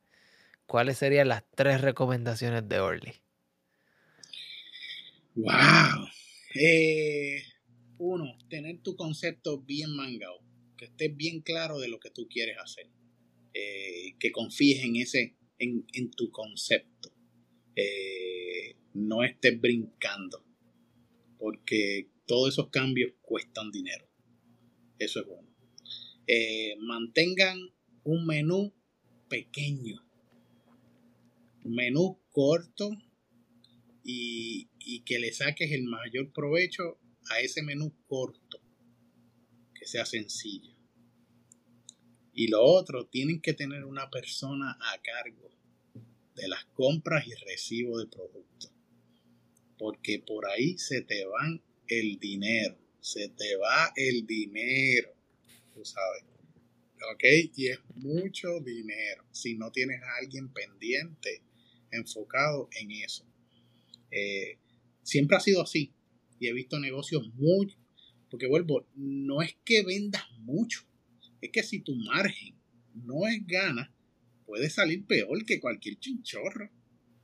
¿cuáles 0.67 0.97
serían 0.97 1.27
las 1.27 1.43
tres 1.55 1.81
recomendaciones 1.81 2.67
de 2.69 2.79
Orly? 2.79 3.21
Wow. 5.41 6.05
Eh, 6.53 7.41
uno, 7.97 8.37
tener 8.49 8.81
tu 8.81 8.97
concepto 8.97 9.61
bien 9.61 9.95
mangado, 9.95 10.41
que 10.77 10.85
estés 10.85 11.15
bien 11.15 11.39
claro 11.39 11.79
de 11.79 11.87
lo 11.87 11.97
que 11.97 12.09
tú 12.09 12.27
quieres 12.27 12.57
hacer, 12.61 12.89
eh, 13.53 14.17
que 14.19 14.33
confíes 14.33 14.83
en 14.83 14.97
ese, 14.97 15.37
en, 15.57 16.11
tu 16.11 16.29
concepto, 16.29 17.13
eh, 17.73 18.75
no 18.93 19.23
estés 19.23 19.61
brincando, 19.61 20.45
porque 21.37 22.09
todos 22.25 22.49
esos 22.49 22.69
cambios 22.69 23.13
cuestan 23.21 23.71
dinero. 23.71 24.09
Eso 24.97 25.21
es 25.21 25.25
bueno. 25.25 25.55
Eh, 26.27 26.75
mantengan 26.81 27.57
un 28.03 28.25
menú 28.25 28.73
pequeño, 29.29 30.05
menú 31.63 32.19
corto 32.29 32.91
y, 34.11 35.01
que 35.05 35.19
le 35.19 35.31
saques 35.33 35.71
el 35.71 35.83
mayor 35.83 36.31
provecho 36.31 36.99
a 37.29 37.39
ese 37.39 37.61
menú 37.63 37.93
corto, 38.07 38.61
que 39.73 39.85
sea 39.85 40.05
sencillo. 40.05 40.75
Y 42.33 42.47
lo 42.47 42.63
otro, 42.63 43.07
tienen 43.07 43.41
que 43.41 43.53
tener 43.53 43.85
una 43.85 44.09
persona 44.09 44.77
a 44.79 45.01
cargo 45.01 45.49
de 46.35 46.47
las 46.47 46.65
compras 46.65 47.27
y 47.27 47.33
recibo 47.33 47.97
de 47.97 48.07
productos. 48.07 48.71
Porque 49.77 50.19
por 50.19 50.47
ahí 50.47 50.77
se 50.77 51.01
te 51.01 51.25
van 51.25 51.61
el 51.87 52.19
dinero. 52.19 52.77
Se 53.01 53.29
te 53.29 53.55
va 53.55 53.91
el 53.95 54.25
dinero 54.25 55.19
sabes. 55.85 56.23
¿Ok? 57.13 57.23
Y 57.55 57.67
es 57.69 57.79
mucho 57.95 58.59
dinero 58.59 59.23
si 59.31 59.55
no 59.55 59.71
tienes 59.71 60.01
a 60.01 60.17
alguien 60.17 60.51
pendiente, 60.51 61.41
enfocado 61.91 62.69
en 62.79 62.91
eso. 62.91 63.25
Eh, 64.11 64.59
siempre 65.03 65.37
ha 65.37 65.39
sido 65.39 65.61
así. 65.61 65.93
Y 66.39 66.47
he 66.47 66.53
visto 66.53 66.79
negocios 66.79 67.31
muy... 67.35 67.75
Porque 68.29 68.47
vuelvo, 68.47 68.87
no 68.95 69.41
es 69.41 69.57
que 69.65 69.83
vendas 69.83 70.23
mucho. 70.39 70.81
Es 71.41 71.51
que 71.51 71.63
si 71.63 71.79
tu 71.79 71.95
margen 71.95 72.55
no 72.93 73.27
es 73.27 73.45
gana, 73.47 73.93
puede 74.45 74.69
salir 74.69 75.05
peor 75.05 75.45
que 75.45 75.59
cualquier 75.59 75.97
chinchorro. 75.97 76.69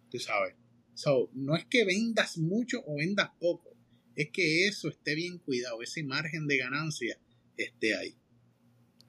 Tú 0.09 0.19
sabes. 0.19 0.55
So, 0.95 1.29
no 1.33 1.55
es 1.55 1.65
que 1.65 1.86
vendas 1.86 2.38
mucho 2.38 2.81
o 2.86 2.95
vendas 2.95 3.29
poco. 3.39 3.75
Es 4.15 4.29
que 4.31 4.67
eso 4.67 4.88
esté 4.88 5.13
bien 5.13 5.39
cuidado, 5.39 5.81
ese 5.81 6.03
margen 6.03 6.47
de 6.47 6.57
ganancia 6.57 7.19
esté 7.57 7.95
ahí. 7.95 8.15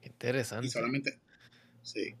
Interesante. 0.03 0.69
solamente, 0.69 1.19
sí. 1.81 2.15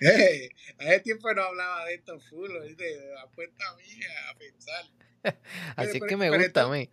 Eh, 0.00 0.50
hace 0.78 1.00
tiempo 1.00 1.32
no 1.34 1.42
hablaba 1.42 1.86
de 1.86 1.94
esto 1.94 2.18
full. 2.20 2.50
La 2.50 3.26
cuenta 3.34 3.64
mía 3.76 4.08
a 4.30 4.38
pensar. 4.38 4.84
Así 5.76 5.98
es 5.98 6.04
que 6.04 6.16
me 6.16 6.30
gusta 6.30 6.62
a 6.62 6.70
mí. 6.70 6.88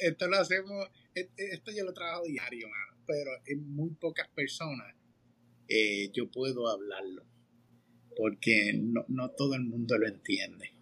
Esto 0.00 0.26
lo 0.26 0.38
hacemos, 0.38 0.88
e, 1.14 1.20
e, 1.36 1.44
esto 1.52 1.70
yo 1.70 1.84
lo 1.84 1.92
trabajo 1.92 2.24
diario, 2.24 2.68
mano, 2.68 3.02
pero 3.06 3.30
en 3.46 3.72
muy 3.72 3.90
pocas 3.90 4.26
personas 4.28 4.96
eh, 5.68 6.10
yo 6.12 6.28
puedo 6.28 6.68
hablarlo, 6.68 7.24
porque 8.16 8.72
no, 8.74 9.04
no, 9.08 9.30
todo 9.30 9.54
el 9.54 9.62
mundo 9.62 9.96
lo 9.98 10.08
entiende. 10.08 10.72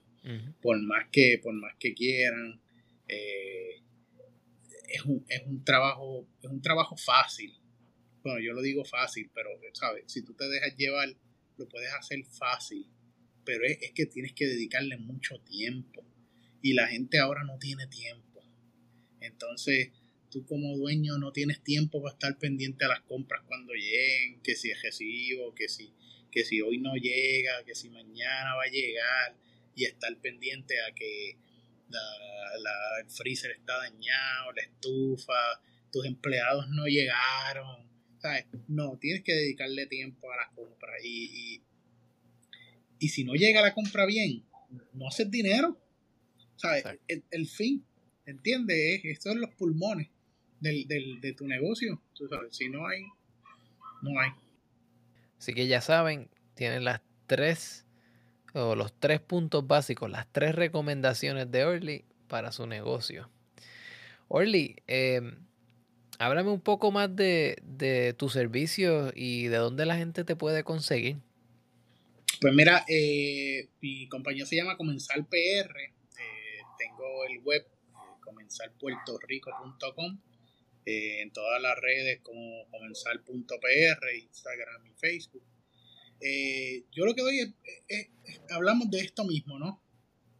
Por 0.60 0.80
más 0.82 1.08
que, 1.10 1.40
por 1.42 1.54
más 1.54 1.74
que 1.78 1.94
quieran, 1.94 2.60
eh, 3.08 3.82
es, 4.88 5.04
un, 5.04 5.24
es 5.28 5.42
un 5.46 5.64
trabajo, 5.64 6.26
es 6.42 6.50
un 6.50 6.60
trabajo 6.60 6.96
fácil. 6.96 7.58
Bueno, 8.22 8.38
yo 8.40 8.52
lo 8.52 8.60
digo 8.60 8.84
fácil, 8.84 9.30
pero 9.34 9.50
sabes, 9.72 10.04
si 10.06 10.22
tú 10.22 10.34
te 10.34 10.46
dejas 10.48 10.76
llevar, 10.76 11.08
lo 11.60 11.68
puedes 11.68 11.92
hacer 11.92 12.24
fácil. 12.24 12.86
Pero 13.44 13.64
es, 13.64 13.78
es 13.80 13.92
que 13.92 14.06
tienes 14.06 14.32
que 14.32 14.46
dedicarle 14.46 14.96
mucho 14.96 15.38
tiempo. 15.40 16.04
Y 16.62 16.74
la 16.74 16.88
gente 16.88 17.18
ahora 17.18 17.44
no 17.44 17.58
tiene 17.58 17.86
tiempo. 17.86 18.42
Entonces, 19.20 19.90
tú 20.30 20.44
como 20.46 20.76
dueño 20.76 21.18
no 21.18 21.32
tienes 21.32 21.62
tiempo 21.62 22.02
para 22.02 22.14
estar 22.14 22.38
pendiente 22.38 22.84
a 22.84 22.88
las 22.88 23.00
compras 23.02 23.42
cuando 23.46 23.74
lleguen, 23.74 24.40
que 24.42 24.54
si 24.54 24.70
es 24.70 24.82
recibo, 24.82 25.54
que 25.54 25.68
si, 25.68 25.92
que 26.30 26.44
si 26.44 26.60
hoy 26.60 26.78
no 26.78 26.94
llega, 26.94 27.64
que 27.64 27.74
si 27.74 27.90
mañana 27.90 28.54
va 28.54 28.64
a 28.64 28.70
llegar, 28.70 29.36
y 29.74 29.84
estar 29.84 30.16
pendiente 30.18 30.74
a 30.80 30.94
que 30.94 31.36
la, 31.88 33.00
el 33.02 33.10
freezer 33.10 33.50
está 33.52 33.76
dañado, 33.78 34.52
la 34.52 34.62
estufa, 34.62 35.60
tus 35.90 36.06
empleados 36.06 36.68
no 36.68 36.86
llegaron. 36.86 37.89
¿Sabes? 38.20 38.46
No, 38.68 38.96
tienes 38.98 39.22
que 39.22 39.32
dedicarle 39.32 39.86
tiempo 39.86 40.30
a 40.32 40.36
las 40.36 40.54
compras. 40.54 41.00
Y, 41.04 41.62
y, 42.98 43.08
si 43.08 43.24
no 43.24 43.34
llega 43.34 43.62
la 43.62 43.74
compra 43.74 44.06
bien, 44.06 44.44
no 44.92 45.08
haces 45.08 45.30
dinero. 45.30 45.78
¿Sabes? 46.56 46.84
El, 47.08 47.46
fin, 47.46 47.84
¿entiendes? 48.26 49.00
Estos 49.04 49.32
son 49.32 49.40
los 49.40 49.50
pulmones 49.54 50.08
del, 50.60 50.86
del, 50.86 51.20
de 51.20 51.32
tu 51.32 51.46
negocio. 51.46 52.02
Si 52.50 52.68
no 52.68 52.86
hay, 52.86 53.04
no 54.02 54.20
hay. 54.20 54.30
Así 55.38 55.54
que 55.54 55.66
ya 55.66 55.80
saben, 55.80 56.28
tienen 56.54 56.84
las 56.84 57.00
tres 57.26 57.86
o 58.52 58.74
los 58.74 58.92
tres 58.92 59.20
puntos 59.20 59.66
básicos, 59.66 60.10
las 60.10 60.30
tres 60.30 60.54
recomendaciones 60.54 61.50
de 61.50 61.64
Orly 61.64 62.04
para 62.28 62.52
su 62.52 62.66
negocio. 62.66 63.30
Orly, 64.28 64.76
eh, 64.86 65.22
háblame 66.20 66.50
un 66.50 66.60
poco 66.60 66.92
más 66.92 67.14
de, 67.16 67.56
de 67.62 68.12
tu 68.12 68.28
servicio 68.28 69.10
y 69.14 69.46
de 69.48 69.56
dónde 69.56 69.86
la 69.86 69.96
gente 69.96 70.22
te 70.22 70.36
puede 70.36 70.64
conseguir. 70.64 71.16
Pues 72.40 72.54
mira, 72.54 72.84
eh, 72.88 73.68
mi 73.80 74.06
compañía 74.08 74.44
se 74.44 74.56
llama 74.56 74.76
Comenzar 74.76 75.26
PR. 75.26 75.80
Eh, 75.80 76.62
tengo 76.78 77.24
el 77.24 77.40
web 77.40 77.66
comenzarpuertorico.com 78.22 80.20
eh, 80.84 81.22
en 81.22 81.32
todas 81.32 81.60
las 81.62 81.76
redes 81.78 82.20
como 82.22 82.66
comenzar.pr, 82.70 84.14
Instagram 84.22 84.86
y 84.86 84.94
Facebook. 84.98 85.44
Eh, 86.20 86.84
yo 86.92 87.06
lo 87.06 87.14
que 87.14 87.22
doy 87.22 87.54
es, 87.88 88.08
hablamos 88.50 88.90
de 88.90 89.00
esto 89.00 89.24
mismo, 89.24 89.58
¿no? 89.58 89.82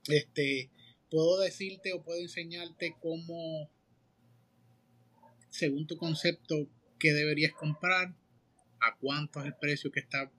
Este, 0.09 0.71
puedo 1.11 1.41
decirte 1.41 1.95
o 1.95 2.03
puedo 2.03 2.21
enseñarte 2.21 2.97
cómo, 3.01 3.71
según 5.51 5.87
tu 5.87 5.97
concepto, 5.97 6.69
qué 6.99 7.13
deberías 7.13 7.53
comprar, 7.53 8.15
a 8.81 8.97
cuánto 8.99 9.41
es 9.41 9.47
el 9.47 9.55
precio 9.61 9.91
que 9.91 10.01
está, 10.01 10.33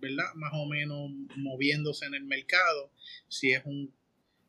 ¿verdad? 0.00 0.32
Más 0.34 0.52
o 0.54 0.66
menos 0.66 1.10
moviéndose 1.36 2.06
en 2.06 2.14
el 2.14 2.24
mercado, 2.24 2.90
si 3.28 3.52
es 3.52 3.62
un, 3.64 3.94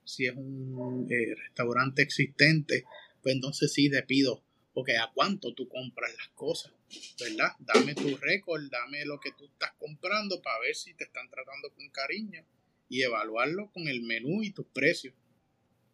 si 0.05 0.25
es 0.25 0.35
un 0.35 1.07
eh, 1.09 1.35
restaurante 1.35 2.01
existente, 2.01 2.85
pues 3.21 3.35
entonces 3.35 3.73
sí 3.73 3.89
te 3.89 4.03
pido 4.03 4.43
porque 4.73 4.97
a 4.97 5.11
cuánto 5.13 5.53
tú 5.53 5.67
compras 5.67 6.11
las 6.17 6.29
cosas, 6.29 6.73
¿verdad? 7.19 7.51
Dame 7.59 7.93
tu 7.93 8.17
récord, 8.17 8.63
dame 8.69 9.05
lo 9.05 9.19
que 9.19 9.31
tú 9.37 9.45
estás 9.45 9.71
comprando 9.77 10.41
para 10.41 10.59
ver 10.59 10.75
si 10.75 10.93
te 10.95 11.03
están 11.03 11.29
tratando 11.29 11.71
con 11.73 11.89
cariño 11.89 12.43
y 12.89 13.03
evaluarlo 13.03 13.71
con 13.71 13.87
el 13.87 14.01
menú 14.01 14.41
y 14.41 14.51
tus 14.51 14.65
precios 14.67 15.13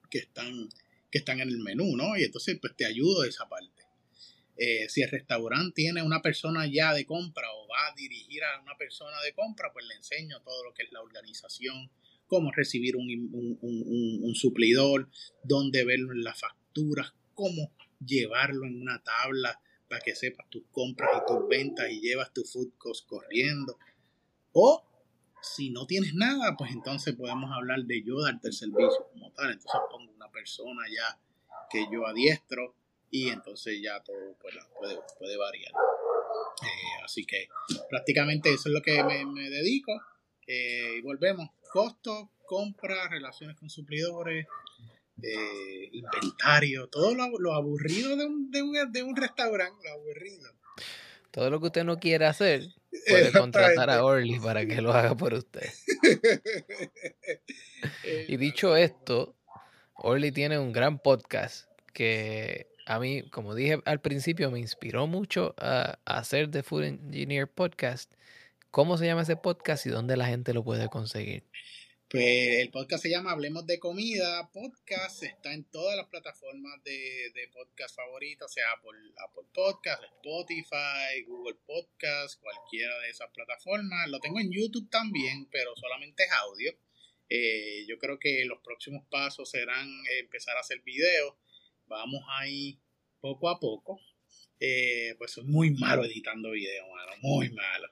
que 0.10 0.20
están, 0.20 0.70
que 1.12 1.20
están 1.20 1.42
en 1.42 1.50
el 1.50 1.60
menú, 1.60 1.96
¿no? 1.98 2.18
Y 2.18 2.24
entonces 2.24 2.58
pues 2.60 2.76
te 2.76 2.86
ayudo 2.86 3.22
de 3.22 3.30
esa 3.30 3.48
parte. 3.50 3.79
Eh, 4.62 4.90
si 4.90 5.02
el 5.02 5.10
restaurante 5.10 5.72
tiene 5.74 6.04
una 6.04 6.22
persona 6.22 6.68
ya 6.68 6.94
de 6.94 7.06
compra 7.06 7.48
o 7.54 7.66
va 7.70 7.88
a 7.88 7.96
dirigir 7.96 8.44
a 8.44 8.62
una 8.62 8.76
persona 8.76 9.16
de 9.22 9.32
compra, 9.32 9.72
pues 9.72 9.86
le 9.86 9.96
enseño 9.96 10.42
todo 10.42 10.66
lo 10.66 10.74
que 10.74 10.84
es 10.84 10.92
la 10.92 11.02
organización, 11.02 11.90
cómo 12.28 12.52
recibir 12.52 12.98
un, 12.98 13.08
un, 13.32 14.36
suplidor, 14.36 15.10
dónde 15.46 15.86
verlo 15.86 16.12
en 16.12 16.26
las 16.26 16.42
facturas, 16.42 17.14
cómo 17.34 17.74
llevarlo 18.06 18.66
en 18.66 18.82
una 18.82 19.02
tabla 19.02 19.62
para 19.88 20.02
que 20.02 20.14
sepas 20.14 20.50
tus 20.50 20.64
compras 20.72 21.10
y 21.16 21.26
tus 21.26 21.48
ventas 21.48 21.90
y 21.90 22.02
llevas 22.02 22.34
tus 22.34 22.52
food 22.52 22.74
costs 22.78 23.08
corriendo. 23.08 23.78
O 24.52 24.86
si 25.42 25.70
no 25.70 25.88
tienes 25.88 26.16
nada, 26.16 26.58
pues 26.58 26.72
entonces 26.72 27.16
podemos 27.16 27.50
hablar 27.54 27.84
de 27.86 28.04
yo 28.04 28.22
darte 28.22 28.50
el 28.50 28.54
servicio 28.54 29.08
como 29.14 29.32
tal. 29.32 29.52
Entonces 29.52 29.82
pongo 29.90 30.12
una 30.12 30.30
persona 30.30 30.82
ya 30.94 31.18
que 31.72 31.86
yo 31.90 32.06
adiestro 32.06 32.76
y 33.12 33.30
entonces 33.30 33.80
ya 33.82 34.02
todo 34.04 34.38
pues, 34.40 34.56
puede, 35.18 35.38
variar. 35.38 35.72
Eh, 35.72 37.04
así 37.04 37.26
que 37.26 37.48
prácticamente 37.90 38.54
eso 38.54 38.70
es 38.70 38.74
lo 38.74 38.82
que 38.82 39.04
me, 39.04 39.50
dedico. 39.50 39.94
Eh, 40.48 40.98
y 40.98 41.02
volvemos. 41.02 41.50
Costo, 41.72 42.32
compra, 42.46 43.08
relaciones 43.10 43.56
con 43.58 43.70
suplidores, 43.70 44.48
eh, 45.22 45.90
inventario, 45.92 46.88
todo 46.88 47.14
lo, 47.14 47.54
aburrido 47.54 48.16
de 48.16 48.26
un, 48.26 48.50
de, 48.50 48.64
un, 48.64 48.92
de 48.92 49.04
un 49.04 49.16
restaurante, 49.16 49.88
lo 49.88 49.94
aburrido. 49.94 50.52
Todo 51.32 51.52
lo 51.52 51.60
que 51.60 51.68
usted 51.68 51.84
no 51.84 52.00
quiere 52.00 52.26
hacer, 52.26 52.64
puede 53.08 53.32
contratar 53.32 53.92
a 53.92 54.04
Orly 54.04 54.40
para 54.40 54.66
que 54.66 54.82
lo 54.82 54.92
haga 54.92 55.16
por 55.16 55.36
usted. 55.36 55.70
y 58.28 58.38
dicho 58.38 58.76
esto, 58.76 59.36
Orly 59.94 60.32
tiene 60.32 60.58
un 60.58 60.72
gran 60.72 60.98
podcast 60.98 61.70
que 61.94 62.70
a 62.90 62.98
mí, 63.00 63.22
como 63.30 63.54
dije 63.54 63.80
al 63.86 64.02
principio, 64.02 64.50
me 64.50 64.60
inspiró 64.60 65.06
mucho 65.06 65.54
a, 65.60 66.00
hacer 66.06 66.50
The 66.50 66.64
Food 66.64 66.84
Engineer 66.86 67.48
Podcast. 67.48 68.12
¿Cómo 68.72 68.98
se 68.98 69.06
llama 69.06 69.22
ese 69.22 69.36
podcast 69.36 69.86
y 69.86 69.90
dónde 69.90 70.18
la 70.18 70.26
gente 70.26 70.56
lo 70.56 70.64
puede 70.64 70.90
conseguir? 70.90 71.44
Pues 72.10 72.58
el 72.58 72.72
podcast 72.72 73.04
se 73.04 73.12
llama 73.12 73.34
Hablemos 73.34 73.68
de 73.68 73.78
Comida. 73.78 74.50
Podcast 74.52 75.22
está 75.22 75.54
en 75.54 75.66
todas 75.66 75.96
las 75.98 76.08
plataformas 76.08 76.84
de, 76.84 77.32
podcast 77.54 77.96
favoritas, 77.96 78.52
sea 78.52 78.66
Apple, 78.72 79.14
Apple 79.18 79.48
Podcast, 79.54 80.04
Spotify, 80.16 81.24
Google 81.28 81.60
Podcast, 81.68 82.42
cualquiera 82.42 82.98
de 83.02 83.10
esas 83.12 83.30
plataformas. 83.30 84.10
Lo 84.10 84.20
tengo 84.20 84.40
en 84.40 84.52
YouTube 84.52 84.90
también, 84.90 85.48
pero 85.52 85.76
solamente 85.76 86.24
es 86.24 86.32
audio. 86.32 86.74
Eh, 87.30 87.86
yo 87.88 88.00
creo 88.00 88.18
que 88.18 88.46
los 88.46 88.58
próximos 88.62 89.06
pasos 89.12 89.52
serán 89.52 89.88
empezar 90.20 90.58
a 90.58 90.62
hacer 90.62 90.82
videos. 90.82 91.36
Vamos 91.90 92.24
ahí 92.30 92.80
poco 93.20 93.50
a 93.50 93.60
poco. 93.60 94.00
Eh, 94.60 95.16
pues 95.18 95.32
soy 95.32 95.46
muy 95.46 95.72
malo 95.72 96.06
editando 96.06 96.52
videos, 96.52 96.88
mano, 96.90 97.12
muy 97.22 97.50
malo. 97.50 97.90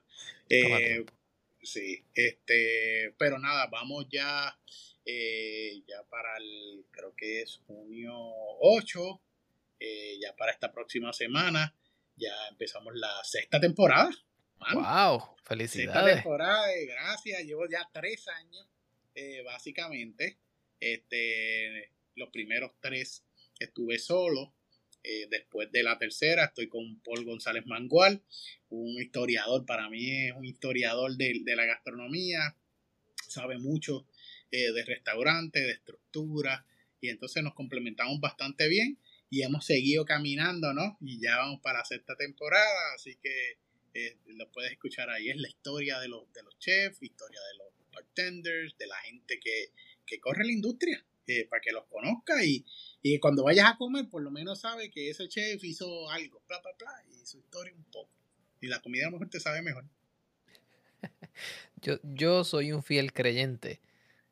Eh, 0.50 1.06
Sí, 1.68 2.02
este, 2.14 3.14
pero 3.18 3.40
nada, 3.40 3.68
vamos 3.68 4.08
ya, 4.10 4.58
eh, 5.04 5.84
ya 5.86 6.02
para 6.10 6.38
el, 6.38 6.86
creo 6.92 7.14
que 7.14 7.42
es 7.42 7.58
junio 7.68 8.14
8, 8.62 9.22
eh, 9.82 10.18
ya 10.22 10.34
para 10.38 10.54
esta 10.54 10.72
próxima 10.72 11.12
semana, 11.12 11.76
ya 12.16 12.32
empezamos 12.50 12.96
la 12.96 13.22
sexta 13.26 13.60
temporada. 13.60 14.10
¡Wow! 14.74 15.36
¡Felicidades! 15.44 16.06
Sexta 16.06 16.24
temporada, 16.24 16.68
gracias, 16.88 17.44
llevo 17.44 17.68
ya 17.70 17.86
tres 17.92 18.26
años, 18.30 18.66
básicamente. 19.44 20.38
Este, 20.80 21.92
los 22.16 22.30
primeros 22.30 22.72
tres 22.80 23.27
estuve 23.66 24.00
solo, 24.00 24.54
eh, 25.04 25.28
después 25.30 25.72
de 25.72 25.84
la 25.84 25.98
tercera 25.98 26.46
estoy 26.46 26.68
con 26.68 27.00
Paul 27.02 27.24
González 27.24 27.66
Mangual, 27.66 28.22
un 28.70 29.02
historiador, 29.02 29.66
para 29.66 29.90
mí 29.90 30.28
es 30.28 30.34
un 30.34 30.46
historiador 30.46 31.16
de, 31.16 31.42
la 31.56 31.66
gastronomía, 31.66 32.58
sabe 33.28 33.58
mucho 33.58 34.08
eh, 34.52 34.72
de 34.72 34.84
restaurantes, 34.84 35.64
de 35.64 35.72
estructura, 35.72 36.66
y 37.00 37.10
entonces 37.10 37.44
nos 37.44 37.54
complementamos 37.54 38.20
bastante 38.20 38.68
bien 38.68 38.98
y 39.30 39.44
hemos 39.44 39.66
seguido 39.66 40.06
caminando, 40.06 40.74
¿no? 40.74 40.98
Y 41.02 41.22
ya 41.22 41.38
vamos 41.38 41.62
para 41.62 41.80
la 41.80 41.86
sexta 41.86 42.16
temporada, 42.16 42.94
así 42.96 43.16
que 43.22 43.58
eh, 43.94 44.18
lo 44.26 44.50
puedes 44.52 44.72
escuchar 44.72 45.10
ahí. 45.10 45.30
Es 45.30 45.38
la 45.38 45.50
historia 45.50 46.00
de 46.00 46.08
los, 46.08 46.32
de 46.34 46.44
los 46.44 46.58
chefs, 46.60 47.02
historia 47.02 47.40
de 47.52 47.58
los 47.58 47.68
bartenders, 47.92 48.78
de 48.78 48.88
la 48.88 48.98
gente 48.98 49.40
que, 49.40 49.72
que 50.06 50.20
corre 50.20 50.46
la 50.46 50.52
industria, 50.52 51.06
para 51.50 51.62
que 51.62 51.72
los 51.72 51.86
conozca 51.88 52.44
y, 52.46 52.66
y 53.02 53.20
cuando 53.20 53.44
vayas 53.44 53.72
a 53.72 53.78
comer, 53.78 54.10
por 54.10 54.22
lo 54.24 54.32
menos 54.32 54.62
sabe 54.62 54.90
que 54.90 55.10
ese 55.10 55.28
chef 55.28 55.64
hizo 55.64 56.10
algo, 56.10 56.44
bla, 56.48 56.60
bla, 56.62 56.72
bla, 56.78 56.92
y 57.10 57.26
su 57.26 57.40
historia 57.40 57.74
un 57.76 57.86
poco. 57.86 58.12
Y 58.62 58.68
la 58.68 58.82
comida 58.82 59.04
a 59.08 59.12
lo 59.12 59.14
mejor 59.14 59.30
te 59.30 59.40
sabe 59.40 59.62
mejor. 59.62 59.86
Yo, 61.82 62.00
yo 62.04 62.44
soy 62.44 62.72
un 62.72 62.84
fiel 62.84 63.14
creyente 63.14 63.82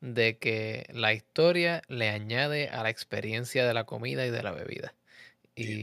de 0.00 0.38
que 0.38 0.86
la 0.92 1.12
historia 1.14 1.82
le 1.88 2.08
añade 2.10 2.68
a 2.68 2.82
la 2.82 2.90
experiencia 2.90 3.66
de 3.66 3.74
la 3.74 3.84
comida 3.84 4.26
y 4.26 4.30
de 4.30 4.42
la 4.42 4.52
bebida. 4.52 4.94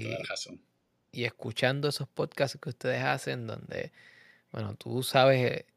Toda 0.01 0.17
Y, 0.17 0.19
la 0.19 0.25
razón. 0.25 0.61
y 1.11 1.25
escuchando 1.25 1.89
esos 1.89 2.09
podcasts 2.09 2.59
que 2.61 2.69
ustedes 2.69 3.03
hacen, 3.03 3.47
donde, 3.47 3.93
bueno, 4.51 4.75
tú 4.77 5.03
sabes 5.03 5.51
eh, 5.51 5.67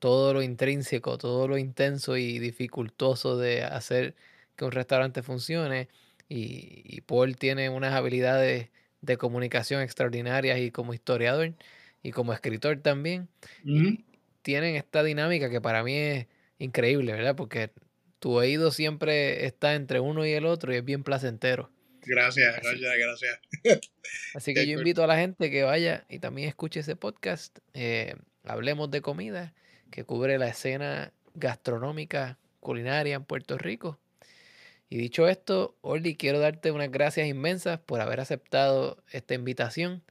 todo 0.00 0.34
lo 0.34 0.42
intrínseco, 0.42 1.18
todo 1.18 1.48
lo 1.48 1.58
intenso 1.58 2.16
y 2.18 2.38
dificultoso 2.40 3.38
de 3.38 3.64
hacer 3.64 4.16
que 4.60 4.64
un 4.66 4.72
restaurante 4.72 5.22
funcione. 5.22 5.88
Y, 6.28 6.82
y 6.84 7.00
Paul 7.00 7.36
tiene 7.36 7.70
unas 7.70 7.94
habilidades 7.94 8.68
de 9.00 9.16
comunicación 9.16 9.82
extraordinarias 9.82 10.58
y 10.60 10.70
como 10.70 10.94
historiador 10.94 11.54
y 12.02 12.12
como 12.12 12.32
escritor 12.32 12.78
también. 12.80 13.28
Y 13.64 14.04
tienen 14.42 14.76
esta 14.76 15.02
dinámica 15.02 15.50
que 15.50 15.60
para 15.60 15.82
mí 15.82 15.96
es 15.96 16.26
increíble, 16.58 17.12
¿verdad? 17.12 17.34
Porque 17.36 17.70
tu 18.18 18.32
oído 18.32 18.70
siempre 18.70 19.46
está 19.46 19.74
entre 19.74 20.00
uno 20.00 20.24
y 20.26 20.32
el 20.32 20.46
otro 20.46 20.72
y 20.72 20.76
es 20.76 20.84
bien 20.84 21.02
placentero. 21.02 21.70
Gracias, 22.02 22.56
Así, 22.56 22.80
gracias, 22.80 22.94
gracias. 22.98 23.40
así 24.34 24.54
que 24.54 24.66
yo 24.66 24.78
invito 24.78 25.04
a 25.04 25.06
la 25.06 25.16
gente 25.18 25.50
que 25.50 25.62
vaya 25.64 26.04
y 26.08 26.18
también 26.18 26.48
escuche 26.48 26.80
ese 26.80 26.96
podcast. 26.96 27.58
eh, 27.74 28.14
Hablemos 28.44 28.90
de 28.90 29.02
comida, 29.02 29.52
que 29.90 30.04
cubre 30.04 30.38
la 30.38 30.48
escena 30.48 31.12
gastronómica 31.34 32.38
culinaria 32.60 33.16
en 33.16 33.24
Puerto 33.24 33.58
Rico. 33.58 33.98
Y 34.90 34.98
dicho 34.98 35.28
esto, 35.28 35.78
Orly, 35.82 36.16
quiero 36.16 36.40
darte 36.40 36.72
unas 36.72 36.90
gracias 36.90 37.28
inmensas 37.28 37.78
por 37.78 38.00
haber 38.00 38.18
aceptado 38.18 39.02
esta 39.12 39.34
invitación 39.34 40.02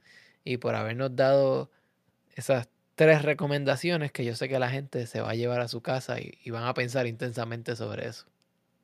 y 0.42 0.56
por 0.56 0.74
habernos 0.74 1.14
dado 1.14 1.70
esas 2.34 2.70
tres 2.94 3.20
recomendaciones 3.22 4.10
que 4.10 4.24
yo 4.24 4.34
sé 4.34 4.48
que 4.48 4.58
la 4.58 4.70
gente 4.70 5.06
se 5.06 5.20
va 5.20 5.30
a 5.30 5.34
llevar 5.34 5.60
a 5.60 5.68
su 5.68 5.82
casa 5.82 6.18
y, 6.18 6.38
y 6.42 6.50
van 6.50 6.64
a 6.64 6.72
pensar 6.72 7.06
intensamente 7.06 7.76
sobre 7.76 8.08
eso. 8.08 8.26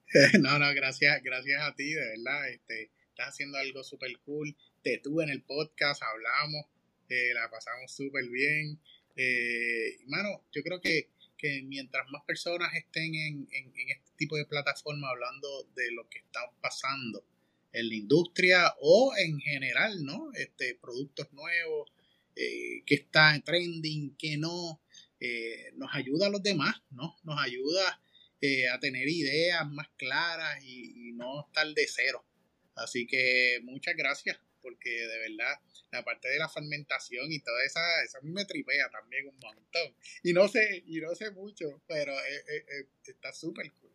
No, 0.40 0.58
no, 0.58 0.72
gracias, 0.74 1.22
gracias 1.22 1.62
a 1.62 1.74
ti, 1.74 1.92
de 1.92 2.00
verdad. 2.00 2.48
Este, 2.50 2.90
estás 3.08 3.28
haciendo 3.28 3.58
algo 3.58 3.82
súper 3.82 4.10
cool. 4.24 4.54
Te 4.82 4.98
tuve 4.98 5.24
en 5.24 5.30
el 5.30 5.42
podcast, 5.42 6.02
hablamos, 6.02 6.66
eh, 7.08 7.32
la 7.34 7.50
pasamos 7.50 7.90
súper 7.90 8.28
bien. 8.28 8.78
Eh, 9.16 9.98
mano, 10.06 10.44
yo 10.52 10.62
creo 10.62 10.80
que, 10.80 11.08
que 11.36 11.62
mientras 11.62 12.08
más 12.10 12.22
personas 12.24 12.74
estén 12.74 13.14
en, 13.14 13.48
en, 13.50 13.72
en 13.74 13.90
este 13.90 14.05
tipo 14.16 14.36
de 14.36 14.46
plataforma 14.46 15.08
hablando 15.08 15.68
de 15.74 15.92
lo 15.92 16.08
que 16.08 16.18
está 16.18 16.40
pasando 16.60 17.24
en 17.72 17.88
la 17.88 17.94
industria 17.94 18.74
o 18.80 19.12
en 19.16 19.38
general, 19.40 20.04
¿no? 20.04 20.30
Este, 20.34 20.74
productos 20.76 21.32
nuevos, 21.32 21.92
eh, 22.34 22.82
que 22.84 22.96
está 22.96 23.34
en 23.34 23.42
trending, 23.42 24.14
que 24.18 24.36
no, 24.36 24.82
eh, 25.20 25.72
nos 25.74 25.94
ayuda 25.94 26.26
a 26.26 26.30
los 26.30 26.42
demás, 26.42 26.76
¿no? 26.90 27.16
Nos 27.24 27.40
ayuda 27.40 28.00
eh, 28.42 28.68
a 28.68 28.78
tener 28.78 29.08
ideas 29.08 29.66
más 29.70 29.88
claras 29.96 30.62
y, 30.62 31.12
no 31.14 31.46
estar 31.46 31.66
de 31.66 31.86
cero. 31.88 32.26
Así 32.74 33.06
que 33.06 33.60
muchas 33.62 33.96
gracias, 33.96 34.38
porque 34.60 34.90
de 34.90 35.18
verdad 35.18 35.58
la 35.90 36.04
parte 36.04 36.28
de 36.28 36.38
la 36.38 36.46
fermentación 36.46 37.32
y 37.32 37.40
toda 37.40 37.64
esa, 37.64 37.80
esa 38.04 38.18
a 38.18 38.20
mí 38.20 38.30
me 38.32 38.44
tripea 38.44 38.90
también 38.90 39.28
un 39.28 39.38
montón. 39.38 39.96
Y 40.22 40.34
no 40.34 40.46
sé, 40.46 40.82
y 40.86 41.00
no 41.00 41.14
sé 41.14 41.30
mucho, 41.30 41.82
pero 41.86 42.12
está 43.06 43.32
súper 43.32 43.72
cool. 43.72 43.85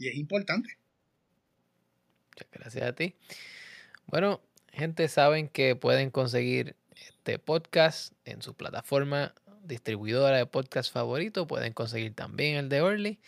Y 0.00 0.08
es 0.08 0.16
importante. 0.16 0.76
Muchas 2.30 2.48
gracias 2.50 2.88
a 2.88 2.94
ti. 2.94 3.14
Bueno, 4.06 4.40
gente, 4.72 5.06
saben 5.08 5.48
que 5.48 5.76
pueden 5.76 6.10
conseguir 6.10 6.74
este 6.96 7.38
podcast 7.38 8.14
en 8.24 8.40
su 8.40 8.54
plataforma 8.54 9.34
distribuidora 9.62 10.38
de 10.38 10.46
podcast 10.46 10.90
favorito. 10.90 11.46
Pueden 11.46 11.74
conseguir 11.74 12.14
también 12.14 12.56
el 12.56 12.70
de 12.70 12.80
Orly. 12.80 13.20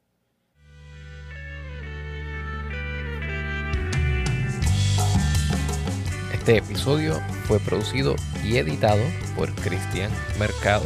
Este 6.34 6.58
episodio 6.58 7.22
fue 7.46 7.62
producido 7.62 8.18
y 8.44 8.58
editado 8.58 9.02
por 9.38 9.56
Cristian 9.56 10.12
Mercado. 10.38 10.84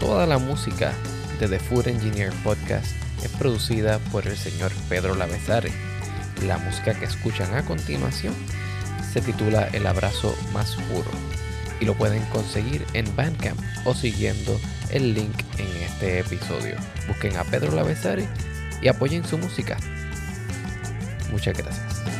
Toda 0.00 0.26
la 0.26 0.38
música 0.38 0.92
de 1.40 1.48
The 1.48 1.58
Food 1.58 1.88
Engineer 1.88 2.32
Podcast 2.44 2.86
es 3.24 3.30
producida 3.32 3.98
por 4.12 4.26
el 4.26 4.36
señor 4.36 4.70
Pedro 4.88 5.14
Lavezare. 5.14 5.72
La 6.46 6.58
música 6.58 6.94
que 6.94 7.06
escuchan 7.06 7.54
a 7.54 7.64
continuación 7.64 8.34
se 9.12 9.22
titula 9.22 9.68
El 9.72 9.86
abrazo 9.86 10.36
más 10.52 10.76
puro 10.92 11.10
y 11.80 11.86
lo 11.86 11.94
pueden 11.94 12.22
conseguir 12.26 12.84
en 12.92 13.14
Bandcamp 13.16 13.58
o 13.84 13.94
siguiendo 13.94 14.60
el 14.90 15.14
link 15.14 15.34
en 15.58 15.66
este 15.82 16.20
episodio. 16.20 16.76
Busquen 17.08 17.36
a 17.36 17.44
Pedro 17.44 17.74
Lavezare 17.74 18.28
y 18.82 18.88
apoyen 18.88 19.24
su 19.24 19.38
música. 19.38 19.78
Muchas 21.30 21.56
gracias. 21.56 22.15